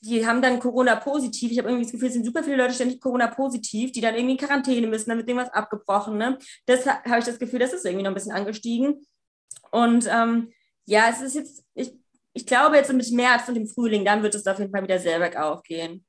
die 0.00 0.26
haben 0.26 0.40
dann 0.40 0.58
Corona-positiv. 0.58 1.52
Ich 1.52 1.58
habe 1.58 1.68
irgendwie 1.68 1.84
das 1.84 1.92
Gefühl, 1.92 2.08
es 2.08 2.14
sind 2.14 2.24
super 2.24 2.42
viele 2.42 2.56
Leute 2.56 2.72
ständig 2.72 3.02
Corona-positiv, 3.02 3.92
die 3.92 4.00
dann 4.00 4.14
irgendwie 4.14 4.32
in 4.32 4.38
Quarantäne 4.38 4.86
müssen, 4.86 5.10
dann 5.10 5.18
wird 5.18 5.28
irgendwas 5.28 5.52
abgebrochen. 5.52 6.16
Ne? 6.16 6.38
Das 6.64 6.86
habe 6.86 7.18
ich 7.18 7.26
das 7.26 7.38
Gefühl, 7.38 7.58
das 7.58 7.74
ist 7.74 7.84
irgendwie 7.84 8.02
noch 8.02 8.12
ein 8.12 8.14
bisschen 8.14 8.32
angestiegen. 8.32 9.06
Und 9.72 10.08
ähm, 10.10 10.54
ja, 10.86 11.10
es 11.10 11.20
ist 11.20 11.34
jetzt, 11.34 11.62
ich, 11.74 11.92
ich 12.32 12.46
glaube 12.46 12.76
jetzt 12.76 12.90
mit 12.90 13.12
März 13.12 13.46
und 13.48 13.54
dem 13.54 13.66
Frühling, 13.66 14.06
dann 14.06 14.22
wird 14.22 14.34
es 14.34 14.46
auf 14.46 14.58
jeden 14.58 14.72
Fall 14.72 14.84
wieder 14.84 14.98
sehr 14.98 15.18
bergauf 15.18 15.62
gehen. 15.64 16.06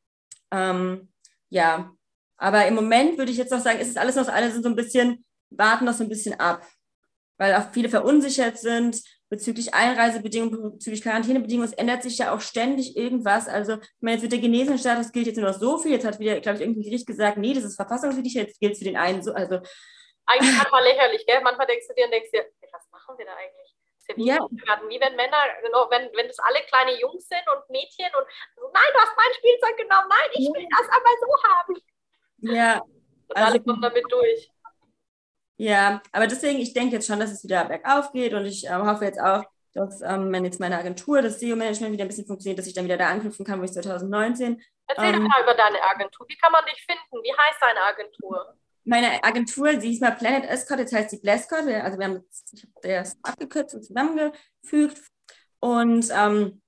Ähm, 0.51 1.09
ja, 1.49 1.91
aber 2.37 2.65
im 2.65 2.75
Moment 2.75 3.17
würde 3.17 3.31
ich 3.31 3.37
jetzt 3.37 3.51
noch 3.51 3.59
sagen, 3.59 3.79
ist 3.79 3.89
es 3.89 3.97
alles 3.97 4.15
noch, 4.15 4.29
alle 4.29 4.51
so 4.51 4.69
ein 4.69 4.75
bisschen, 4.77 5.25
warten 5.49 5.83
noch 5.83 5.93
so 5.93 6.03
ein 6.03 6.09
bisschen 6.09 6.39
ab, 6.39 6.65
weil 7.37 7.53
auch 7.55 7.73
viele 7.73 7.89
verunsichert 7.89 8.57
sind 8.57 9.01
bezüglich 9.29 9.73
Einreisebedingungen, 9.73 10.73
bezüglich 10.73 11.01
Quarantänebedingungen, 11.01 11.69
es 11.69 11.77
ändert 11.77 12.03
sich 12.03 12.17
ja 12.17 12.33
auch 12.33 12.41
ständig 12.41 12.95
irgendwas. 12.95 13.47
Also, 13.47 13.73
ich 13.73 14.01
meine, 14.01 14.15
jetzt 14.15 14.23
wird 14.23 14.33
der 14.33 14.39
Genesenenstatus 14.39 15.11
gilt 15.11 15.27
jetzt 15.27 15.37
nur 15.37 15.49
noch 15.49 15.57
so 15.57 15.77
viel. 15.77 15.91
Jetzt 15.91 16.05
hat 16.05 16.19
wieder, 16.19 16.39
glaube 16.39 16.57
ich, 16.57 16.61
irgendein 16.61 16.83
Gericht 16.83 17.07
gesagt, 17.07 17.37
nee, 17.37 17.53
das 17.53 17.63
ist 17.63 17.75
verfassungswidrig, 17.75 18.33
jetzt 18.33 18.59
gilt 18.59 18.73
es 18.73 18.79
für 18.79 18.85
den 18.85 18.97
einen 18.97 19.23
so. 19.23 19.33
Also, 19.33 19.59
eigentlich 20.25 20.55
manchmal 20.57 20.83
lächerlich, 20.83 21.25
gell? 21.25 21.41
Manchmal 21.41 21.67
denkst 21.67 21.87
du 21.87 21.93
dir 21.93 22.05
und 22.05 22.11
denkst 22.11 22.31
dir, 22.31 22.45
was 22.71 22.89
machen 22.91 23.17
wir 23.17 23.25
da 23.25 23.33
eigentlich? 23.35 23.75
ja 24.17 24.37
wie, 24.87 24.99
wenn 24.99 25.15
Männer, 25.15 25.37
genau, 25.63 25.87
wenn, 25.89 26.09
wenn 26.13 26.27
das 26.27 26.39
alle 26.39 26.59
kleine 26.67 26.99
Jungs 26.99 27.27
sind 27.27 27.41
und 27.53 27.69
Mädchen 27.69 28.05
und 28.17 28.27
so, 28.55 28.69
nein, 28.73 28.91
du 28.93 28.99
hast 28.99 29.17
mein 29.17 29.33
Spielzeug 29.33 29.77
genommen, 29.77 30.09
nein, 30.09 30.29
ich 30.33 30.47
will 30.53 30.67
das 30.69 30.87
aber 30.89 31.09
so 31.19 31.43
haben. 31.49 31.75
Ja. 32.37 32.81
Und 33.27 33.35
also, 33.35 33.49
alle 33.49 33.63
kommen 33.63 33.81
damit 33.81 34.05
durch. 34.09 34.51
Ja, 35.57 36.01
aber 36.11 36.27
deswegen, 36.27 36.59
ich 36.59 36.73
denke 36.73 36.95
jetzt 36.95 37.07
schon, 37.07 37.19
dass 37.19 37.31
es 37.31 37.43
wieder 37.43 37.65
bergauf 37.65 38.11
geht 38.11 38.33
und 38.33 38.45
ich 38.45 38.65
ähm, 38.65 38.85
hoffe 38.85 39.05
jetzt 39.05 39.19
auch, 39.19 39.43
dass, 39.73 40.01
ähm, 40.01 40.31
wenn 40.31 40.45
jetzt 40.45 40.59
meine 40.59 40.77
Agentur, 40.77 41.21
das 41.21 41.39
SEO-Management 41.39 41.93
wieder 41.93 42.05
ein 42.05 42.07
bisschen 42.07 42.25
funktioniert, 42.25 42.59
dass 42.59 42.67
ich 42.67 42.73
dann 42.73 42.85
wieder 42.85 42.97
da 42.97 43.09
anknüpfen 43.09 43.45
kann, 43.45 43.59
wo 43.59 43.63
ich 43.63 43.71
2019. 43.71 44.61
Erzähl 44.87 45.13
ähm, 45.13 45.23
mal 45.23 45.43
über 45.43 45.53
deine 45.53 45.81
Agentur. 45.83 46.25
Wie 46.29 46.37
kann 46.37 46.51
man 46.51 46.63
dich 46.65 46.85
finden? 46.85 47.23
Wie 47.23 47.33
heißt 47.33 47.61
deine 47.61 47.81
Agentur? 47.81 48.55
Meine 48.83 49.23
Agentur, 49.23 49.79
sie 49.79 49.89
hieß 49.89 50.01
mal 50.01 50.11
Planet 50.11 50.49
Escort, 50.49 50.79
jetzt 50.79 50.93
heißt 50.93 51.09
sie 51.09 51.19
Blescott. 51.19 51.67
Also 51.67 51.97
wir 51.97 52.05
haben, 52.05 52.23
ich 52.53 52.67
das 52.81 53.17
abgekürzt 53.23 53.75
und 53.75 53.83
zusammengefügt. 53.83 55.01
Und 55.59 56.09
ähm, 56.15 56.61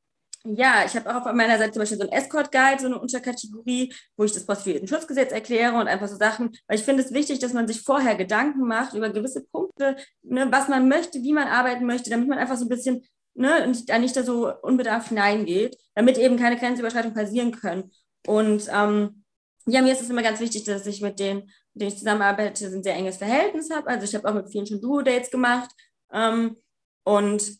ja, 0.55 0.83
ich 0.85 0.95
habe 0.95 1.09
auch 1.09 1.25
auf 1.25 1.33
meiner 1.33 1.57
Seite 1.57 1.73
zum 1.73 1.81
Beispiel 1.81 1.97
so 1.97 2.03
ein 2.03 2.11
Escort-Guide, 2.11 2.79
so 2.79 2.87
eine 2.87 2.99
Unterkategorie, 2.99 3.93
wo 4.15 4.23
ich 4.23 4.31
das 4.31 4.45
Prostituierten-Schutzgesetz 4.45 5.31
erkläre 5.31 5.75
und 5.75 5.87
einfach 5.87 6.07
so 6.07 6.15
Sachen, 6.15 6.55
weil 6.67 6.77
ich 6.77 6.83
finde 6.83 7.03
es 7.03 7.11
wichtig, 7.13 7.39
dass 7.39 7.53
man 7.53 7.67
sich 7.67 7.81
vorher 7.81 8.15
Gedanken 8.15 8.67
macht 8.67 8.93
über 8.93 9.09
gewisse 9.09 9.43
Punkte, 9.43 9.97
ne, 10.23 10.47
was 10.51 10.67
man 10.67 10.87
möchte, 10.87 11.21
wie 11.21 11.33
man 11.33 11.47
arbeiten 11.47 11.85
möchte, 11.85 12.09
damit 12.09 12.27
man 12.27 12.37
einfach 12.37 12.57
so 12.57 12.65
ein 12.65 12.69
bisschen 12.69 13.05
ne, 13.33 13.71
da 13.87 13.99
nicht 13.99 14.15
da 14.15 14.23
so 14.23 14.53
unbedarft 14.61 15.09
hineingeht, 15.09 15.77
damit 15.95 16.17
eben 16.17 16.37
keine 16.37 16.57
Grenzüberschreitungen 16.57 17.15
passieren 17.15 17.51
können. 17.51 17.91
Und 18.25 18.67
ähm, 18.73 19.23
ja, 19.65 19.81
mir 19.81 19.93
ist 19.93 20.01
es 20.01 20.09
immer 20.09 20.23
ganz 20.23 20.39
wichtig, 20.39 20.63
dass 20.63 20.85
ich 20.87 21.01
mit 21.01 21.19
denen, 21.19 21.41
mit 21.73 21.81
denen 21.81 21.91
ich 21.91 21.97
zusammenarbeite, 21.97 22.65
ein 22.65 22.83
sehr 22.83 22.95
enges 22.95 23.17
Verhältnis 23.17 23.69
habe. 23.69 23.87
Also 23.87 24.05
ich 24.05 24.15
habe 24.15 24.27
auch 24.27 24.33
mit 24.33 24.49
vielen 24.49 24.65
schon 24.65 24.81
Duo-Dates 24.81 25.29
gemacht. 25.29 25.69
Ähm, 26.11 26.57
und 27.03 27.57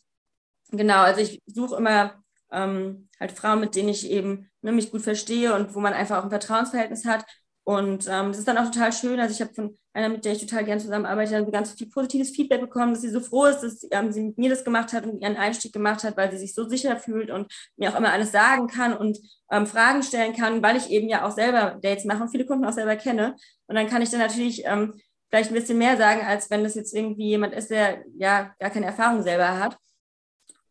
genau, 0.70 1.02
also 1.02 1.20
ich 1.20 1.40
suche 1.46 1.76
immer 1.76 2.22
ähm, 2.52 3.08
halt 3.20 3.32
Frauen, 3.32 3.60
mit 3.60 3.74
denen 3.74 3.88
ich 3.88 4.10
eben 4.10 4.50
ne, 4.62 4.72
mich 4.72 4.90
gut 4.90 5.02
verstehe 5.02 5.54
und 5.54 5.74
wo 5.74 5.80
man 5.80 5.92
einfach 5.92 6.18
auch 6.18 6.24
ein 6.24 6.30
Vertrauensverhältnis 6.30 7.04
hat. 7.04 7.24
Und 7.64 8.06
ähm, 8.08 8.28
das 8.28 8.38
ist 8.38 8.48
dann 8.48 8.56
auch 8.56 8.70
total 8.70 8.94
schön. 8.94 9.20
Also 9.20 9.34
ich 9.34 9.42
habe 9.42 9.52
von 9.52 9.78
einer, 9.92 10.08
mit 10.08 10.24
der 10.24 10.32
ich 10.32 10.40
total 10.40 10.64
gern 10.64 10.80
zusammenarbeite, 10.80 11.32
dann 11.32 11.50
ganz 11.50 11.72
viel 11.72 11.90
positives 11.90 12.30
Feedback 12.30 12.62
bekommen, 12.62 12.94
dass 12.94 13.02
sie 13.02 13.10
so 13.10 13.20
froh 13.20 13.44
ist, 13.44 13.60
dass 13.60 13.86
ähm, 13.90 14.10
sie 14.10 14.22
mit 14.22 14.38
mir 14.38 14.48
das 14.48 14.64
gemacht 14.64 14.94
hat 14.94 15.04
und 15.04 15.20
ihren 15.20 15.36
Einstieg 15.36 15.74
gemacht 15.74 16.02
hat, 16.02 16.16
weil 16.16 16.30
sie 16.30 16.38
sich 16.38 16.54
so 16.54 16.66
sicher 16.66 16.96
fühlt 16.96 17.30
und 17.30 17.52
mir 17.76 17.92
auch 17.92 17.98
immer 17.98 18.10
alles 18.10 18.32
sagen 18.32 18.68
kann 18.68 18.96
und 18.96 19.18
ähm, 19.50 19.66
Fragen 19.66 20.02
stellen 20.02 20.34
kann, 20.34 20.62
weil 20.62 20.78
ich 20.78 20.88
eben 20.88 21.10
ja 21.10 21.26
auch 21.26 21.32
selber 21.32 21.78
Dates 21.82 22.06
mache 22.06 22.22
und 22.22 22.30
viele 22.30 22.46
Kunden 22.46 22.64
auch 22.64 22.72
selber 22.72 22.96
kenne. 22.96 23.36
Und 23.66 23.74
dann 23.74 23.86
kann 23.86 24.00
ich 24.00 24.08
dann 24.08 24.20
natürlich 24.20 24.62
ähm, 24.64 24.94
vielleicht 25.28 25.50
ein 25.50 25.54
bisschen 25.54 25.76
mehr 25.76 25.98
sagen, 25.98 26.22
als 26.24 26.50
wenn 26.50 26.64
das 26.64 26.74
jetzt 26.74 26.94
irgendwie 26.94 27.28
jemand 27.28 27.52
ist, 27.52 27.70
der 27.70 28.02
ja 28.16 28.54
gar 28.58 28.70
keine 28.70 28.86
Erfahrung 28.86 29.22
selber 29.22 29.58
hat. 29.58 29.76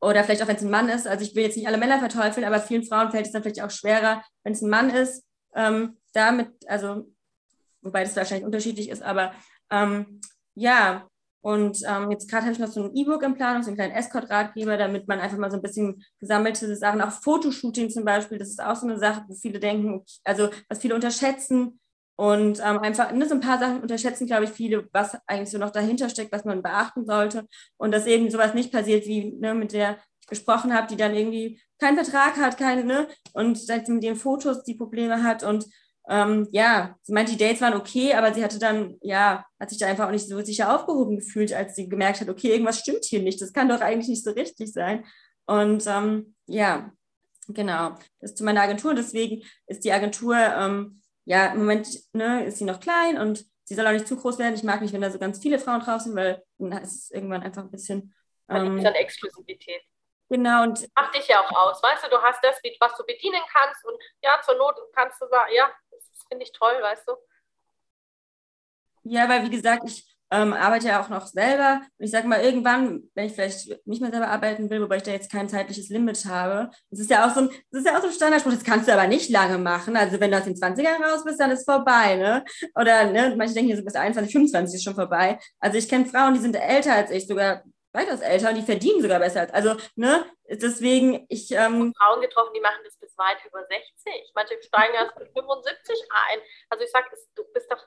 Oder 0.01 0.23
vielleicht 0.23 0.43
auch, 0.43 0.47
wenn 0.47 0.57
es 0.57 0.61
ein 0.61 0.69
Mann 0.69 0.89
ist. 0.89 1.07
Also 1.07 1.23
ich 1.23 1.35
will 1.35 1.43
jetzt 1.43 1.57
nicht 1.57 1.67
alle 1.67 1.77
Männer 1.77 1.99
verteufeln, 1.99 2.45
aber 2.45 2.59
vielen 2.59 2.83
Frauen 2.83 3.11
fällt 3.11 3.25
es 3.25 3.31
dann 3.31 3.41
vielleicht 3.41 3.63
auch 3.63 3.71
schwerer, 3.71 4.23
wenn 4.43 4.53
es 4.53 4.61
ein 4.61 4.69
Mann 4.69 4.89
ist, 4.89 5.23
ähm, 5.55 5.97
damit, 6.13 6.49
also, 6.67 7.11
wobei 7.81 8.03
das 8.03 8.15
wahrscheinlich 8.15 8.45
unterschiedlich 8.45 8.89
ist, 8.89 9.01
aber 9.01 9.33
ähm, 9.71 10.21
ja, 10.55 11.07
und 11.41 11.81
ähm, 11.87 12.11
jetzt 12.11 12.29
gerade 12.29 12.43
habe 12.43 12.53
ich 12.53 12.59
noch 12.59 12.67
so 12.67 12.83
ein 12.83 12.95
E-Book 12.95 13.23
in 13.23 13.35
Planung, 13.35 13.63
so 13.63 13.69
einen 13.69 13.77
kleinen 13.77 13.93
Escort-Ratgeber, 13.93 14.75
damit 14.77 15.07
man 15.07 15.19
einfach 15.19 15.37
mal 15.37 15.49
so 15.49 15.57
ein 15.57 15.61
bisschen 15.61 16.03
gesammelte 16.19 16.75
Sachen, 16.75 17.01
auch 17.01 17.11
Fotoshooting 17.11 17.89
zum 17.89 18.03
Beispiel, 18.03 18.37
das 18.37 18.49
ist 18.49 18.61
auch 18.61 18.75
so 18.75 18.85
eine 18.85 18.99
Sache, 18.99 19.23
wo 19.27 19.33
viele 19.33 19.59
denken, 19.59 20.03
also 20.23 20.49
was 20.67 20.79
viele 20.79 20.95
unterschätzen 20.95 21.79
und 22.17 22.59
ähm, 22.59 22.79
einfach 22.79 23.11
ne, 23.11 23.27
so 23.27 23.35
ein 23.35 23.41
paar 23.41 23.59
Sachen 23.59 23.81
unterschätzen, 23.81 24.27
glaube 24.27 24.45
ich, 24.45 24.49
viele, 24.49 24.89
was 24.91 25.17
eigentlich 25.27 25.51
so 25.51 25.57
noch 25.57 25.69
dahinter 25.69 26.09
steckt, 26.09 26.31
was 26.31 26.45
man 26.45 26.63
beachten 26.63 27.05
sollte 27.05 27.47
und 27.77 27.91
dass 27.91 28.07
eben 28.07 28.29
sowas 28.29 28.53
nicht 28.53 28.71
passiert, 28.71 29.05
wie 29.05 29.33
ne, 29.39 29.53
mit 29.53 29.71
der 29.71 29.97
ich 30.21 30.27
gesprochen 30.27 30.73
habe, 30.73 30.87
die 30.87 30.97
dann 30.97 31.15
irgendwie 31.15 31.61
keinen 31.79 31.95
Vertrag 31.95 32.37
hat, 32.37 32.57
keine, 32.57 32.83
ne, 32.83 33.07
und 33.33 33.69
dann 33.69 33.83
mit 33.87 34.03
den 34.03 34.15
Fotos 34.15 34.63
die 34.63 34.73
Probleme 34.73 35.23
hat 35.23 35.43
und 35.43 35.65
ähm, 36.09 36.47
ja, 36.51 36.95
sie 37.03 37.13
meinte, 37.13 37.33
die 37.33 37.37
Dates 37.37 37.61
waren 37.61 37.75
okay, 37.75 38.13
aber 38.13 38.33
sie 38.33 38.43
hatte 38.43 38.59
dann, 38.59 38.95
ja, 39.01 39.45
hat 39.59 39.69
sich 39.69 39.77
da 39.77 39.87
einfach 39.87 40.07
auch 40.07 40.11
nicht 40.11 40.27
so 40.27 40.41
sicher 40.41 40.73
aufgehoben 40.73 41.17
gefühlt, 41.17 41.53
als 41.53 41.75
sie 41.75 41.89
gemerkt 41.89 42.21
hat, 42.21 42.29
okay, 42.29 42.49
irgendwas 42.49 42.79
stimmt 42.79 43.03
hier 43.03 43.21
nicht, 43.21 43.41
das 43.41 43.53
kann 43.53 43.69
doch 43.69 43.81
eigentlich 43.81 44.07
nicht 44.07 44.23
so 44.23 44.31
richtig 44.31 44.71
sein. 44.71 45.05
Und 45.45 45.85
ähm, 45.87 46.35
ja, 46.47 46.91
genau, 47.47 47.91
das 48.19 48.31
ist 48.31 48.37
zu 48.37 48.43
meiner 48.43 48.61
Agentur. 48.61 48.93
Deswegen 48.93 49.43
ist 49.67 49.83
die 49.83 49.91
Agentur, 49.91 50.35
ähm, 50.35 51.01
ja, 51.27 51.47
im 51.47 51.59
Moment 51.59 51.89
ne, 52.13 52.45
ist 52.45 52.57
sie 52.57 52.63
noch 52.63 52.79
klein 52.79 53.17
und 53.17 53.45
sie 53.65 53.75
soll 53.75 53.85
auch 53.85 53.91
nicht 53.91 54.07
zu 54.07 54.15
groß 54.15 54.39
werden. 54.39 54.55
Ich 54.55 54.63
mag 54.63 54.79
nicht, 54.79 54.93
wenn 54.93 55.01
da 55.01 55.11
so 55.11 55.19
ganz 55.19 55.39
viele 55.39 55.59
Frauen 55.59 55.81
drauf 55.81 55.99
sind, 56.01 56.15
weil 56.15 56.41
dann 56.57 56.71
ist 56.81 57.03
es 57.03 57.11
irgendwann 57.11 57.43
einfach 57.43 57.63
ein 57.63 57.69
bisschen. 57.69 58.15
Ähm, 58.47 58.81
dann 58.81 58.95
Exklusivität. 58.95 59.81
Genau, 60.29 60.63
und. 60.63 60.87
Macht 60.95 61.15
dich 61.15 61.27
ja 61.27 61.41
auch 61.41 61.51
aus, 61.51 61.83
weißt 61.83 62.05
du, 62.05 62.09
du 62.11 62.21
hast 62.21 62.41
das, 62.41 62.61
was 62.79 62.95
du 62.95 63.05
bedienen 63.05 63.41
kannst 63.51 63.85
und 63.85 64.01
ja, 64.23 64.39
zur 64.41 64.55
Not 64.55 64.77
kannst 64.93 65.21
du 65.21 65.27
sagen, 65.27 65.51
ja, 65.53 65.69
finde 66.29 66.45
ich 66.45 66.53
toll, 66.53 66.81
weißt 66.81 67.05
du? 67.09 67.17
Ja, 69.03 69.27
weil 69.27 69.43
wie 69.43 69.49
gesagt, 69.49 69.83
ich 69.85 70.07
ähm, 70.31 70.53
arbeite 70.53 70.87
ja 70.87 71.01
auch 71.01 71.09
noch 71.09 71.27
selber. 71.27 71.81
Und 71.97 72.05
ich 72.05 72.11
sage 72.11 72.27
mal, 72.27 72.41
irgendwann, 72.41 73.03
wenn 73.15 73.25
ich 73.25 73.33
vielleicht 73.33 73.67
nicht 73.85 74.01
mehr 74.01 74.11
selber 74.11 74.27
arbeiten 74.27 74.69
will, 74.69 74.81
wobei 74.81 74.97
ich 74.97 75.03
da 75.03 75.11
jetzt 75.11 75.31
kein 75.31 75.49
zeitliches 75.49 75.89
Limit 75.89 76.25
habe, 76.25 76.69
das 76.89 76.99
ist 76.99 77.09
ja 77.09 77.25
auch 77.25 77.33
so 77.33 77.41
ein, 77.41 77.49
das 77.71 77.81
ist 77.81 77.87
ja 77.87 77.97
auch 77.97 78.01
so 78.01 78.07
ein 78.07 78.13
Standardspruch, 78.13 78.53
das 78.53 78.63
kannst 78.63 78.87
du 78.87 78.93
aber 78.93 79.07
nicht 79.07 79.29
lange 79.29 79.57
machen. 79.57 79.95
Also 79.95 80.19
wenn 80.19 80.31
du 80.31 80.37
aus 80.37 80.43
den 80.43 80.55
20ern 80.55 81.03
raus 81.03 81.23
bist, 81.23 81.39
dann 81.39 81.51
ist 81.51 81.65
vorbei, 81.65 82.15
ne? 82.15 82.43
Oder 82.75 83.11
ne, 83.11 83.35
manche 83.37 83.53
denken 83.53 83.67
hier 83.67 83.77
so 83.77 83.83
bis 83.83 83.95
21, 83.95 84.31
25 84.31 84.75
ist 84.75 84.83
schon 84.83 84.95
vorbei. 84.95 85.39
Also 85.59 85.77
ich 85.77 85.87
kenne 85.87 86.05
Frauen, 86.05 86.33
die 86.33 86.39
sind 86.39 86.55
älter 86.55 86.93
als 86.93 87.11
ich, 87.11 87.27
sogar 87.27 87.63
weitaus 87.97 88.21
älter 88.21 88.49
und 88.49 88.55
die 88.55 88.61
verdienen 88.61 89.01
sogar 89.01 89.19
besser 89.19 89.41
als. 89.41 89.53
Also, 89.53 89.75
ne, 89.95 90.25
deswegen, 90.47 91.25
ich. 91.29 91.51
Ähm, 91.51 91.93
Frauen 91.97 92.21
getroffen, 92.21 92.53
die 92.55 92.61
machen 92.61 92.81
das 92.83 92.97
bis 92.97 93.17
weit 93.17 93.37
über 93.45 93.65
60. 93.65 94.31
Manche 94.35 94.61
steigen 94.61 94.93
erst 94.93 95.15
bis 95.15 95.27
75 95.33 96.07
ein. 96.09 96.39
Also 96.69 96.83
ich 96.83 96.91
sage, 96.91 97.07
du 97.35 97.43
bist 97.53 97.71
doch, 97.71 97.83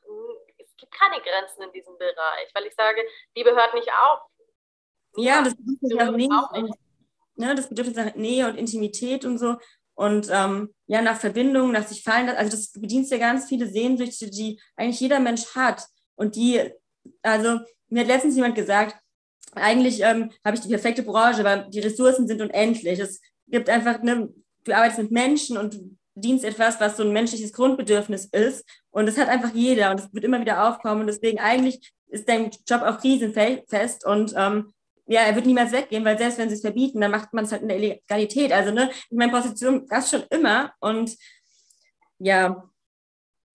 es 0.49 0.50
gibt 0.81 0.93
keine 0.93 1.21
Grenzen 1.23 1.63
in 1.63 1.73
diesem 1.73 1.97
Bereich, 1.99 2.51
weil 2.55 2.67
ich 2.67 2.75
sage, 2.75 3.01
Liebe 3.35 3.55
hört 3.55 3.75
nicht 3.75 3.89
auf. 3.89 4.21
Ja, 5.17 5.43
das 5.43 5.57
bedürfnis 5.57 5.95
nach 5.95 6.13
Nähe 6.13 6.49
und, 6.53 6.75
ne, 7.37 7.55
das 7.55 7.69
Bedürfnis 7.69 7.97
nach 7.97 8.15
Nähe 8.15 8.49
und 8.49 8.57
Intimität 8.57 9.25
und 9.25 9.39
so. 9.39 9.57
Und 9.95 10.29
ähm, 10.31 10.73
ja, 10.87 11.03
nach 11.03 11.19
Verbindung, 11.19 11.73
nach 11.73 11.87
sich 11.87 12.03
fallen, 12.03 12.29
also 12.31 12.51
das 12.51 12.73
bedienst 12.73 13.13
ja 13.13 13.19
ganz 13.19 13.47
viele 13.47 13.67
Sehnsüchte, 13.67 14.31
die 14.31 14.61
eigentlich 14.77 15.01
jeder 15.01 15.21
Mensch 15.21 15.55
hat. 15.55 15.85
Und 16.15 16.37
die, 16.37 16.73
also 17.23 17.61
mir 17.89 18.01
hat 18.01 18.09
letztens 18.09 18.37
jemand 18.37 18.55
gesagt, 18.55 18.97
eigentlich 19.53 20.01
ähm, 20.01 20.31
habe 20.45 20.57
ich 20.57 20.63
die 20.63 20.69
perfekte 20.69 21.03
Branche, 21.03 21.45
weil 21.45 21.69
die 21.71 21.81
Ressourcen 21.81 22.27
sind 22.27 22.41
unendlich. 22.41 22.99
Es 22.99 23.21
gibt 23.49 23.69
einfach, 23.69 24.01
ne, 24.03 24.33
du 24.65 24.73
arbeitest 24.73 25.01
mit 25.01 25.11
Menschen 25.11 25.59
und 25.59 25.75
du 25.75 25.97
dienst 26.15 26.45
etwas, 26.45 26.81
was 26.81 26.97
so 26.97 27.03
ein 27.03 27.13
menschliches 27.13 27.53
Grundbedürfnis 27.53 28.27
ist. 28.27 28.65
Und 28.91 29.07
das 29.07 29.19
hat 29.19 29.29
einfach 29.29 29.53
jeder 29.55 29.91
und 29.91 30.01
es 30.01 30.13
wird 30.13 30.25
immer 30.25 30.41
wieder 30.41 30.69
aufkommen. 30.69 31.03
Und 31.03 31.07
deswegen 31.07 31.39
eigentlich 31.39 31.93
ist 32.09 32.29
dein 32.29 32.51
Job 32.69 32.83
auch 32.83 32.99
krisenfest 32.99 34.05
und 34.05 34.35
ähm, 34.37 34.73
ja, 35.07 35.23
er 35.23 35.35
wird 35.35 35.47
niemals 35.47 35.73
weggehen, 35.73 36.05
weil 36.05 36.17
selbst 36.17 36.39
wenn 36.39 36.49
sie 36.49 36.55
es 36.55 36.61
verbieten, 36.61 37.01
dann 37.01 37.11
macht 37.11 37.33
man 37.33 37.45
es 37.45 37.51
halt 37.51 37.63
in 37.63 37.69
der 37.69 37.79
Illegalität. 37.79 38.53
Also, 38.53 38.71
ne, 38.71 38.91
in 39.11 39.17
meiner 39.17 39.33
Position 39.33 39.87
gab 39.89 40.07
schon 40.07 40.23
immer 40.31 40.73
und 40.79 41.17
ja, 42.19 42.71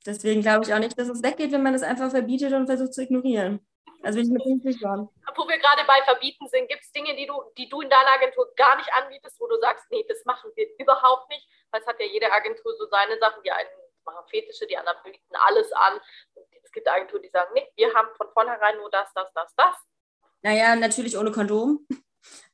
deswegen 0.05 0.41
glaube 0.41 0.65
ich 0.65 0.73
auch 0.73 0.79
nicht, 0.79 0.99
dass 0.99 1.07
es 1.07 1.23
weggeht, 1.23 1.53
wenn 1.53 1.63
man 1.63 1.73
es 1.73 1.83
einfach 1.83 2.09
verbietet 2.09 2.51
und 2.51 2.67
versucht 2.67 2.93
zu 2.93 3.03
ignorieren. 3.03 3.65
Also 4.03 4.19
bin 4.19 4.27
ich 4.27 4.33
mir 4.33 4.43
ziemlich 4.43 4.75
sicher. 4.75 5.09
Wo 5.35 5.47
wir 5.47 5.57
gerade 5.57 5.87
bei 5.87 6.01
Verbieten 6.03 6.47
sind, 6.47 6.67
gibt 6.67 6.83
es 6.83 6.91
Dinge, 6.91 7.15
die 7.15 7.25
du, 7.25 7.33
die 7.57 7.69
du 7.69 7.81
in 7.81 7.89
deiner 7.89 8.13
Agentur 8.15 8.47
gar 8.55 8.75
nicht 8.77 8.89
anbietest, 8.93 9.39
wo 9.39 9.47
du 9.47 9.57
sagst, 9.59 9.85
nee, 9.91 10.05
das 10.07 10.23
machen 10.25 10.51
wir 10.55 10.67
überhaupt 10.77 11.29
nicht, 11.29 11.47
es 11.77 11.87
hat 11.87 11.99
ja 11.99 12.05
jede 12.05 12.31
Agentur 12.31 12.75
so 12.77 12.87
seine 12.87 13.17
Sachen, 13.19 13.41
die 13.43 13.51
einen 13.51 13.69
machen 14.05 14.25
Fetische, 14.29 14.67
die 14.67 14.77
anderen 14.77 14.97
bieten 15.03 15.35
alles 15.47 15.71
an. 15.73 15.93
Und 16.33 16.45
es 16.63 16.71
gibt 16.71 16.87
Agenturen, 16.87 17.23
die 17.23 17.29
sagen, 17.29 17.51
nee, 17.53 17.67
wir 17.75 17.93
haben 17.93 18.09
von 18.15 18.27
vornherein 18.31 18.77
nur 18.77 18.89
das, 18.89 19.11
das, 19.13 19.31
das, 19.33 19.53
das. 19.55 19.75
Naja, 20.41 20.75
natürlich 20.75 21.17
ohne 21.17 21.31
Kondom. 21.31 21.87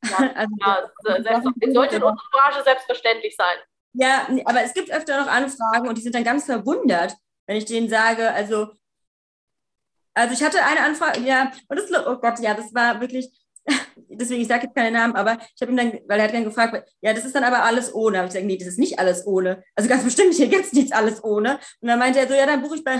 Ja, 0.03 0.17
also, 0.35 0.55
ja 0.63 1.21
selbst, 1.23 1.73
sollte 1.73 1.95
in 1.97 2.03
unserer 2.03 2.29
Branche 2.31 2.63
selbstverständlich 2.63 3.35
sein. 3.35 3.57
Ja, 3.93 4.27
aber 4.45 4.63
es 4.63 4.73
gibt 4.73 4.89
öfter 4.89 5.19
noch 5.19 5.27
Anfragen 5.27 5.89
und 5.89 5.97
die 5.97 6.01
sind 6.01 6.15
dann 6.15 6.23
ganz 6.23 6.45
verwundert, 6.45 7.13
wenn 7.45 7.57
ich 7.57 7.65
denen 7.65 7.89
sage, 7.89 8.31
also 8.31 8.71
also 10.13 10.33
ich 10.33 10.43
hatte 10.43 10.63
eine 10.63 10.81
Anfrage, 10.81 11.21
ja, 11.21 11.51
und 11.67 11.79
das, 11.79 11.89
oh 12.05 12.17
Gott, 12.17 12.39
ja, 12.39 12.53
das 12.53 12.73
war 12.73 12.99
wirklich, 12.99 13.29
deswegen, 14.09 14.41
ich 14.41 14.47
sage 14.47 14.65
jetzt 14.65 14.75
keine 14.75 14.91
Namen, 14.91 15.15
aber 15.15 15.37
ich 15.55 15.61
habe 15.61 15.71
ihn 15.71 15.77
dann, 15.77 15.93
weil 16.07 16.19
er 16.19 16.27
hat 16.27 16.33
dann 16.33 16.43
gefragt, 16.43 16.89
ja, 17.01 17.13
das 17.13 17.25
ist 17.25 17.35
dann 17.35 17.43
aber 17.43 17.63
alles 17.63 17.93
ohne. 17.93 18.19
Aber 18.19 18.27
ich 18.27 18.33
sage, 18.33 18.45
nee, 18.45 18.57
das 18.57 18.67
ist 18.67 18.79
nicht 18.79 18.99
alles 18.99 19.25
ohne. 19.25 19.63
Also 19.75 19.89
ganz 19.89 20.03
bestimmt, 20.03 20.33
hier 20.33 20.47
gibt 20.47 20.65
es 20.65 20.73
nichts 20.73 20.91
alles 20.91 21.23
ohne. 21.23 21.59
Und 21.81 21.87
dann 21.87 21.99
meinte 21.99 22.19
er 22.19 22.27
so, 22.27 22.33
ja, 22.33 22.45
dann 22.45 22.61
buche 22.61 22.75
ich 22.75 22.83
bei 22.83 22.95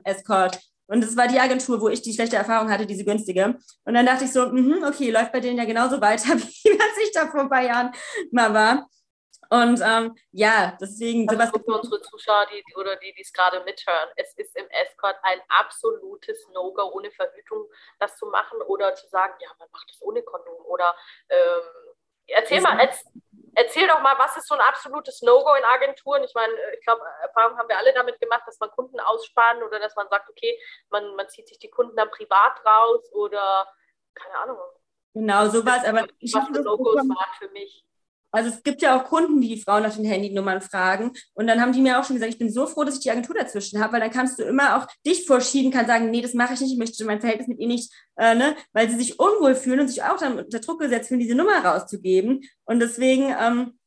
Escort. 0.04 0.60
Und 0.86 1.04
das 1.04 1.16
war 1.16 1.28
die 1.28 1.38
Agentur, 1.38 1.80
wo 1.80 1.88
ich 1.88 2.02
die 2.02 2.12
schlechte 2.12 2.34
Erfahrung 2.34 2.68
hatte, 2.68 2.84
diese 2.84 3.04
günstige. 3.04 3.56
Und 3.84 3.94
dann 3.94 4.06
dachte 4.06 4.24
ich 4.24 4.32
so, 4.32 4.48
mh, 4.48 4.88
okay, 4.88 5.10
läuft 5.10 5.32
bei 5.32 5.38
denen 5.38 5.56
ja 5.56 5.64
genauso 5.64 6.00
weiter, 6.00 6.24
wie 6.36 6.78
was 6.78 7.04
ich 7.04 7.12
da 7.14 7.28
vor 7.28 7.42
ein 7.42 7.48
paar 7.48 7.62
Jahren 7.62 7.92
mal 8.32 8.52
war. 8.52 8.88
Und 9.52 9.80
ähm, 9.84 10.14
ja, 10.30 10.78
deswegen 10.80 11.28
also 11.28 11.42
sowas. 11.42 11.64
Für 11.64 11.78
unsere 11.80 12.00
Zuschauer 12.02 12.46
die, 12.46 12.62
oder 12.76 12.94
die, 12.96 13.12
die 13.14 13.22
es 13.22 13.32
gerade 13.32 13.64
mithören, 13.64 14.08
es 14.14 14.32
ist 14.34 14.56
im 14.56 14.68
Escort 14.70 15.16
ein 15.22 15.40
absolutes 15.48 16.46
No-Go, 16.54 16.92
ohne 16.92 17.10
Verhütung 17.10 17.68
das 17.98 18.16
zu 18.16 18.26
machen 18.26 18.62
oder 18.62 18.94
zu 18.94 19.08
sagen, 19.08 19.34
ja, 19.40 19.48
man 19.58 19.68
macht 19.72 19.90
das 19.90 20.00
ohne 20.02 20.22
Kondom. 20.22 20.64
Oder 20.66 20.94
ähm, 21.28 21.62
erzähl 22.28 22.60
mal, 22.60 22.78
erz, 22.78 23.04
erzähl 23.56 23.88
doch 23.88 24.00
mal, 24.00 24.16
was 24.18 24.36
ist 24.36 24.46
so 24.46 24.54
ein 24.54 24.60
absolutes 24.60 25.20
No-Go 25.22 25.54
in 25.54 25.64
Agenturen? 25.64 26.22
Ich 26.22 26.34
meine, 26.34 26.54
ich 26.78 26.84
glaube, 26.84 27.02
Erfahrung 27.22 27.58
haben 27.58 27.68
wir 27.68 27.78
alle 27.78 27.92
damit 27.92 28.20
gemacht, 28.20 28.44
dass 28.46 28.60
man 28.60 28.70
Kunden 28.70 29.00
aussparen 29.00 29.64
oder 29.64 29.80
dass 29.80 29.96
man 29.96 30.08
sagt, 30.08 30.30
okay, 30.30 30.56
man, 30.90 31.16
man 31.16 31.28
zieht 31.28 31.48
sich 31.48 31.58
die 31.58 31.70
Kunden 31.70 31.96
dann 31.96 32.10
privat 32.12 32.64
raus 32.64 33.12
oder 33.12 33.66
keine 34.14 34.38
Ahnung. 34.38 34.58
Genau, 35.12 35.48
sowas, 35.48 35.84
aber 35.84 36.06
ich 36.20 36.32
was 36.32 36.46
für 36.46 36.62
No-Gos 36.62 36.98
waren 36.98 37.34
für 37.36 37.48
mich. 37.48 37.84
Also 38.30 38.50
es 38.50 38.62
gibt 38.62 38.82
ja 38.82 38.96
auch 38.96 39.04
Kunden, 39.04 39.40
die 39.40 39.48
die 39.48 39.60
Frauen 39.60 39.82
nach 39.82 39.94
den 39.94 40.04
Handynummern 40.04 40.60
fragen. 40.60 41.12
Und 41.34 41.46
dann 41.46 41.60
haben 41.60 41.72
die 41.72 41.80
mir 41.80 41.98
auch 41.98 42.04
schon 42.04 42.16
gesagt, 42.16 42.32
ich 42.32 42.38
bin 42.38 42.50
so 42.50 42.66
froh, 42.66 42.84
dass 42.84 42.94
ich 42.94 43.00
die 43.00 43.10
Agentur 43.10 43.34
dazwischen 43.34 43.80
habe, 43.80 43.94
weil 43.94 44.00
dann 44.00 44.10
kannst 44.10 44.38
du 44.38 44.44
immer 44.44 44.76
auch 44.76 44.86
dich 45.06 45.26
vorschieben, 45.26 45.70
kann 45.70 45.86
sagen, 45.86 46.10
nee, 46.10 46.22
das 46.22 46.34
mache 46.34 46.54
ich 46.54 46.60
nicht, 46.60 46.72
ich 46.72 46.78
möchte 46.78 47.04
mein 47.04 47.20
Verhältnis 47.20 47.48
mit 47.48 47.58
ihr 47.58 47.68
nicht, 47.68 47.92
äh, 48.16 48.34
ne? 48.34 48.56
weil 48.72 48.88
sie 48.90 48.96
sich 48.96 49.18
unwohl 49.18 49.54
fühlen 49.54 49.80
und 49.80 49.88
sich 49.88 50.02
auch 50.02 50.18
dann 50.18 50.38
unter 50.38 50.60
Druck 50.60 50.80
gesetzt 50.80 51.08
fühlen, 51.08 51.20
diese 51.20 51.34
Nummer 51.34 51.64
rauszugeben. 51.64 52.42
Und 52.64 52.80
deswegen, 52.80 53.34
ähm, 53.40 53.78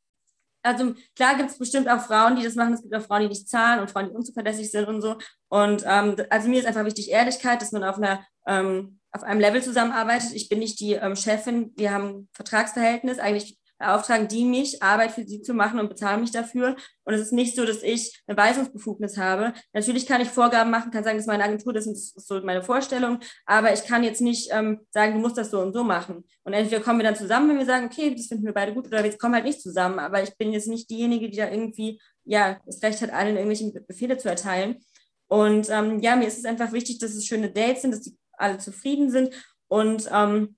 also 0.62 0.94
klar 1.16 1.36
gibt 1.36 1.52
es 1.52 1.58
bestimmt 1.58 1.90
auch 1.90 2.02
Frauen, 2.02 2.36
die 2.36 2.44
das 2.44 2.56
machen. 2.56 2.74
Es 2.74 2.82
gibt 2.82 2.96
auch 2.96 3.02
Frauen, 3.02 3.22
die 3.24 3.28
nicht 3.28 3.50
zahlen 3.50 3.82
und 3.82 3.92
Frauen, 3.92 4.10
die 4.10 4.16
unzuverlässig 4.16 4.72
sind 4.72 4.88
und 4.88 5.02
so. 5.02 5.18
Und 5.50 5.84
ähm, 5.86 6.16
also 6.30 6.48
mir 6.48 6.60
ist 6.60 6.66
einfach 6.66 6.86
wichtig 6.86 7.12
Ehrlichkeit, 7.12 7.62
dass 7.62 7.74
man 7.74 7.84
auf 7.84 7.98
einer 7.98 8.26
ähm, 8.48 9.00
auf 9.14 9.24
einem 9.24 9.40
Level 9.40 9.62
zusammenarbeitet. 9.62 10.32
Ich 10.34 10.50
bin 10.50 10.60
nicht 10.60 10.80
die 10.80 10.94
ähm, 10.94 11.16
Chefin, 11.16 11.72
wir 11.76 11.92
haben 11.92 12.08
ein 12.08 12.30
Vertragsverhältnis. 12.34 13.20
Eigentlich 13.20 13.58
beauftragen 13.84 14.28
die 14.28 14.46
mich, 14.46 14.82
Arbeit 14.82 15.12
für 15.12 15.26
sie 15.26 15.42
zu 15.42 15.54
machen 15.54 15.80
und 15.80 15.90
bezahlen 15.90 16.22
mich 16.22 16.32
dafür. 16.32 16.76
Und 17.04 17.14
es 17.14 17.22
ist 17.22 17.34
nicht 17.34 17.56
so, 17.56 17.66
dass 17.66 17.84
ich 17.84 18.22
eine 18.28 18.38
Weisungsbefugnis 18.38 19.18
habe. 19.18 19.54
Natürlich 19.74 20.06
kann 20.06 20.22
ich 20.22 20.30
Vorgaben 20.30 20.72
machen, 20.72 20.92
kann 20.92 21.04
sagen, 21.04 21.18
das 21.18 21.26
ist 21.26 21.32
meine 21.32 21.44
Agentur, 21.44 21.74
das 21.74 21.86
ist 21.86 22.20
so 22.26 22.42
meine 22.42 22.64
Vorstellung, 22.64 23.20
aber 23.46 23.74
ich 23.74 23.86
kann 23.86 24.04
jetzt 24.04 24.22
nicht 24.22 24.50
ähm, 24.52 24.80
sagen, 24.92 25.14
du 25.14 25.20
musst 25.20 25.38
das 25.38 25.52
so 25.52 25.60
und 25.60 25.74
so 25.74 25.84
machen. 25.84 26.24
Und 26.44 26.54
entweder 26.54 26.82
kommen 26.82 27.00
wir 27.00 27.04
dann 27.04 27.16
zusammen, 27.16 27.50
wenn 27.50 27.60
wir 27.60 27.66
sagen, 27.66 27.88
okay, 27.88 28.16
das 28.16 28.28
finden 28.28 28.46
wir 28.46 28.54
beide 28.54 28.74
gut, 28.74 28.88
oder 28.88 29.04
wir 29.04 29.18
kommen 29.18 29.36
halt 29.36 29.46
nicht 29.46 29.62
zusammen. 29.62 30.00
Aber 30.00 30.24
ich 30.24 30.36
bin 30.38 30.54
jetzt 30.54 30.68
nicht 30.68 30.90
diejenige, 30.90 31.30
die 31.30 31.38
da 31.38 31.50
irgendwie, 31.50 32.00
ja, 32.24 32.60
das 32.66 32.82
Recht 32.82 33.02
hat, 33.02 33.12
allen 33.12 33.36
irgendwelche 33.36 33.72
Befehle 33.82 34.18
zu 34.18 34.30
erteilen. 34.30 34.78
Und 35.28 35.70
ähm, 35.70 36.00
ja, 36.00 36.16
mir 36.16 36.28
ist 36.28 36.38
es 36.38 36.46
einfach 36.46 36.72
wichtig, 36.72 37.00
dass 37.00 37.16
es 37.16 37.26
schöne 37.26 37.52
Dates 37.52 37.82
sind, 37.82 37.92
dass 37.92 38.02
die 38.02 38.18
alle 38.38 38.60
zufrieden 38.60 39.10
sind. 39.10 39.34
Und 39.68 40.10
ähm, 40.12 40.56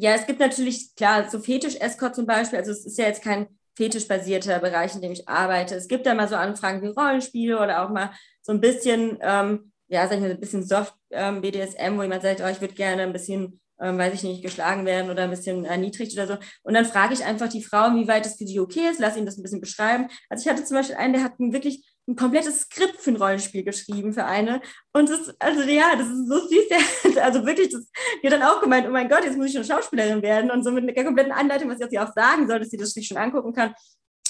ja, 0.00 0.12
es 0.12 0.26
gibt 0.26 0.38
natürlich, 0.38 0.94
klar, 0.94 1.28
so 1.28 1.40
Fetisch-Escort 1.40 2.14
zum 2.14 2.24
Beispiel, 2.24 2.58
also 2.58 2.70
es 2.70 2.86
ist 2.86 2.98
ja 2.98 3.06
jetzt 3.06 3.22
kein 3.22 3.48
fetischbasierter 3.76 4.58
Bereich, 4.60 4.94
in 4.94 5.02
dem 5.02 5.12
ich 5.12 5.28
arbeite. 5.28 5.74
Es 5.74 5.88
gibt 5.88 6.06
da 6.06 6.14
mal 6.14 6.28
so 6.28 6.36
Anfragen 6.36 6.82
wie 6.82 6.88
Rollenspiele 6.88 7.58
oder 7.58 7.82
auch 7.82 7.90
mal 7.90 8.12
so 8.42 8.52
ein 8.52 8.60
bisschen, 8.60 9.18
ähm, 9.20 9.72
ja, 9.88 10.06
sag 10.06 10.16
ich 10.16 10.20
mal, 10.20 10.30
ein 10.30 10.40
bisschen 10.40 10.64
Soft 10.64 10.94
ähm, 11.10 11.42
wo 11.42 12.02
jemand 12.02 12.22
sagt, 12.22 12.40
oh, 12.40 12.48
ich 12.48 12.60
würde 12.60 12.74
gerne 12.74 13.02
ein 13.02 13.12
bisschen, 13.12 13.60
ähm, 13.80 13.98
weiß 13.98 14.14
ich 14.14 14.22
nicht, 14.22 14.42
geschlagen 14.42 14.86
werden 14.86 15.10
oder 15.10 15.24
ein 15.24 15.30
bisschen 15.30 15.64
erniedrigt 15.64 16.12
oder 16.12 16.26
so. 16.28 16.36
Und 16.62 16.74
dann 16.74 16.84
frage 16.84 17.14
ich 17.14 17.24
einfach 17.24 17.48
die 17.48 17.62
Frau, 17.62 17.94
wie 17.94 18.06
weit 18.06 18.24
das 18.24 18.36
für 18.36 18.44
die 18.44 18.60
okay 18.60 18.88
ist, 18.90 19.00
lass 19.00 19.16
ihn 19.16 19.26
das 19.26 19.36
ein 19.36 19.42
bisschen 19.42 19.60
beschreiben. 19.60 20.08
Also 20.28 20.42
ich 20.42 20.52
hatte 20.52 20.64
zum 20.64 20.76
Beispiel 20.76 20.96
einen, 20.96 21.14
der 21.14 21.24
hat 21.24 21.34
wirklich 21.38 21.84
ein 22.08 22.16
komplettes 22.16 22.62
Skript 22.62 22.96
für 22.96 23.10
ein 23.10 23.16
Rollenspiel 23.16 23.62
geschrieben 23.62 24.14
für 24.14 24.24
eine. 24.24 24.62
Und 24.92 25.10
das, 25.10 25.34
also 25.38 25.62
ja, 25.62 25.94
das 25.94 26.08
ist 26.08 26.26
so 26.26 26.38
süß. 26.48 27.18
Also 27.22 27.44
wirklich, 27.44 27.68
das, 27.68 27.90
hat 28.24 28.32
dann 28.32 28.42
auch 28.42 28.60
gemeint, 28.60 28.86
oh 28.86 28.90
mein 28.90 29.08
Gott, 29.08 29.24
jetzt 29.24 29.36
muss 29.36 29.48
ich 29.48 29.52
schon 29.52 29.64
Schauspielerin 29.64 30.22
werden 30.22 30.50
und 30.50 30.64
so 30.64 30.70
mit 30.70 30.84
einer 30.84 31.04
kompletten 31.04 31.32
Anleitung, 31.32 31.68
was 31.68 31.78
sie 31.78 31.98
auch 31.98 32.12
sagen 32.14 32.46
soll, 32.46 32.60
dass 32.60 32.70
sie 32.70 32.76
das 32.76 32.92
sich 32.92 33.06
schon 33.06 33.16
angucken 33.16 33.52
kann. 33.52 33.74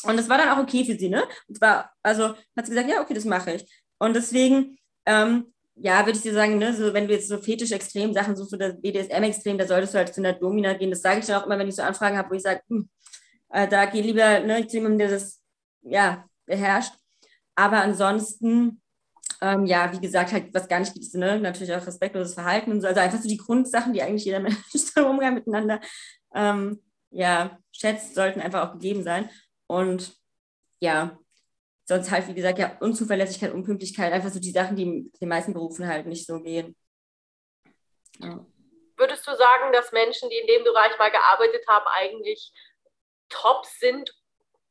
Und 0.05 0.17
das 0.17 0.29
war 0.29 0.39
dann 0.39 0.49
auch 0.49 0.63
okay 0.63 0.85
für 0.85 0.99
sie, 0.99 1.09
ne? 1.09 1.25
Und 1.49 1.59
zwar, 1.59 1.93
also 2.03 2.29
hat 2.57 2.67
sie 2.67 2.71
gesagt, 2.71 2.89
ja, 2.89 3.01
okay, 3.03 3.15
das 3.15 3.25
mache 3.25 3.55
ich. 3.55 3.85
Und 3.99 4.15
deswegen, 4.15 4.79
ähm, 5.07 5.53
ja, 5.75 6.05
würde 6.07 6.17
ich 6.17 6.23
dir 6.23 6.33
sagen, 6.33 6.59
ne, 6.59 6.75
so, 6.75 6.93
wenn 6.95 7.07
du 7.07 7.15
jetzt 7.15 7.29
so 7.29 7.39
fetisch-extrem 7.39 8.13
Sachen 8.13 8.37
suchst 8.37 8.55
oder 8.55 8.73
BDSM-extrem, 8.73 9.59
da 9.59 9.67
solltest 9.67 9.95
du 9.95 9.99
halt 9.99 10.15
zu 10.15 10.21
einer 10.21 10.33
Domina 10.33 10.73
gehen. 10.75 10.91
Das 10.91 11.03
sage 11.03 11.21
ich 11.21 11.27
dann 11.27 11.41
auch 11.41 11.47
immer, 11.47 11.59
wenn 11.59 11.69
ich 11.69 11.77
so 11.77 11.83
Anfragen 11.83 12.17
habe, 12.17 12.31
wo 12.31 12.35
ich 12.35 12.43
sage, 12.43 12.61
hm, 12.69 12.89
äh, 13.51 13.69
da 13.69 13.85
geh 13.87 14.01
lieber 14.01 14.41
ne, 14.41 14.67
zu 14.67 14.77
jemandem, 14.77 14.99
der 14.99 15.11
das 15.11 15.41
ja, 15.83 16.25
beherrscht. 16.47 16.95
Aber 17.59 17.83
ansonsten, 17.83 18.81
ähm, 19.41 19.67
ja, 19.67 19.93
wie 19.93 20.01
gesagt, 20.01 20.31
halt, 20.31 20.55
was 20.55 20.69
gar 20.69 20.79
nicht 20.79 20.95
gibt, 20.95 21.13
ne? 21.15 21.41
natürlich 21.41 21.75
auch 21.75 21.85
respektloses 21.85 22.35
Verhalten 22.35 22.71
und 22.71 22.81
so. 22.81 22.87
Also 22.87 23.01
einfach 23.01 23.19
so 23.19 23.29
die 23.29 23.37
Grundsachen, 23.37 23.93
die 23.93 24.01
eigentlich 24.01 24.25
jeder 24.25 24.39
Mensch 24.41 24.57
im 24.95 25.05
Umgang 25.07 25.35
miteinander 25.35 25.81
ähm, 26.33 26.81
ja, 27.11 27.59
schätzt, 27.73 28.15
sollten 28.15 28.41
einfach 28.41 28.69
auch 28.69 28.73
gegeben 28.75 29.03
sein. 29.03 29.29
Und 29.67 30.17
ja, 30.79 31.19
sonst 31.85 32.13
halt, 32.13 32.29
wie 32.29 32.35
gesagt, 32.35 32.61
ja, 32.61 32.77
Unzuverlässigkeit, 32.79 33.53
Unpünktlichkeit, 33.53 34.13
einfach 34.13 34.31
so 34.31 34.39
die 34.39 34.53
Sachen, 34.53 34.77
die 34.77 35.11
den 35.21 35.29
meisten 35.29 35.53
Berufen 35.53 35.89
halt 35.89 36.07
nicht 36.07 36.27
so 36.27 36.41
gehen. 36.41 36.77
Ja. 38.21 38.47
Würdest 38.97 39.27
du 39.27 39.35
sagen, 39.35 39.73
dass 39.73 39.91
Menschen, 39.91 40.31
die 40.31 40.37
in 40.37 40.47
dem 40.47 40.63
Bereich 40.63 40.97
mal 40.97 41.11
gearbeitet 41.11 41.65
haben, 41.67 41.87
eigentlich 41.89 42.53
top 43.29 43.67
sind 43.67 44.15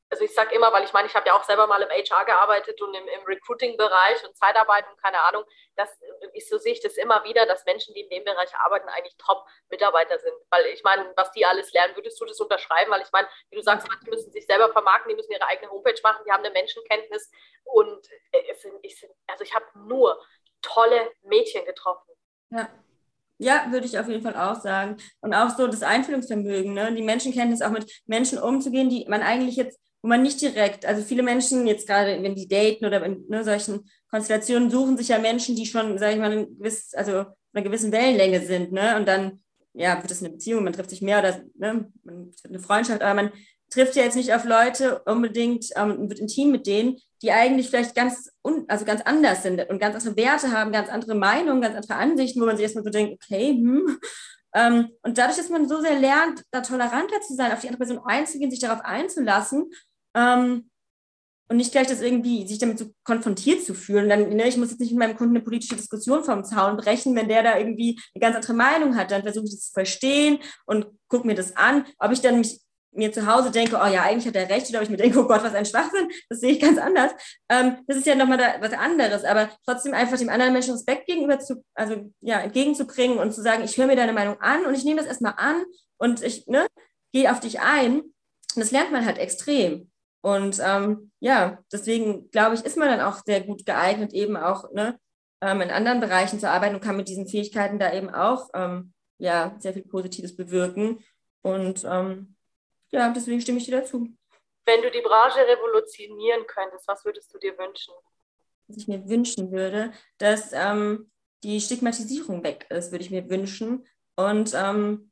also 0.09 0.23
ich 0.23 0.33
sage 0.33 0.55
immer, 0.55 0.71
weil 0.71 0.85
ich 0.85 0.93
meine, 0.93 1.07
ich 1.07 1.15
habe 1.15 1.27
ja 1.27 1.37
auch 1.37 1.43
selber 1.43 1.67
mal 1.67 1.81
im 1.81 1.89
HR 1.89 2.25
gearbeitet 2.25 2.81
und 2.81 2.93
im, 2.93 3.07
im 3.07 3.25
Recruiting-Bereich 3.25 4.25
und 4.25 4.37
Zeitarbeit 4.37 4.85
und 4.89 5.01
keine 5.01 5.19
Ahnung, 5.21 5.43
das 5.75 5.89
ist, 6.33 6.49
so 6.49 6.57
sehe 6.57 6.73
ich 6.73 6.81
das 6.81 6.95
immer 6.95 7.23
wieder, 7.25 7.45
dass 7.45 7.65
Menschen, 7.65 7.93
die 7.93 8.01
in 8.01 8.09
dem 8.09 8.23
Bereich 8.23 8.55
arbeiten, 8.55 8.87
eigentlich 8.89 9.17
Top-Mitarbeiter 9.17 10.17
sind. 10.19 10.33
Weil 10.49 10.65
ich 10.67 10.83
meine, 10.83 11.11
was 11.17 11.31
die 11.31 11.45
alles 11.45 11.73
lernen, 11.73 11.95
würdest 11.95 12.19
du 12.21 12.25
das 12.25 12.39
unterschreiben? 12.39 12.89
Weil 12.91 13.01
ich 13.01 13.11
meine, 13.11 13.27
wie 13.49 13.57
du 13.57 13.61
sagst, 13.61 13.87
die 14.05 14.09
müssen 14.09 14.31
sich 14.31 14.45
selber 14.45 14.71
vermarkten, 14.71 15.09
die 15.09 15.15
müssen 15.15 15.31
ihre 15.31 15.45
eigene 15.45 15.69
Homepage 15.71 15.99
machen, 16.03 16.23
die 16.25 16.31
haben 16.31 16.43
eine 16.43 16.53
Menschenkenntnis 16.53 17.29
und 17.63 18.05
sind, 18.61 18.73
ich 18.83 18.99
sind, 18.99 19.11
also 19.27 19.43
ich 19.43 19.53
habe 19.53 19.65
nur 19.75 20.23
tolle 20.61 21.11
Mädchen 21.23 21.65
getroffen. 21.65 22.13
Ja. 22.49 22.69
Ja, 23.39 23.67
würde 23.69 23.85
ich 23.85 23.99
auf 23.99 24.07
jeden 24.07 24.23
Fall 24.23 24.35
auch 24.35 24.59
sagen. 24.59 24.97
Und 25.21 25.35
auch 25.35 25.49
so 25.55 25.67
das 25.67 25.83
Einfühlungsvermögen, 25.83 26.73
ne? 26.73 26.91
die 26.91 27.03
Menschenkenntnis, 27.03 27.61
auch 27.61 27.69
mit 27.69 28.01
Menschen 28.07 28.39
umzugehen, 28.39 28.89
die 28.89 29.05
man 29.07 29.21
eigentlich 29.21 29.57
jetzt 29.57 29.79
wo 30.07 30.09
man 30.09 30.21
nicht 30.21 30.39
direkt, 30.39 30.85
also 30.85 31.03
viele 31.03 31.21
Menschen 31.21 31.67
jetzt 31.67 31.85
gerade, 31.85 32.23
wenn 32.23 32.33
die 32.33 32.47
daten 32.47 32.85
oder 32.85 33.03
in 33.03 33.25
ne, 33.27 33.43
solchen 33.43 33.89
Konstellationen, 34.09 34.69
suchen 34.69 34.97
sich 34.97 35.09
ja 35.09 35.19
Menschen, 35.19 35.57
die 35.57 35.65
schon, 35.65 35.97
sage 35.97 36.13
ich 36.13 36.19
mal, 36.19 36.31
ein 36.31 36.57
gewiss, 36.57 36.93
also 36.93 37.25
einer 37.51 37.63
gewissen 37.65 37.91
Wellenlänge 37.91 38.39
sind, 38.39 38.71
ne? 38.71 38.95
Und 38.95 39.05
dann, 39.05 39.41
ja, 39.73 40.01
wird 40.01 40.09
es 40.09 40.23
eine 40.23 40.29
Beziehung, 40.29 40.63
man 40.63 40.71
trifft 40.71 40.91
sich 40.91 41.01
mehr 41.01 41.19
oder 41.19 41.41
ne, 41.55 41.91
man 42.03 42.31
eine 42.47 42.59
Freundschaft, 42.59 43.01
aber 43.01 43.15
man 43.15 43.31
trifft 43.69 43.97
ja 43.97 44.03
jetzt 44.03 44.15
nicht 44.15 44.33
auf 44.33 44.45
Leute 44.45 45.01
unbedingt 45.03 45.65
ähm, 45.75 46.07
wird 46.07 46.19
intim 46.19 46.51
mit 46.51 46.67
denen, 46.67 46.95
die 47.21 47.33
eigentlich 47.33 47.69
vielleicht 47.69 47.93
ganz, 47.93 48.31
un, 48.45 48.63
also 48.69 48.85
ganz 48.85 49.01
anders 49.01 49.43
sind 49.43 49.69
und 49.69 49.79
ganz 49.79 49.93
andere 49.95 50.23
Werte 50.23 50.53
haben, 50.53 50.71
ganz 50.71 50.87
andere 50.87 51.15
Meinungen, 51.15 51.61
ganz 51.61 51.75
andere 51.75 51.95
Ansichten, 51.95 52.39
wo 52.39 52.45
man 52.45 52.55
sich 52.55 52.63
erstmal 52.63 52.85
so 52.85 52.91
denkt, 52.91 53.21
okay, 53.21 53.49
hm. 53.49 53.99
Ähm, 54.53 54.89
und 55.03 55.17
dadurch, 55.17 55.37
dass 55.37 55.49
man 55.49 55.67
so 55.67 55.81
sehr 55.81 55.99
lernt, 55.99 56.43
da 56.51 56.61
toleranter 56.61 57.19
zu 57.21 57.35
sein, 57.35 57.51
auf 57.51 57.59
die 57.59 57.67
andere 57.67 57.85
Person 57.85 58.03
einzugehen, 58.05 58.49
sich 58.49 58.61
darauf 58.61 58.81
einzulassen 58.83 59.69
ähm, 60.17 60.69
und 61.49 61.57
nicht 61.57 61.71
gleich 61.71 61.87
das 61.87 62.01
irgendwie, 62.01 62.45
sich 62.45 62.59
damit 62.59 62.77
so 62.77 62.87
konfrontiert 63.05 63.63
zu 63.63 63.73
fühlen. 63.73 64.09
Dann, 64.09 64.29
ne, 64.35 64.49
ich 64.49 64.57
muss 64.57 64.71
jetzt 64.71 64.81
nicht 64.81 64.91
mit 64.91 64.99
meinem 64.99 65.15
Kunden 65.15 65.35
eine 65.35 65.45
politische 65.45 65.77
Diskussion 65.77 66.25
vom 66.25 66.43
Zaun 66.43 66.75
brechen, 66.75 67.15
wenn 67.15 67.29
der 67.29 67.41
da 67.41 67.57
irgendwie 67.57 67.97
eine 68.13 68.21
ganz 68.21 68.35
andere 68.35 68.53
Meinung 68.53 68.97
hat. 68.97 69.11
Dann 69.11 69.23
versuche 69.23 69.45
ich 69.45 69.51
das 69.51 69.67
zu 69.67 69.73
verstehen 69.73 70.39
und 70.65 70.87
gucke 71.07 71.25
mir 71.25 71.35
das 71.35 71.55
an. 71.55 71.85
Ob 71.99 72.11
ich 72.11 72.19
dann 72.19 72.39
mich 72.39 72.59
mir 72.91 73.13
zu 73.13 73.27
Hause 73.27 73.51
denke, 73.51 73.75
oh 73.75 73.87
ja, 73.87 74.03
eigentlich 74.03 74.27
hat 74.27 74.35
er 74.35 74.49
recht, 74.49 74.69
oder 74.69 74.79
ob 74.79 74.83
ich 74.83 74.89
mir 74.89 74.97
denke, 74.97 75.19
oh 75.19 75.27
Gott, 75.27 75.43
was 75.43 75.53
ein 75.53 75.65
Schwachsinn, 75.65 76.09
das 76.29 76.39
sehe 76.39 76.53
ich 76.53 76.59
ganz 76.59 76.79
anders. 76.79 77.11
Ähm, 77.47 77.77
das 77.85 77.97
ist 77.97 78.07
ja 78.07 78.15
nochmal 78.15 78.39
da, 78.39 78.55
was 78.59 78.73
anderes, 78.73 79.23
aber 79.23 79.49
trotzdem 79.65 79.93
einfach 79.93 80.17
dem 80.17 80.29
anderen 80.29 80.51
Menschen 80.51 80.71
Respekt 80.71 81.05
gegenüber 81.05 81.39
zu, 81.39 81.63
also 81.75 82.11
ja, 82.21 82.39
entgegenzubringen 82.39 83.19
und 83.19 83.33
zu 83.33 83.41
sagen, 83.41 83.63
ich 83.63 83.77
höre 83.77 83.85
mir 83.85 83.95
deine 83.95 84.13
Meinung 84.13 84.41
an 84.41 84.65
und 84.65 84.73
ich 84.73 84.83
nehme 84.83 84.99
das 84.99 85.07
erstmal 85.07 85.35
an 85.37 85.63
und 85.97 86.23
ich 86.23 86.47
ne, 86.47 86.65
gehe 87.13 87.31
auf 87.31 87.39
dich 87.39 87.59
ein. 87.59 88.01
Und 88.01 88.61
das 88.63 88.71
lernt 88.71 88.91
man 88.91 89.05
halt 89.05 89.19
extrem. 89.19 89.91
Und 90.21 90.59
ähm, 90.63 91.11
ja, 91.19 91.59
deswegen 91.71 92.29
glaube 92.31 92.55
ich, 92.55 92.65
ist 92.65 92.77
man 92.77 92.89
dann 92.89 93.01
auch 93.01 93.21
sehr 93.25 93.41
gut 93.41 93.65
geeignet, 93.65 94.13
eben 94.13 94.35
auch 94.35 94.71
ne, 94.71 94.99
ähm, 95.41 95.61
in 95.61 95.69
anderen 95.69 95.99
Bereichen 95.99 96.39
zu 96.39 96.49
arbeiten 96.49 96.75
und 96.75 96.83
kann 96.83 96.97
mit 96.97 97.07
diesen 97.07 97.27
Fähigkeiten 97.27 97.79
da 97.79 97.93
eben 97.93 98.09
auch 98.09 98.49
ähm, 98.53 98.93
ja, 99.19 99.55
sehr 99.59 99.73
viel 99.73 99.83
Positives 99.83 100.35
bewirken. 100.35 101.03
Und 101.41 101.83
ähm, 101.85 102.35
ja, 102.89 103.09
deswegen 103.09 103.41
stimme 103.41 103.59
ich 103.59 103.65
dir 103.65 103.79
dazu. 103.79 104.07
Wenn 104.65 104.81
du 104.81 104.91
die 104.91 105.01
Branche 105.01 105.39
revolutionieren 105.39 106.45
könntest, 106.45 106.87
was 106.87 107.05
würdest 107.05 107.33
du 107.33 107.39
dir 107.39 107.57
wünschen? 107.57 107.93
Was 108.67 108.77
ich 108.77 108.87
mir 108.87 109.07
wünschen 109.07 109.51
würde, 109.51 109.93
dass 110.17 110.51
ähm, 110.51 111.09
die 111.43 111.61
Stigmatisierung 111.61 112.43
weg 112.43 112.65
ist, 112.69 112.91
würde 112.91 113.05
ich 113.05 113.11
mir 113.11 113.29
wünschen. 113.29 113.87
Und 114.15 114.53
ähm, 114.53 115.11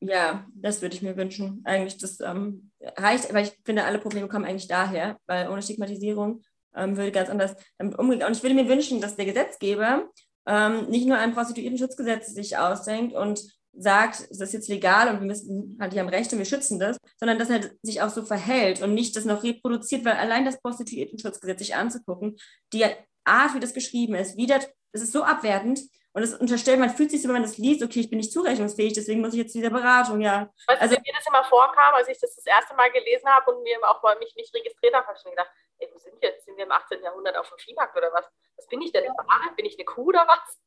ja, 0.00 0.46
das 0.54 0.82
würde 0.82 0.94
ich 0.94 1.02
mir 1.02 1.16
wünschen. 1.16 1.62
Eigentlich, 1.64 1.98
das 1.98 2.20
ähm, 2.20 2.70
reicht, 2.80 3.32
weil 3.32 3.44
ich 3.44 3.52
finde, 3.64 3.84
alle 3.84 3.98
Probleme 3.98 4.28
kommen 4.28 4.44
eigentlich 4.44 4.68
daher, 4.68 5.18
weil 5.26 5.48
ohne 5.48 5.62
Stigmatisierung 5.62 6.42
ähm, 6.74 6.96
würde 6.96 7.12
ganz 7.12 7.28
anders 7.28 7.54
damit 7.78 7.98
umgehen. 7.98 8.22
Und 8.22 8.36
ich 8.36 8.42
würde 8.42 8.54
mir 8.54 8.68
wünschen, 8.68 9.00
dass 9.00 9.16
der 9.16 9.26
Gesetzgeber 9.26 10.08
ähm, 10.46 10.86
nicht 10.88 11.06
nur 11.06 11.18
ein 11.18 11.34
Prostituiertenschutzgesetz 11.34 12.34
sich 12.34 12.56
ausdenkt 12.56 13.14
und 13.14 13.40
sagt, 13.72 14.26
es 14.30 14.40
ist 14.40 14.52
jetzt 14.52 14.68
legal 14.68 15.08
und 15.08 15.20
wir 15.20 15.26
müssen, 15.26 15.76
halt, 15.80 15.92
die 15.92 16.00
haben 16.00 16.08
Rechte, 16.08 16.36
wir 16.36 16.44
schützen 16.44 16.80
das, 16.80 16.96
sondern 17.18 17.38
dass 17.38 17.50
er 17.50 17.70
sich 17.82 18.02
auch 18.02 18.10
so 18.10 18.24
verhält 18.24 18.82
und 18.82 18.94
nicht 18.94 19.14
das 19.16 19.24
noch 19.24 19.44
reproduziert, 19.44 20.04
weil 20.04 20.14
allein 20.14 20.44
das 20.44 20.60
Prostituiertenschutzgesetz 20.60 21.58
sich 21.58 21.74
anzugucken, 21.76 22.36
die 22.72 22.84
Art, 23.24 23.54
wie 23.54 23.60
das 23.60 23.74
geschrieben 23.74 24.14
ist, 24.14 24.36
das, 24.48 24.66
es 24.92 25.02
ist 25.02 25.12
so 25.12 25.22
abwertend, 25.22 25.80
und 26.12 26.22
es 26.22 26.34
unterstellt, 26.34 26.80
man 26.80 26.90
fühlt 26.90 27.10
sich 27.10 27.22
so, 27.22 27.28
wenn 27.28 27.34
man 27.34 27.42
das 27.42 27.58
liest, 27.58 27.82
okay, 27.82 28.00
ich 28.00 28.10
bin 28.10 28.18
nicht 28.18 28.32
zurechnungsfähig, 28.32 28.92
deswegen 28.92 29.20
muss 29.20 29.32
ich 29.32 29.40
jetzt 29.40 29.54
diese 29.54 29.70
Beratung, 29.70 30.20
ja. 30.20 30.50
Weißt 30.66 30.82
also, 30.82 30.96
mir 30.96 31.12
das 31.14 31.26
immer 31.26 31.44
vorkam, 31.44 31.94
als 31.94 32.08
ich 32.08 32.18
das 32.18 32.34
das 32.34 32.46
erste 32.46 32.74
Mal 32.74 32.90
gelesen 32.90 33.28
habe 33.28 33.52
und 33.52 33.62
mir 33.62 33.78
auch 33.88 34.02
mal 34.02 34.18
mich 34.18 34.34
nicht 34.34 34.52
registriert 34.54 34.94
habe, 34.94 35.06
habe 35.06 35.16
ich 35.16 35.24
mir 35.24 35.30
gedacht, 35.30 35.50
ey, 35.78 35.88
wo 35.92 35.98
sind 35.98 36.20
wir 36.20 36.30
jetzt? 36.30 36.44
Sind 36.44 36.56
wir 36.56 36.64
im 36.64 36.72
18. 36.72 37.02
Jahrhundert 37.02 37.36
auf 37.36 37.48
dem 37.48 37.58
Viehmarkt 37.58 37.96
oder 37.96 38.12
was? 38.12 38.26
Was 38.56 38.66
bin 38.66 38.82
ich 38.82 38.92
denn? 38.92 39.04
Ja. 39.04 39.12
Bin 39.56 39.66
ich 39.66 39.76
eine 39.78 39.84
Kuh 39.84 40.08
oder 40.08 40.26
was? 40.26 40.60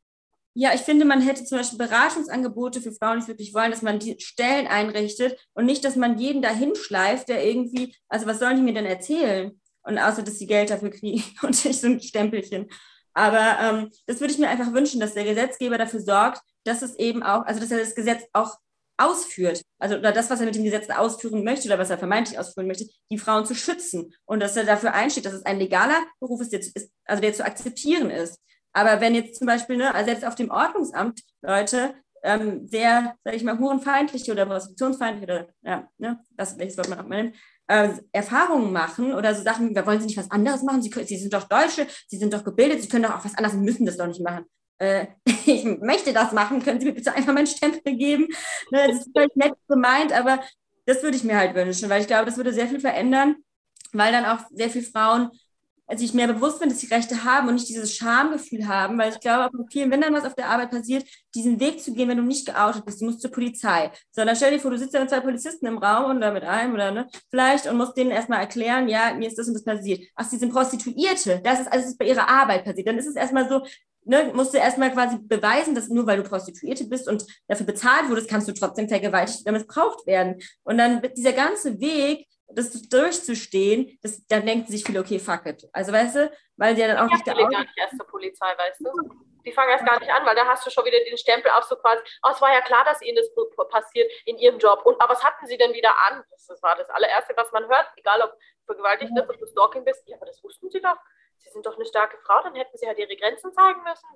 Ja, 0.55 0.71
ich 0.73 0.81
finde, 0.81 1.03
man 1.03 1.21
hätte 1.21 1.43
zum 1.45 1.57
Beispiel 1.57 1.79
Beratungsangebote 1.79 2.79
für 2.79 2.91
Frauen, 2.91 3.17
die 3.17 3.23
es 3.23 3.27
wirklich 3.27 3.53
wollen, 3.55 3.71
dass 3.71 3.81
man 3.81 3.97
die 3.97 4.19
Stellen 4.19 4.67
einrichtet 4.67 5.39
und 5.53 5.65
nicht, 5.65 5.83
dass 5.83 5.95
man 5.95 6.19
jeden 6.19 6.43
dahin 6.43 6.75
schleift, 6.75 7.27
der 7.27 7.43
irgendwie, 7.43 7.95
also 8.07 8.27
was 8.27 8.37
sollen 8.37 8.57
die 8.57 8.61
mir 8.61 8.73
denn 8.73 8.85
erzählen? 8.85 9.59
Und 9.81 9.97
außer, 9.97 10.21
dass 10.21 10.37
sie 10.37 10.47
Geld 10.47 10.69
dafür 10.69 10.91
kriegen 10.91 11.23
und 11.41 11.65
nicht 11.65 11.81
so 11.81 11.87
ein 11.87 11.99
Stempelchen. 11.99 12.69
Aber 13.13 13.57
ähm, 13.61 13.91
das 14.07 14.19
würde 14.19 14.33
ich 14.33 14.39
mir 14.39 14.49
einfach 14.49 14.73
wünschen, 14.73 14.99
dass 14.99 15.13
der 15.13 15.23
Gesetzgeber 15.23 15.77
dafür 15.77 15.99
sorgt, 15.99 16.41
dass 16.63 16.81
es 16.81 16.95
eben 16.95 17.23
auch, 17.23 17.45
also 17.45 17.59
dass 17.59 17.71
er 17.71 17.79
das 17.79 17.95
Gesetz 17.95 18.23
auch 18.33 18.57
ausführt, 18.97 19.63
also 19.79 19.95
oder 19.97 20.11
das, 20.11 20.29
was 20.29 20.39
er 20.39 20.45
mit 20.45 20.55
dem 20.55 20.63
Gesetz 20.63 20.89
ausführen 20.89 21.43
möchte 21.43 21.67
oder 21.67 21.79
was 21.79 21.89
er 21.89 21.97
vermeintlich 21.97 22.37
ausführen 22.37 22.67
möchte, 22.67 22.85
die 23.11 23.17
Frauen 23.17 23.45
zu 23.45 23.55
schützen 23.55 24.13
und 24.25 24.39
dass 24.39 24.55
er 24.55 24.65
dafür 24.65 24.93
einsteht, 24.93 25.25
dass 25.25 25.33
es 25.33 25.45
ein 25.45 25.57
legaler 25.57 25.97
Beruf 26.19 26.41
ist, 26.41 26.53
der 26.53 26.61
zu, 26.61 26.71
ist 26.75 26.91
also 27.05 27.21
der 27.21 27.33
zu 27.33 27.43
akzeptieren 27.43 28.09
ist. 28.09 28.39
Aber 28.71 29.01
wenn 29.01 29.15
jetzt 29.15 29.37
zum 29.37 29.47
Beispiel, 29.47 29.77
ne, 29.77 29.93
also 29.93 30.05
selbst 30.05 30.25
auf 30.25 30.35
dem 30.35 30.51
Ordnungsamt 30.51 31.21
Leute 31.41 31.95
ähm, 32.23 32.67
sehr, 32.67 33.15
sage 33.23 33.37
ich 33.37 33.43
mal, 33.43 33.59
hurenfeindliche 33.59 34.31
oder 34.31 34.45
prostitutionsfeindliche 34.45 35.25
oder 35.25 35.47
ja, 35.63 35.89
ne, 35.97 36.19
das 36.31 36.57
welches 36.57 36.77
Wort 36.77 36.89
man 36.89 36.99
auch 36.99 37.07
mal 37.07 37.23
nimmt, 37.23 37.35
äh, 37.67 37.89
Erfahrungen 38.11 38.71
machen 38.71 39.13
oder 39.13 39.33
so 39.33 39.43
Sachen, 39.43 39.73
da 39.73 39.85
wollen 39.85 39.99
sie 39.99 40.07
nicht 40.07 40.17
was 40.17 40.31
anderes 40.31 40.63
machen, 40.63 40.81
sie, 40.81 40.91
sie 41.05 41.17
sind 41.17 41.33
doch 41.33 41.43
Deutsche, 41.43 41.87
sie 42.07 42.17
sind 42.17 42.33
doch 42.33 42.43
gebildet, 42.43 42.81
sie 42.81 42.89
können 42.89 43.03
doch 43.03 43.17
auch 43.17 43.25
was 43.25 43.35
anderes, 43.35 43.53
sie 43.53 43.63
müssen 43.63 43.85
das 43.85 43.97
doch 43.97 44.07
nicht 44.07 44.21
machen. 44.21 44.45
Äh, 44.79 45.07
ich 45.45 45.63
möchte 45.63 46.13
das 46.13 46.31
machen, 46.31 46.61
können 46.61 46.79
Sie 46.79 46.87
mir 46.87 46.93
bitte 46.93 47.13
einfach 47.13 47.33
meinen 47.33 47.47
Stempel 47.47 47.95
geben? 47.95 48.27
Ne, 48.71 48.87
das 48.87 48.97
ist 48.97 49.09
vielleicht 49.13 49.35
nett 49.37 49.53
gemeint, 49.67 50.11
aber 50.11 50.41
das 50.85 51.01
würde 51.03 51.15
ich 51.15 51.23
mir 51.23 51.37
halt 51.37 51.55
wünschen, 51.55 51.89
weil 51.89 52.01
ich 52.01 52.07
glaube, 52.07 52.25
das 52.25 52.37
würde 52.37 52.53
sehr 52.53 52.67
viel 52.67 52.79
verändern, 52.79 53.37
weil 53.93 54.11
dann 54.11 54.25
auch 54.25 54.39
sehr 54.51 54.69
viele 54.69 54.85
Frauen 54.85 55.31
sich 55.95 56.13
mehr 56.13 56.27
bewusst 56.27 56.59
sind, 56.59 56.71
dass 56.71 56.79
sie 56.79 56.87
Rechte 56.87 57.23
haben 57.23 57.47
und 57.47 57.55
nicht 57.55 57.69
dieses 57.69 57.95
Schamgefühl 57.95 58.67
haben, 58.67 58.97
weil 58.97 59.11
ich 59.11 59.19
glaube, 59.19 59.45
auch 59.45 59.51
mit 59.51 59.71
vielen 59.71 59.89
Männern, 59.89 60.13
was 60.13 60.25
auf 60.25 60.35
der 60.35 60.49
Arbeit 60.49 60.71
passiert, 60.71 61.05
diesen 61.35 61.59
Weg 61.59 61.81
zu 61.81 61.93
gehen, 61.93 62.09
wenn 62.09 62.17
du 62.17 62.23
nicht 62.23 62.45
geoutet 62.45 62.85
bist, 62.85 63.01
du 63.01 63.05
musst 63.05 63.21
zur 63.21 63.31
Polizei. 63.31 63.91
Sondern 64.11 64.35
stell 64.35 64.51
dir 64.51 64.59
vor, 64.59 64.71
du 64.71 64.77
sitzt 64.77 64.93
da 64.93 64.99
mit 64.99 65.09
zwei 65.09 65.19
Polizisten 65.19 65.65
im 65.65 65.77
Raum 65.77 66.11
und 66.11 66.21
da 66.21 66.31
mit 66.31 66.43
einem 66.43 66.73
oder 66.73 66.91
ne, 66.91 67.07
vielleicht 67.29 67.67
und 67.67 67.77
musst 67.77 67.97
denen 67.97 68.11
erstmal 68.11 68.39
erklären, 68.39 68.87
ja, 68.87 69.13
mir 69.13 69.27
ist 69.27 69.37
das 69.37 69.47
und 69.47 69.53
das 69.53 69.63
passiert. 69.63 70.07
Ach, 70.15 70.25
sie 70.25 70.37
sind 70.37 70.51
Prostituierte, 70.51 71.41
das 71.43 71.59
ist 71.59 71.71
alles 71.71 71.97
bei 71.97 72.05
ihrer 72.05 72.27
Arbeit 72.29 72.65
passiert. 72.65 72.87
Dann 72.87 72.97
ist 72.97 73.07
es 73.07 73.15
erstmal 73.15 73.47
so, 73.49 73.63
ne, 74.05 74.31
musst 74.33 74.53
du 74.53 74.57
erstmal 74.57 74.91
quasi 74.91 75.17
beweisen, 75.19 75.75
dass 75.75 75.89
nur 75.89 76.07
weil 76.07 76.17
du 76.17 76.23
Prostituierte 76.23 76.85
bist 76.85 77.07
und 77.07 77.25
dafür 77.47 77.65
bezahlt 77.65 78.09
wurdest, 78.09 78.29
kannst 78.29 78.47
du 78.47 78.53
trotzdem 78.53 78.87
vergewaltigt 78.87 79.41
oder 79.41 79.51
missbraucht 79.53 80.05
werden. 80.07 80.41
Und 80.63 80.77
dann 80.77 81.01
dieser 81.15 81.33
ganze 81.33 81.79
Weg, 81.79 82.27
das 82.55 82.89
durchzustehen, 82.89 83.97
das, 84.01 84.25
dann 84.27 84.45
denken 84.45 84.71
sich 84.71 84.83
viele, 84.83 84.99
okay, 84.99 85.19
fuck 85.19 85.45
it. 85.45 85.67
Also 85.73 85.91
weißt 85.91 86.15
du, 86.15 86.31
weil 86.57 86.75
die 86.75 86.81
ja 86.81 86.87
dann 86.87 86.97
auch 86.97 87.11
nicht... 87.11 87.25
Die 87.25 87.31
gar 87.31 87.47
nicht 87.47 87.77
erst 87.77 87.97
zur 87.97 88.07
Polizei, 88.07 88.57
weißt 88.57 88.81
du? 88.81 88.91
Die 89.45 89.51
fangen 89.51 89.71
erst 89.71 89.85
gar 89.85 89.99
nicht 89.99 90.11
an, 90.11 90.25
weil 90.25 90.35
da 90.35 90.45
hast 90.45 90.65
du 90.65 90.69
schon 90.69 90.85
wieder 90.85 90.99
den 91.03 91.17
Stempel 91.17 91.51
auf 91.51 91.65
so 91.65 91.75
quasi, 91.75 92.01
oh, 92.23 92.29
es 92.31 92.41
war 92.41 92.53
ja 92.53 92.61
klar, 92.61 92.85
dass 92.85 93.01
ihnen 93.01 93.17
das 93.17 93.29
passiert 93.69 94.09
in 94.25 94.37
ihrem 94.37 94.57
Job. 94.57 94.85
Und 94.85 95.01
aber 95.01 95.13
was 95.13 95.23
hatten 95.23 95.45
sie 95.47 95.57
denn 95.57 95.73
wieder 95.73 95.93
an? 96.07 96.23
Das, 96.29 96.61
war 96.61 96.75
das 96.77 96.89
allererste, 96.89 97.33
was 97.35 97.51
man 97.51 97.67
hört, 97.67 97.87
egal 97.97 98.21
ob 98.21 98.37
vergewaltigt 98.65 99.11
ist, 99.13 99.29
ob 99.29 99.37
du 99.37 99.45
Stalking 99.45 99.83
bist. 99.83 100.07
Ja, 100.07 100.15
aber 100.17 100.27
das 100.27 100.41
wussten 100.43 100.69
sie 100.69 100.79
doch. 100.79 100.97
Sie 101.37 101.49
sind 101.49 101.65
doch 101.65 101.75
eine 101.75 101.85
starke 101.85 102.17
Frau, 102.25 102.41
dann 102.41 102.55
hätten 102.55 102.77
sie 102.77 102.87
halt 102.87 102.99
ihre 102.99 103.15
Grenzen 103.17 103.51
zeigen 103.53 103.83
müssen. 103.83 104.07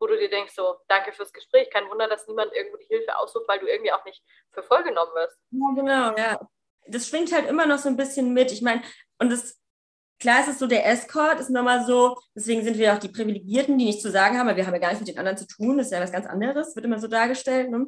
Wo 0.00 0.06
du 0.06 0.18
dir 0.18 0.28
denkst, 0.28 0.54
so, 0.54 0.76
danke 0.86 1.12
fürs 1.12 1.32
Gespräch. 1.32 1.70
Kein 1.70 1.88
Wunder, 1.88 2.06
dass 2.06 2.28
niemand 2.28 2.52
irgendwo 2.52 2.76
die 2.76 2.86
Hilfe 2.86 3.16
aussucht, 3.16 3.48
weil 3.48 3.58
du 3.58 3.66
irgendwie 3.66 3.92
auch 3.92 4.04
nicht 4.04 4.22
für 4.52 4.62
voll 4.62 4.82
genommen 4.82 5.12
wirst. 5.14 5.38
Ja, 5.50 5.74
genau, 5.74 6.16
ja 6.16 6.38
das 6.88 7.08
schwingt 7.08 7.32
halt 7.32 7.48
immer 7.48 7.66
noch 7.66 7.78
so 7.78 7.88
ein 7.88 7.96
bisschen 7.96 8.32
mit. 8.32 8.52
Ich 8.52 8.62
meine, 8.62 8.82
und 9.18 9.30
das, 9.30 9.58
klar 10.18 10.40
ist 10.40 10.48
es 10.48 10.58
so, 10.58 10.66
der 10.66 10.86
Escort 10.86 11.40
ist 11.40 11.50
nochmal 11.50 11.84
so, 11.86 12.16
deswegen 12.34 12.62
sind 12.62 12.78
wir 12.78 12.94
auch 12.94 12.98
die 12.98 13.08
Privilegierten, 13.08 13.78
die 13.78 13.86
nichts 13.86 14.02
zu 14.02 14.10
sagen 14.10 14.38
haben, 14.38 14.46
weil 14.46 14.56
wir 14.56 14.66
haben 14.66 14.74
ja 14.74 14.80
gar 14.80 14.88
nichts 14.88 15.00
mit 15.00 15.08
den 15.08 15.18
anderen 15.18 15.38
zu 15.38 15.46
tun, 15.46 15.78
das 15.78 15.88
ist 15.88 15.92
ja 15.92 16.00
was 16.00 16.12
ganz 16.12 16.26
anderes, 16.26 16.74
wird 16.74 16.84
immer 16.84 16.98
so 16.98 17.08
dargestellt. 17.08 17.70
Ne? 17.70 17.86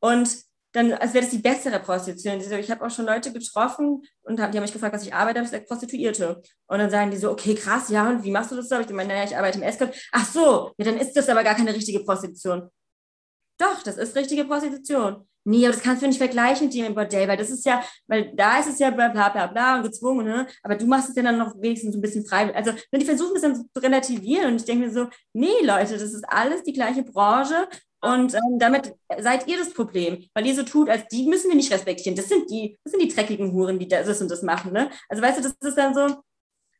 Und 0.00 0.50
dann, 0.72 0.92
als 0.92 1.14
wäre 1.14 1.24
das 1.24 1.32
die 1.32 1.38
bessere 1.38 1.80
Prostitution. 1.80 2.60
Ich 2.60 2.70
habe 2.70 2.84
auch 2.84 2.90
schon 2.90 3.06
Leute 3.06 3.32
getroffen 3.32 4.02
und 4.22 4.38
die 4.38 4.42
haben 4.42 4.60
mich 4.60 4.72
gefragt, 4.72 4.94
was 4.94 5.02
ich 5.04 5.12
arbeite, 5.12 5.40
habe 5.40 5.48
gesagt, 5.48 5.68
Prostituierte. 5.68 6.42
Und 6.66 6.78
dann 6.78 6.90
sagen 6.90 7.10
die 7.10 7.16
so, 7.16 7.30
okay, 7.30 7.54
krass, 7.54 7.88
ja, 7.88 8.08
und 8.08 8.22
wie 8.22 8.30
machst 8.30 8.52
du 8.52 8.56
das 8.56 8.68
so? 8.68 8.78
Ich 8.78 8.88
meine, 8.90 9.08
naja, 9.08 9.24
ich 9.24 9.36
arbeite 9.36 9.58
im 9.58 9.64
Escort. 9.64 9.94
Ach 10.12 10.24
so, 10.24 10.72
ja, 10.78 10.84
dann 10.84 10.98
ist 10.98 11.14
das 11.14 11.28
aber 11.28 11.42
gar 11.42 11.56
keine 11.56 11.74
richtige 11.74 12.00
Prostitution. 12.04 12.70
Doch, 13.60 13.82
das 13.82 13.96
ist 13.96 14.16
richtige 14.16 14.44
Prostitution 14.44 15.26
nee, 15.44 15.64
aber 15.64 15.74
das 15.74 15.82
kannst 15.82 16.02
du 16.02 16.06
nicht 16.06 16.18
vergleichen 16.18 16.66
mit 16.66 16.74
dir 16.74 16.86
im 16.86 16.94
Bordell, 16.94 17.28
weil 17.28 17.36
das 17.36 17.50
ist 17.50 17.64
ja, 17.64 17.82
weil 18.06 18.32
da 18.34 18.58
ist 18.58 18.68
es 18.68 18.78
ja 18.78 18.90
bla 18.90 19.08
bla 19.08 19.28
bla, 19.28 19.46
bla 19.46 19.76
und 19.76 19.82
gezwungen, 19.84 20.26
ne? 20.26 20.46
aber 20.62 20.76
du 20.76 20.86
machst 20.86 21.10
es 21.10 21.16
ja 21.16 21.22
dann 21.22 21.38
noch 21.38 21.54
wenigstens 21.60 21.94
ein 21.94 22.00
bisschen 22.00 22.26
frei. 22.26 22.54
Also 22.54 22.72
die 22.94 23.04
versuchen 23.04 23.36
es 23.36 23.42
dann 23.42 23.56
zu 23.56 23.64
relativieren 23.76 24.52
und 24.52 24.56
ich 24.56 24.64
denke 24.64 24.86
mir 24.86 24.92
so, 24.92 25.08
nee 25.32 25.62
Leute, 25.62 25.94
das 25.94 26.12
ist 26.12 26.24
alles 26.28 26.62
die 26.62 26.72
gleiche 26.72 27.02
Branche 27.02 27.68
und 28.02 28.34
ähm, 28.34 28.58
damit 28.58 28.94
seid 29.18 29.46
ihr 29.46 29.58
das 29.58 29.72
Problem, 29.72 30.24
weil 30.34 30.46
ihr 30.46 30.54
so 30.54 30.62
tut, 30.62 30.88
als 30.88 31.06
die 31.08 31.26
müssen 31.26 31.48
wir 31.48 31.56
nicht 31.56 31.72
respektieren. 31.72 32.16
Das 32.16 32.28
sind 32.28 32.50
die, 32.50 32.78
das 32.84 32.92
sind 32.92 33.02
die 33.02 33.14
dreckigen 33.14 33.52
Huren, 33.52 33.78
die 33.78 33.88
das 33.88 34.20
und 34.22 34.30
das 34.30 34.42
machen. 34.42 34.72
Ne? 34.72 34.90
Also 35.08 35.22
weißt 35.22 35.38
du, 35.38 35.42
das 35.42 35.54
ist 35.60 35.76
dann 35.76 35.94
so, 35.94 36.16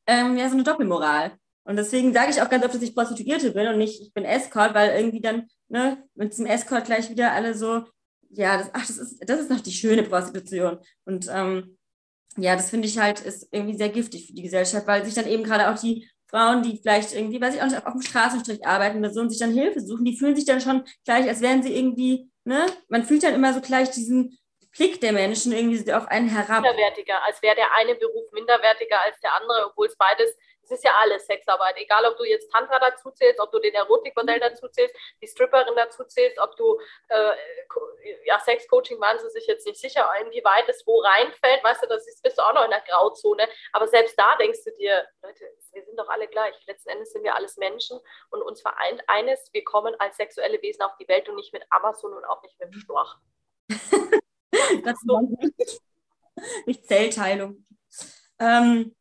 ähm, 0.06 0.38
ja, 0.38 0.48
so 0.48 0.54
eine 0.54 0.64
Doppelmoral. 0.64 1.32
Und 1.64 1.76
deswegen 1.76 2.14
sage 2.14 2.30
ich 2.30 2.40
auch 2.40 2.48
ganz 2.48 2.64
oft, 2.64 2.74
dass 2.74 2.82
ich 2.82 2.94
Prostituierte 2.94 3.52
bin 3.52 3.68
und 3.68 3.76
nicht, 3.76 4.00
ich 4.00 4.14
bin 4.14 4.24
Escort, 4.24 4.74
weil 4.74 4.96
irgendwie 4.96 5.20
dann 5.20 5.46
ne, 5.70 6.04
mit 6.14 6.32
diesem 6.32 6.46
Escort 6.46 6.84
gleich 6.84 7.08
wieder 7.08 7.32
alle 7.32 7.54
so, 7.54 7.84
ja, 8.28 8.58
das, 8.58 8.70
ach, 8.72 8.86
das 8.86 8.98
ist, 8.98 9.18
das 9.26 9.40
ist 9.40 9.50
noch 9.50 9.60
die 9.60 9.72
schöne 9.72 10.02
Prostitution. 10.02 10.78
Und 11.04 11.26
ähm, 11.32 11.78
ja, 12.36 12.54
das 12.54 12.70
finde 12.70 12.86
ich 12.86 12.98
halt 12.98 13.20
ist 13.20 13.48
irgendwie 13.50 13.76
sehr 13.76 13.88
giftig 13.88 14.26
für 14.26 14.34
die 14.34 14.42
Gesellschaft, 14.42 14.86
weil 14.86 15.04
sich 15.04 15.14
dann 15.14 15.26
eben 15.26 15.42
gerade 15.42 15.70
auch 15.70 15.80
die 15.80 16.08
Frauen, 16.28 16.62
die 16.62 16.78
vielleicht 16.78 17.12
irgendwie, 17.12 17.40
weiß 17.40 17.56
ich 17.56 17.62
auch 17.62 17.66
nicht, 17.66 17.86
auf 17.86 17.92
dem 17.92 18.02
Straßenstrich 18.02 18.64
arbeiten 18.64 18.98
oder 18.98 19.12
so 19.12 19.20
und 19.20 19.30
sich 19.30 19.40
dann 19.40 19.52
Hilfe 19.52 19.80
suchen, 19.80 20.04
die 20.04 20.16
fühlen 20.16 20.36
sich 20.36 20.44
dann 20.44 20.60
schon 20.60 20.84
gleich, 21.04 21.26
als 21.26 21.40
wären 21.40 21.62
sie 21.62 21.74
irgendwie, 21.74 22.30
ne, 22.44 22.66
man 22.88 23.04
fühlt 23.04 23.24
dann 23.24 23.34
immer 23.34 23.52
so 23.52 23.60
gleich 23.60 23.90
diesen 23.90 24.38
Blick 24.76 25.00
der 25.00 25.12
Menschen 25.12 25.50
irgendwie 25.50 25.92
auf 25.92 26.06
einen 26.06 26.28
herab. 26.28 26.62
Minderwertiger, 26.62 27.24
als 27.24 27.42
wäre 27.42 27.56
der 27.56 27.74
eine 27.74 27.96
Beruf 27.96 28.30
minderwertiger 28.32 29.00
als 29.02 29.18
der 29.20 29.34
andere, 29.34 29.70
obwohl 29.70 29.88
es 29.88 29.96
beides 29.96 30.30
es 30.70 30.78
ist 30.78 30.84
ja 30.84 30.92
alles 31.00 31.26
Sexarbeit, 31.26 31.76
egal 31.76 32.04
ob 32.06 32.16
du 32.16 32.24
jetzt 32.24 32.50
Tantra 32.52 32.78
dazu 32.78 33.10
zählst, 33.10 33.40
ob 33.40 33.50
du 33.50 33.58
den 33.58 33.74
Erotikmodell 33.74 34.38
dazu 34.38 34.68
zählst, 34.68 34.94
die 35.20 35.26
Stripperin 35.26 35.74
dazu 35.74 36.04
zählst, 36.04 36.38
ob 36.38 36.56
du 36.56 36.78
äh, 37.08 37.32
ja, 38.24 38.38
Sexcoaching 38.38 39.00
waren 39.00 39.18
sie 39.18 39.30
sich 39.30 39.46
jetzt 39.46 39.66
nicht 39.66 39.80
sicher, 39.80 40.08
inwieweit 40.24 40.68
es 40.68 40.86
wo 40.86 41.00
reinfällt, 41.00 41.64
weißt 41.64 41.82
du, 41.82 41.88
das 41.88 42.06
ist, 42.06 42.22
bist 42.22 42.38
du 42.38 42.42
auch 42.42 42.54
noch 42.54 42.64
in 42.64 42.70
der 42.70 42.82
Grauzone, 42.86 43.48
aber 43.72 43.88
selbst 43.88 44.18
da 44.18 44.36
denkst 44.36 44.62
du 44.64 44.70
dir, 44.76 45.06
Leute, 45.22 45.44
wir 45.72 45.84
sind 45.84 45.98
doch 45.98 46.08
alle 46.08 46.28
gleich, 46.28 46.54
letzten 46.66 46.90
Endes 46.90 47.12
sind 47.12 47.24
wir 47.24 47.34
alles 47.34 47.56
Menschen 47.56 47.98
und 48.30 48.42
uns 48.42 48.62
vereint 48.62 49.02
eines, 49.08 49.50
wir 49.52 49.64
kommen 49.64 49.94
als 49.98 50.16
sexuelle 50.16 50.62
Wesen 50.62 50.82
auf 50.82 50.96
die 51.00 51.08
Welt 51.08 51.28
und 51.28 51.34
nicht 51.34 51.52
mit 51.52 51.64
Amazon 51.70 52.12
und 52.14 52.24
auch 52.24 52.42
nicht 52.42 52.58
mit 52.60 52.72
dem 52.72 52.80
Storch. 52.80 53.16
das 54.84 55.00
so. 55.06 55.20
nicht 56.66 56.86
Zellteilung. 56.86 57.66
Ähm, 58.38 58.94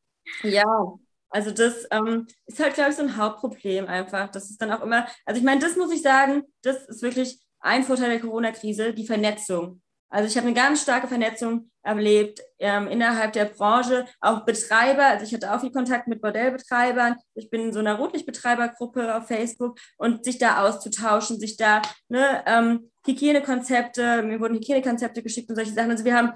ja, 0.43 0.99
also 1.29 1.51
das 1.51 1.87
ähm, 1.91 2.27
ist 2.45 2.59
halt, 2.59 2.73
glaube 2.73 2.89
ich, 2.91 2.95
so 2.95 3.03
ein 3.03 3.17
Hauptproblem 3.17 3.87
einfach. 3.87 4.29
Das 4.31 4.49
ist 4.49 4.61
dann 4.61 4.71
auch 4.71 4.81
immer, 4.81 5.07
also 5.25 5.39
ich 5.39 5.45
meine, 5.45 5.61
das 5.61 5.75
muss 5.75 5.91
ich 5.91 6.01
sagen, 6.01 6.43
das 6.63 6.85
ist 6.87 7.01
wirklich 7.01 7.39
ein 7.59 7.83
Vorteil 7.83 8.09
der 8.09 8.19
Corona-Krise, 8.19 8.93
die 8.93 9.05
Vernetzung. 9.05 9.81
Also 10.11 10.27
ich 10.27 10.37
habe 10.37 10.47
eine 10.47 10.55
ganz 10.55 10.81
starke 10.81 11.07
Vernetzung 11.07 11.69
erlebt 11.83 12.41
ähm, 12.57 12.87
innerhalb 12.87 13.33
der 13.33 13.45
Branche, 13.45 14.05
auch 14.21 14.43
Betreiber. 14.43 15.05
Also 15.05 15.25
ich 15.25 15.33
hatte 15.33 15.53
auch 15.53 15.61
viel 15.61 15.71
Kontakt 15.71 16.07
mit 16.07 16.21
Bordellbetreibern. 16.21 17.15
Ich 17.35 17.51
bin 17.51 17.61
in 17.61 17.73
so 17.73 17.79
einer 17.79 17.95
Rotlichtbetreibergruppe 17.95 19.15
auf 19.15 19.27
Facebook 19.27 19.77
und 19.97 20.25
sich 20.25 20.39
da 20.39 20.67
auszutauschen, 20.67 21.39
sich 21.39 21.57
da 21.57 21.83
ne, 22.07 22.43
ähm, 22.47 22.89
Hygienekonzepte, 23.05 24.23
mir 24.23 24.39
wurden 24.39 24.55
Hygienekonzepte 24.55 25.21
geschickt 25.21 25.49
und 25.49 25.55
solche 25.55 25.73
Sachen. 25.73 25.91
Also 25.91 26.05
wir 26.05 26.15
haben 26.15 26.33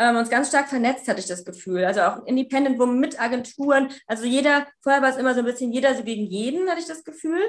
ähm, 0.00 0.16
uns 0.16 0.30
ganz 0.30 0.48
stark 0.48 0.68
vernetzt, 0.68 1.06
hatte 1.08 1.20
ich 1.20 1.26
das 1.26 1.44
Gefühl. 1.44 1.84
Also 1.84 2.00
auch 2.00 2.26
Independent 2.26 2.78
Women 2.78 2.98
mit 2.98 3.20
Agenturen. 3.20 3.90
Also 4.06 4.24
jeder, 4.24 4.66
vorher 4.82 5.02
war 5.02 5.10
es 5.10 5.18
immer 5.18 5.34
so 5.34 5.40
ein 5.40 5.44
bisschen 5.44 5.72
jeder 5.72 5.94
so 5.94 6.02
gegen 6.02 6.24
jeden, 6.24 6.68
hatte 6.70 6.80
ich 6.80 6.86
das 6.86 7.04
Gefühl. 7.04 7.42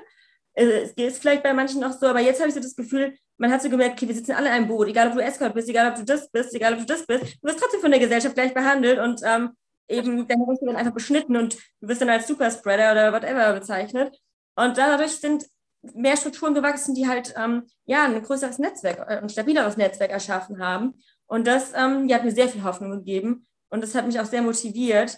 Äh, 0.53 0.81
es 0.83 0.91
ist 0.91 1.21
vielleicht 1.21 1.43
bei 1.43 1.53
manchen 1.53 1.79
noch 1.79 1.93
so, 1.93 2.07
aber 2.07 2.19
jetzt 2.19 2.39
habe 2.39 2.49
ich 2.49 2.55
so 2.55 2.61
das 2.61 2.75
Gefühl, 2.75 3.15
man 3.37 3.51
hat 3.51 3.61
so 3.61 3.69
gemerkt, 3.69 3.93
okay, 3.93 4.07
wir 4.07 4.15
sitzen 4.15 4.33
alle 4.33 4.47
in 4.47 4.53
einem 4.53 4.67
Boot, 4.67 4.89
egal 4.89 5.07
ob 5.07 5.13
du 5.13 5.21
Escort 5.21 5.53
bist, 5.53 5.69
egal 5.69 5.91
ob 5.91 5.95
du 5.95 6.03
das 6.03 6.29
bist, 6.29 6.53
egal 6.53 6.73
ob 6.73 6.79
du 6.79 6.85
das 6.85 7.05
bist, 7.05 7.23
du 7.23 7.47
wirst 7.47 7.59
trotzdem 7.59 7.79
von 7.79 7.91
der 7.91 8.01
Gesellschaft 8.01 8.35
gleich 8.35 8.53
behandelt 8.53 8.99
und 8.99 9.21
ähm, 9.23 9.51
eben 9.87 10.27
deine 10.27 10.47
Rechte 10.47 10.65
werden 10.65 10.75
einfach 10.75 10.93
beschnitten 10.93 11.37
und 11.37 11.55
du 11.79 11.87
wirst 11.87 12.01
dann 12.01 12.09
als 12.09 12.27
Superspreader 12.27 12.91
oder 12.91 13.13
whatever 13.13 13.53
bezeichnet. 13.53 14.19
Und 14.55 14.77
dadurch 14.77 15.11
sind 15.11 15.45
mehr 15.93 16.17
Strukturen 16.17 16.53
gewachsen, 16.53 16.93
die 16.95 17.07
halt 17.07 17.33
ähm, 17.37 17.63
ja 17.85 18.03
ein 18.05 18.21
größeres 18.21 18.59
Netzwerk, 18.59 18.99
äh, 18.99 19.17
ein 19.17 19.29
stabileres 19.29 19.77
Netzwerk 19.77 20.11
erschaffen 20.11 20.59
haben. 20.59 21.01
Und 21.31 21.47
das 21.47 21.71
ähm, 21.73 22.09
ja, 22.09 22.17
hat 22.17 22.25
mir 22.25 22.31
sehr 22.31 22.49
viel 22.49 22.61
Hoffnung 22.61 22.91
gegeben 22.91 23.47
und 23.69 23.81
das 23.81 23.95
hat 23.95 24.05
mich 24.05 24.19
auch 24.19 24.25
sehr 24.25 24.41
motiviert, 24.41 25.17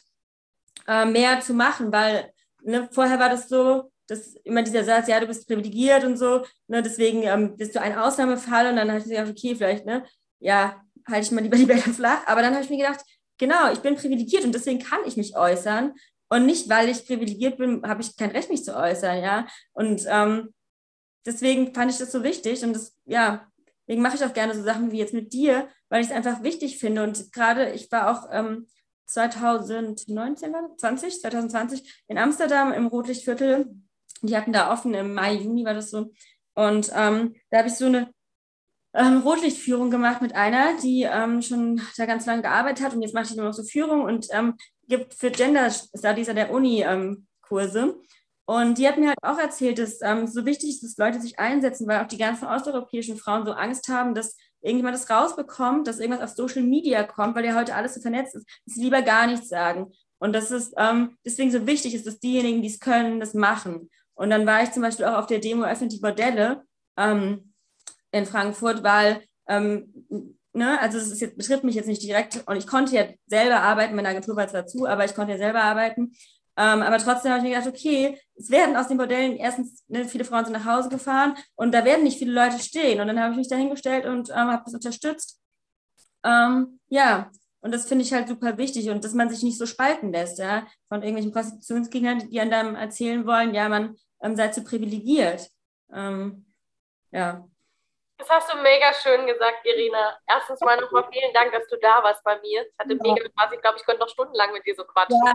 äh, 0.88 1.06
mehr 1.06 1.40
zu 1.42 1.56
machen, 1.56 1.92
weil 1.92 2.32
ne, 2.62 2.88
vorher 2.92 3.18
war 3.18 3.30
das 3.30 3.50
so, 3.50 3.92
dass 4.06 4.36
immer 4.44 4.62
dieser 4.62 4.84
Satz, 4.84 5.08
ja, 5.08 5.20
du 5.20 5.26
bist 5.26 5.48
privilegiert 5.48 6.04
und 6.04 6.18
so, 6.18 6.46
ne, 6.68 6.84
deswegen 6.84 7.24
ähm, 7.24 7.58
bist 7.58 7.74
du 7.74 7.82
ein 7.82 7.98
Ausnahmefall 7.98 8.68
und 8.68 8.76
dann 8.76 8.90
habe 8.90 9.00
ich 9.00 9.06
gedacht, 9.06 9.28
okay, 9.28 9.56
vielleicht, 9.56 9.88
ne, 9.88 10.04
ja, 10.38 10.80
halte 11.08 11.26
ich 11.26 11.32
mal 11.32 11.42
lieber 11.42 11.58
die 11.58 11.66
Bälle 11.66 11.82
flach. 11.82 12.22
Aber 12.28 12.44
dann 12.44 12.54
habe 12.54 12.64
ich 12.64 12.70
mir 12.70 12.78
gedacht, 12.78 13.04
genau, 13.40 13.72
ich 13.74 13.80
bin 13.80 13.96
privilegiert 13.96 14.46
und 14.46 14.54
deswegen 14.54 14.84
kann 14.84 15.00
ich 15.08 15.18
mich 15.18 15.36
äußern. 15.36 15.94
Und 16.30 16.46
nicht, 16.46 16.70
weil 16.70 16.90
ich 16.90 17.08
privilegiert 17.08 17.58
bin, 17.58 17.82
habe 17.88 18.04
ich 18.04 18.16
kein 18.16 18.30
Recht, 18.30 18.52
mich 18.52 18.64
zu 18.64 18.76
äußern, 18.76 19.18
ja. 19.24 19.48
Und 19.72 20.06
ähm, 20.08 20.54
deswegen 21.26 21.74
fand 21.74 21.90
ich 21.90 21.98
das 21.98 22.12
so 22.12 22.22
wichtig 22.24 22.64
und 22.64 22.74
das, 22.74 22.96
ja, 23.06 23.48
Deswegen 23.94 24.02
mache 24.02 24.16
ich 24.16 24.26
auch 24.26 24.34
gerne 24.34 24.56
so 24.56 24.64
Sachen 24.64 24.92
wie 24.92 24.98
jetzt 24.98 25.14
mit 25.14 25.34
dir, 25.34 25.68
weil 25.90 26.02
ich 26.02 26.10
es 26.10 26.16
einfach 26.16 26.42
wichtig 26.42 26.80
finde. 26.80 27.04
Und 27.04 27.32
gerade, 27.32 27.74
ich 27.74 27.92
war 27.92 28.10
auch 28.10 28.28
ähm, 28.32 28.66
2019, 29.06 30.52
20, 30.78 31.22
2020 31.22 32.04
in 32.08 32.18
Amsterdam 32.18 32.74
im 32.74 32.88
Rotlichtviertel. 32.88 33.70
Die 34.24 34.36
hatten 34.36 34.52
da 34.52 34.74
offen 34.74 34.96
im 34.96 35.14
Mai, 35.14 35.36
Juni 35.36 35.64
war 35.64 35.76
das 35.76 35.92
so. 35.92 36.12
Und 36.56 36.92
ähm, 36.96 37.36
da 37.52 37.60
habe 37.60 37.68
ich 37.68 37.76
so 37.76 37.86
eine 37.86 38.12
ähm, 38.96 39.20
Rotlichtführung 39.20 39.92
gemacht 39.92 40.24
mit 40.24 40.34
einer, 40.34 40.76
die 40.82 41.04
ähm, 41.04 41.44
schon 41.44 41.80
da 41.96 42.08
ganz 42.08 42.26
lange 42.26 42.42
gearbeitet 42.42 42.84
hat 42.84 42.96
und 42.96 43.04
jetzt 43.04 43.14
macht 43.14 43.28
sie 43.28 43.36
nur 43.36 43.46
noch 43.46 43.54
so 43.54 43.64
Führung 43.64 44.06
und 44.06 44.26
ähm, 44.32 44.56
gibt 44.88 45.14
für 45.14 45.30
Gender 45.30 45.70
Studies 45.70 46.30
an 46.30 46.36
der 46.36 46.50
Uni 46.50 46.82
ähm, 46.82 47.28
Kurse. 47.42 48.02
Und 48.46 48.78
die 48.78 48.88
hat 48.88 48.98
mir 48.98 49.10
halt 49.10 49.20
auch 49.22 49.38
erzählt, 49.38 49.80
dass 49.80 50.02
ähm, 50.02 50.28
so 50.28 50.46
wichtig 50.46 50.72
ist, 50.72 50.84
dass 50.84 50.98
Leute 50.98 51.22
sich 51.22 51.40
einsetzen, 51.40 51.88
weil 51.88 52.04
auch 52.04 52.08
die 52.08 52.18
ganzen 52.18 52.46
osteuropäischen 52.46 53.18
Frauen 53.18 53.46
so 53.46 53.54
Angst 53.54 53.88
haben, 53.88 54.14
dass 54.14 54.36
irgendjemand 54.62 54.96
das 54.96 55.10
rausbekommt, 55.10 55.88
dass 55.88 56.00
irgendwas 56.00 56.30
auf 56.30 56.36
Social 56.36 56.64
Media 56.64 57.04
kommt, 57.04 57.36
weil 57.36 57.46
ja 57.46 57.56
heute 57.56 57.76
alles 57.76 57.96
so 57.96 58.02
vernetzt 58.02 58.36
ist, 58.36 58.48
dass 58.66 58.76
sie 58.76 58.84
lieber 58.84 59.02
gar 59.02 59.28
nichts 59.28 59.48
sagen. 59.48 59.94
Und 60.20 60.34
dass 60.34 60.52
es 60.52 60.72
ähm, 60.78 61.18
deswegen 61.26 61.52
so 61.52 61.66
wichtig 61.68 61.94
ist, 61.94 62.08
dass 62.08 62.20
diejenigen, 62.20 62.62
die 62.62 62.70
es 62.70 62.80
können, 62.80 63.20
das 63.20 63.34
machen. 63.34 63.90
Und 64.16 64.30
dann 64.30 64.46
war 64.46 64.64
ich 64.64 64.72
zum 64.72 64.82
Beispiel 64.82 65.06
auch 65.06 65.18
auf 65.18 65.28
der 65.28 65.40
Demo 65.40 65.64
Öffentlich 65.64 66.02
Bordelle 66.02 66.64
ähm, 66.98 67.54
in 68.12 68.26
Frankfurt, 68.26 68.84
weil, 68.84 69.22
ähm, 69.48 70.06
ne, 70.54 70.80
also 70.80 70.98
es 70.98 71.20
betrifft 71.20 71.64
mich 71.64 71.76
jetzt 71.76 71.88
nicht 71.88 72.04
direkt 72.04 72.44
und 72.46 72.56
ich 72.56 72.68
konnte 72.68 72.96
ja 72.96 73.06
selber 73.28 73.62
arbeiten, 73.62 73.96
meine 73.96 74.10
Agentur 74.10 74.36
war 74.36 74.48
zwar 74.48 74.66
zu, 74.66 74.86
aber 74.86 75.04
ich 75.04 75.16
konnte 75.16 75.34
ja 75.34 75.38
selber 75.38 75.64
arbeiten. 75.64 76.14
Ähm, 76.56 76.82
aber 76.84 76.98
trotzdem 77.00 77.32
habe 77.32 77.40
ich 77.40 77.50
mir 77.50 77.56
gedacht, 77.58 77.68
okay, 77.68 78.20
es 78.36 78.50
werden 78.52 78.76
aus 78.76 78.88
den 78.88 78.98
Bordellen 78.98 79.38
erstens, 79.38 79.84
ne, 79.88 80.06
viele 80.06 80.26
Frauen 80.26 80.46
sind 80.46 80.54
nach 80.54 80.66
Hause 80.66 80.90
gefahren 80.90 81.36
und 81.56 81.74
da 81.74 81.84
werden 81.84 82.04
nicht 82.04 82.20
viele 82.20 82.34
Leute 82.34 82.60
stehen. 82.60 83.02
Und 83.02 83.08
dann 83.08 83.20
habe 83.20 83.32
ich 83.32 83.38
mich 83.38 83.50
dahingestellt 83.50 84.06
und 84.06 84.30
ähm, 84.30 84.36
habe 84.36 84.64
das 84.66 84.74
unterstützt. 84.74 85.42
Ähm, 86.24 86.80
ja, 86.90 87.32
und 87.62 87.74
das 87.74 87.88
finde 87.88 88.04
ich 88.04 88.14
halt 88.14 88.28
super 88.28 88.58
wichtig 88.58 88.90
und 88.90 89.04
dass 89.04 89.14
man 89.14 89.30
sich 89.30 89.42
nicht 89.42 89.58
so 89.58 89.66
spalten 89.66 90.12
lässt, 90.12 90.38
ja, 90.38 90.68
von 90.90 91.02
irgendwelchen 91.02 91.32
Prostitutionsgegnern, 91.32 92.30
die 92.30 92.40
einem 92.40 92.76
erzählen 92.76 93.26
wollen, 93.26 93.54
ja, 93.54 93.70
man 93.70 93.96
ähm, 94.22 94.36
sei 94.36 94.50
zu 94.50 94.64
privilegiert. 94.64 95.50
Ähm, 95.92 96.46
ja. 97.12 97.48
Das 98.24 98.30
hast 98.30 98.54
du 98.54 98.58
mega 98.62 98.94
schön 98.94 99.28
gesagt, 99.28 99.66
Irina. 99.66 100.18
Erstens 100.28 100.62
mal 100.62 100.80
nochmal 100.80 101.06
vielen 101.12 101.34
Dank, 101.34 101.52
dass 101.52 101.68
du 101.68 101.76
da 101.78 102.02
warst 102.04 102.24
bei 102.24 102.40
mir. 102.40 102.62
Es 102.62 102.78
hatte 102.80 102.96
mega 102.96 103.26
Spaß. 103.26 103.52
Ich 103.52 103.62
glaube, 103.62 103.78
ich 103.78 103.84
könnte 103.84 104.00
noch 104.00 104.08
stundenlang 104.08 104.54
mit 104.54 104.66
dir 104.66 104.76
so 104.76 104.86
quatschen. 104.86 105.20
Ja, 105.26 105.34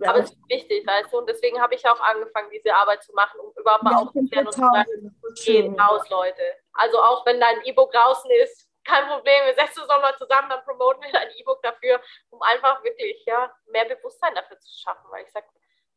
ja. 0.00 0.10
Aber 0.10 0.18
es 0.18 0.30
ist 0.30 0.48
wichtig, 0.48 0.86
weißt 0.86 1.14
du. 1.14 1.18
Und 1.18 1.30
deswegen 1.30 1.58
habe 1.62 1.74
ich 1.74 1.88
auch 1.88 1.98
angefangen, 1.98 2.50
diese 2.50 2.74
Arbeit 2.74 3.02
zu 3.02 3.14
machen, 3.14 3.40
um 3.40 3.54
überhaupt 3.58 3.84
mal 3.84 3.92
ja, 3.92 3.98
aufzuklären 4.00 4.46
und 4.46 4.52
zu 4.52 4.60
sagen, 4.60 5.18
geht 5.46 5.80
raus, 5.80 6.10
Leute. 6.10 6.42
Also 6.74 6.98
auch 6.98 7.24
wenn 7.24 7.40
dein 7.40 7.64
E-Book 7.64 7.90
draußen 7.92 8.30
ist, 8.42 8.68
kein 8.84 9.08
Problem, 9.08 9.46
wir 9.46 9.54
setzen 9.54 9.80
uns 9.80 9.88
nochmal 9.88 10.14
zusammen, 10.18 10.50
dann 10.50 10.62
promoten 10.62 11.04
wir 11.04 11.18
ein 11.18 11.30
E-Book 11.38 11.62
dafür, 11.62 12.02
um 12.28 12.42
einfach 12.42 12.84
wirklich 12.84 13.24
ja, 13.24 13.50
mehr 13.68 13.86
Bewusstsein 13.86 14.34
dafür 14.34 14.58
zu 14.60 14.68
schaffen. 14.78 15.10
Weil 15.10 15.24
ich 15.24 15.32
sage, 15.32 15.46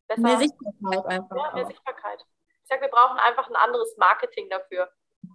besser. 0.08 0.22
Mehr 0.22 0.38
Sichtbarkeit 0.38 1.06
einfach. 1.06 1.36
Ja, 1.36 1.52
mehr 1.52 1.66
auch. 1.66 1.70
Sichtbarkeit. 1.70 2.26
Ich 2.64 2.70
sage, 2.70 2.82
wir 2.82 2.90
brauchen 2.90 3.20
einfach 3.20 3.50
ein 3.50 3.58
anderes 3.58 3.98
Marketing 3.98 4.50
dafür. 4.50 4.90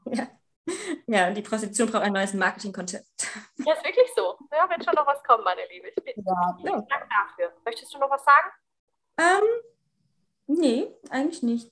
Ja. 0.07 0.29
Ja, 1.07 1.31
die 1.31 1.43
Prostitution 1.43 1.91
braucht 1.91 2.05
ein 2.05 2.13
neues 2.13 2.33
Marketingkonzept. 2.35 3.07
Ja, 3.59 3.75
ist 3.75 3.85
wirklich 3.85 4.11
so. 4.17 4.39
Ja, 4.51 4.69
wird 4.69 4.85
schon 4.85 4.95
noch 4.95 5.07
was 5.07 5.23
kommen, 5.23 5.45
meine 5.45 5.61
Liebe. 5.71 5.89
Ich 5.89 5.95
bin 6.03 6.25
ja, 6.25 6.57
ja. 6.65 6.73
Dank 6.73 6.89
dafür. 6.89 7.53
Möchtest 7.65 7.93
du 7.93 7.99
noch 7.99 8.11
was 8.11 8.25
sagen? 8.25 8.49
Ähm, 9.19 9.45
nee, 10.47 10.89
eigentlich 11.11 11.43
nicht. 11.43 11.71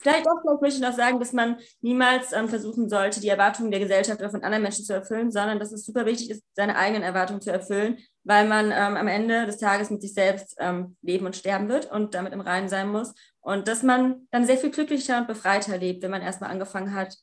Vielleicht 0.00 0.26
auch 0.28 0.40
vielleicht 0.42 0.60
möchte 0.60 0.76
ich 0.76 0.82
noch 0.82 0.96
sagen, 0.96 1.18
dass 1.18 1.32
man 1.32 1.56
niemals 1.80 2.32
ähm, 2.32 2.48
versuchen 2.48 2.88
sollte, 2.88 3.20
die 3.20 3.28
Erwartungen 3.28 3.70
der 3.70 3.80
Gesellschaft 3.80 4.20
oder 4.20 4.30
von 4.30 4.42
anderen 4.42 4.62
Menschen 4.62 4.84
zu 4.84 4.92
erfüllen, 4.92 5.30
sondern 5.30 5.58
dass 5.58 5.72
es 5.72 5.86
super 5.86 6.04
wichtig 6.04 6.30
ist, 6.30 6.44
seine 6.54 6.76
eigenen 6.76 7.02
Erwartungen 7.02 7.40
zu 7.40 7.52
erfüllen, 7.52 7.98
weil 8.24 8.46
man 8.46 8.66
ähm, 8.66 8.96
am 8.96 9.08
Ende 9.08 9.46
des 9.46 9.58
Tages 9.58 9.90
mit 9.90 10.02
sich 10.02 10.12
selbst 10.12 10.56
ähm, 10.58 10.96
leben 11.00 11.26
und 11.26 11.36
sterben 11.36 11.68
wird 11.68 11.90
und 11.90 12.14
damit 12.14 12.32
im 12.32 12.40
Reinen 12.40 12.68
sein 12.68 12.88
muss. 12.88 13.14
Und 13.40 13.68
dass 13.68 13.82
man 13.82 14.26
dann 14.30 14.44
sehr 14.44 14.58
viel 14.58 14.70
glücklicher 14.70 15.18
und 15.18 15.26
befreiter 15.26 15.78
lebt, 15.78 16.02
wenn 16.02 16.10
man 16.10 16.22
erstmal 16.22 16.50
angefangen 16.50 16.94
hat, 16.94 17.16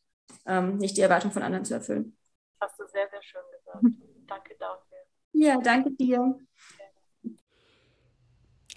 ähm, 0.45 0.77
nicht 0.77 0.97
die 0.97 1.01
Erwartungen 1.01 1.33
von 1.33 1.43
anderen 1.43 1.65
zu 1.65 1.73
erfüllen. 1.73 2.17
Hast 2.59 2.79
du 2.79 2.87
sehr, 2.87 3.09
sehr 3.09 3.21
schön 3.23 3.41
gesagt. 3.51 3.83
danke 4.27 4.55
dafür. 4.59 4.97
Ja, 5.33 5.57
danke 5.61 5.91
dir. 5.91 6.39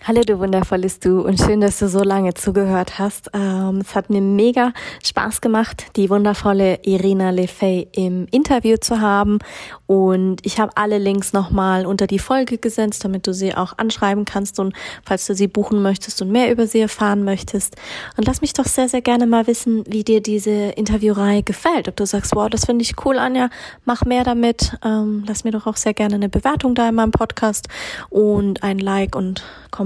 Hallo 0.07 0.21
du 0.21 0.39
wundervolles 0.39 1.01
Du 1.01 1.23
und 1.23 1.41
schön, 1.41 1.63
dass 1.63 1.79
du 1.79 1.89
so 1.89 2.03
lange 2.03 2.35
zugehört 2.35 2.99
hast. 2.99 3.31
Ähm, 3.33 3.79
es 3.79 3.95
hat 3.95 4.11
mir 4.11 4.21
mega 4.21 4.75
Spaß 5.03 5.41
gemacht, 5.41 5.87
die 5.97 6.11
wundervolle 6.11 6.81
Irina 6.83 7.31
Lefey 7.31 7.89
im 7.93 8.27
Interview 8.31 8.77
zu 8.77 9.01
haben 9.01 9.39
und 9.87 10.45
ich 10.45 10.61
habe 10.61 10.77
alle 10.77 10.99
Links 10.99 11.33
nochmal 11.33 11.87
unter 11.87 12.07
die 12.07 12.19
Folge 12.19 12.59
gesetzt, 12.59 13.03
damit 13.03 13.27
du 13.27 13.33
sie 13.33 13.55
auch 13.55 13.79
anschreiben 13.79 14.27
kannst 14.27 14.61
und 14.61 14.75
falls 15.07 15.27
du 15.27 15.35
sie 15.35 15.49
buchen 15.49 15.81
möchtest 15.81 16.21
und 16.21 16.31
mehr 16.31 16.53
über 16.53 16.67
sie 16.67 16.81
erfahren 16.81 17.25
möchtest. 17.25 17.77
Und 18.19 18.27
lass 18.27 18.43
mich 18.43 18.53
doch 18.53 18.67
sehr, 18.67 18.91
sehr 18.91 19.01
gerne 19.01 19.27
mal 19.27 19.47
wissen, 19.47 19.85
wie 19.87 20.05
dir 20.05 20.21
diese 20.21 20.51
Interviewreihe 20.51 21.43
gefällt. 21.43 21.89
Ob 21.89 21.97
du 21.97 22.05
sagst, 22.05 22.37
wow, 22.37 22.51
das 22.51 22.67
finde 22.67 22.83
ich 22.83 22.93
cool, 23.07 23.19
Anja, 23.19 23.49
mach 23.87 24.05
mehr 24.05 24.25
damit. 24.25 24.77
Ähm, 24.85 25.25
lass 25.27 25.45
mir 25.45 25.53
doch 25.53 25.67
auch 25.67 25.77
sehr 25.77 25.95
gerne 25.95 26.17
eine 26.17 26.29
Bewertung 26.29 26.75
da 26.75 26.91
in 26.91 26.95
meinem 26.95 27.11
Podcast 27.11 27.69
und 28.11 28.63
ein 28.63 28.79
Like 28.79 29.17
und 29.17 29.43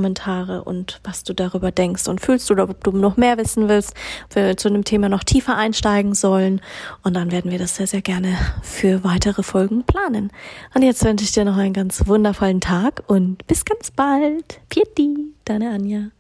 Kommentare 0.09 0.65
und 0.65 1.01
was 1.05 1.23
du 1.23 1.35
darüber 1.35 1.71
denkst 1.71 2.09
und 2.09 2.21
fühlst 2.21 2.51
oder 2.51 2.69
ob 2.69 2.83
du 2.83 2.93
noch 2.93 3.19
mehr 3.19 3.37
wissen 3.37 3.69
willst, 3.69 3.95
ob 4.25 4.37
wir 4.37 4.57
zu 4.57 4.69
einem 4.69 4.85
Thema 4.85 5.11
noch 5.11 5.23
tiefer 5.23 5.57
einsteigen 5.57 6.15
sollen. 6.15 6.63
Und 7.03 7.15
dann 7.15 7.31
werden 7.31 7.51
wir 7.51 7.59
das 7.59 7.77
sehr, 7.77 7.87
sehr 7.87 8.01
gerne 8.01 8.35
für 8.63 9.05
weitere 9.05 9.43
Folgen 9.43 9.85
planen. 9.85 10.31
Und 10.75 10.83
jetzt 10.83 11.05
wünsche 11.05 11.25
ich 11.25 11.33
dir 11.33 11.45
noch 11.45 11.59
einen 11.59 11.75
ganz 11.75 12.07
wundervollen 12.07 12.61
Tag 12.61 13.03
und 13.07 13.47
bis 13.47 13.67
ganz 13.67 13.91
bald. 13.91 14.61
Pieti, 14.71 15.35
deine 15.45 15.71
Anja. 15.71 16.18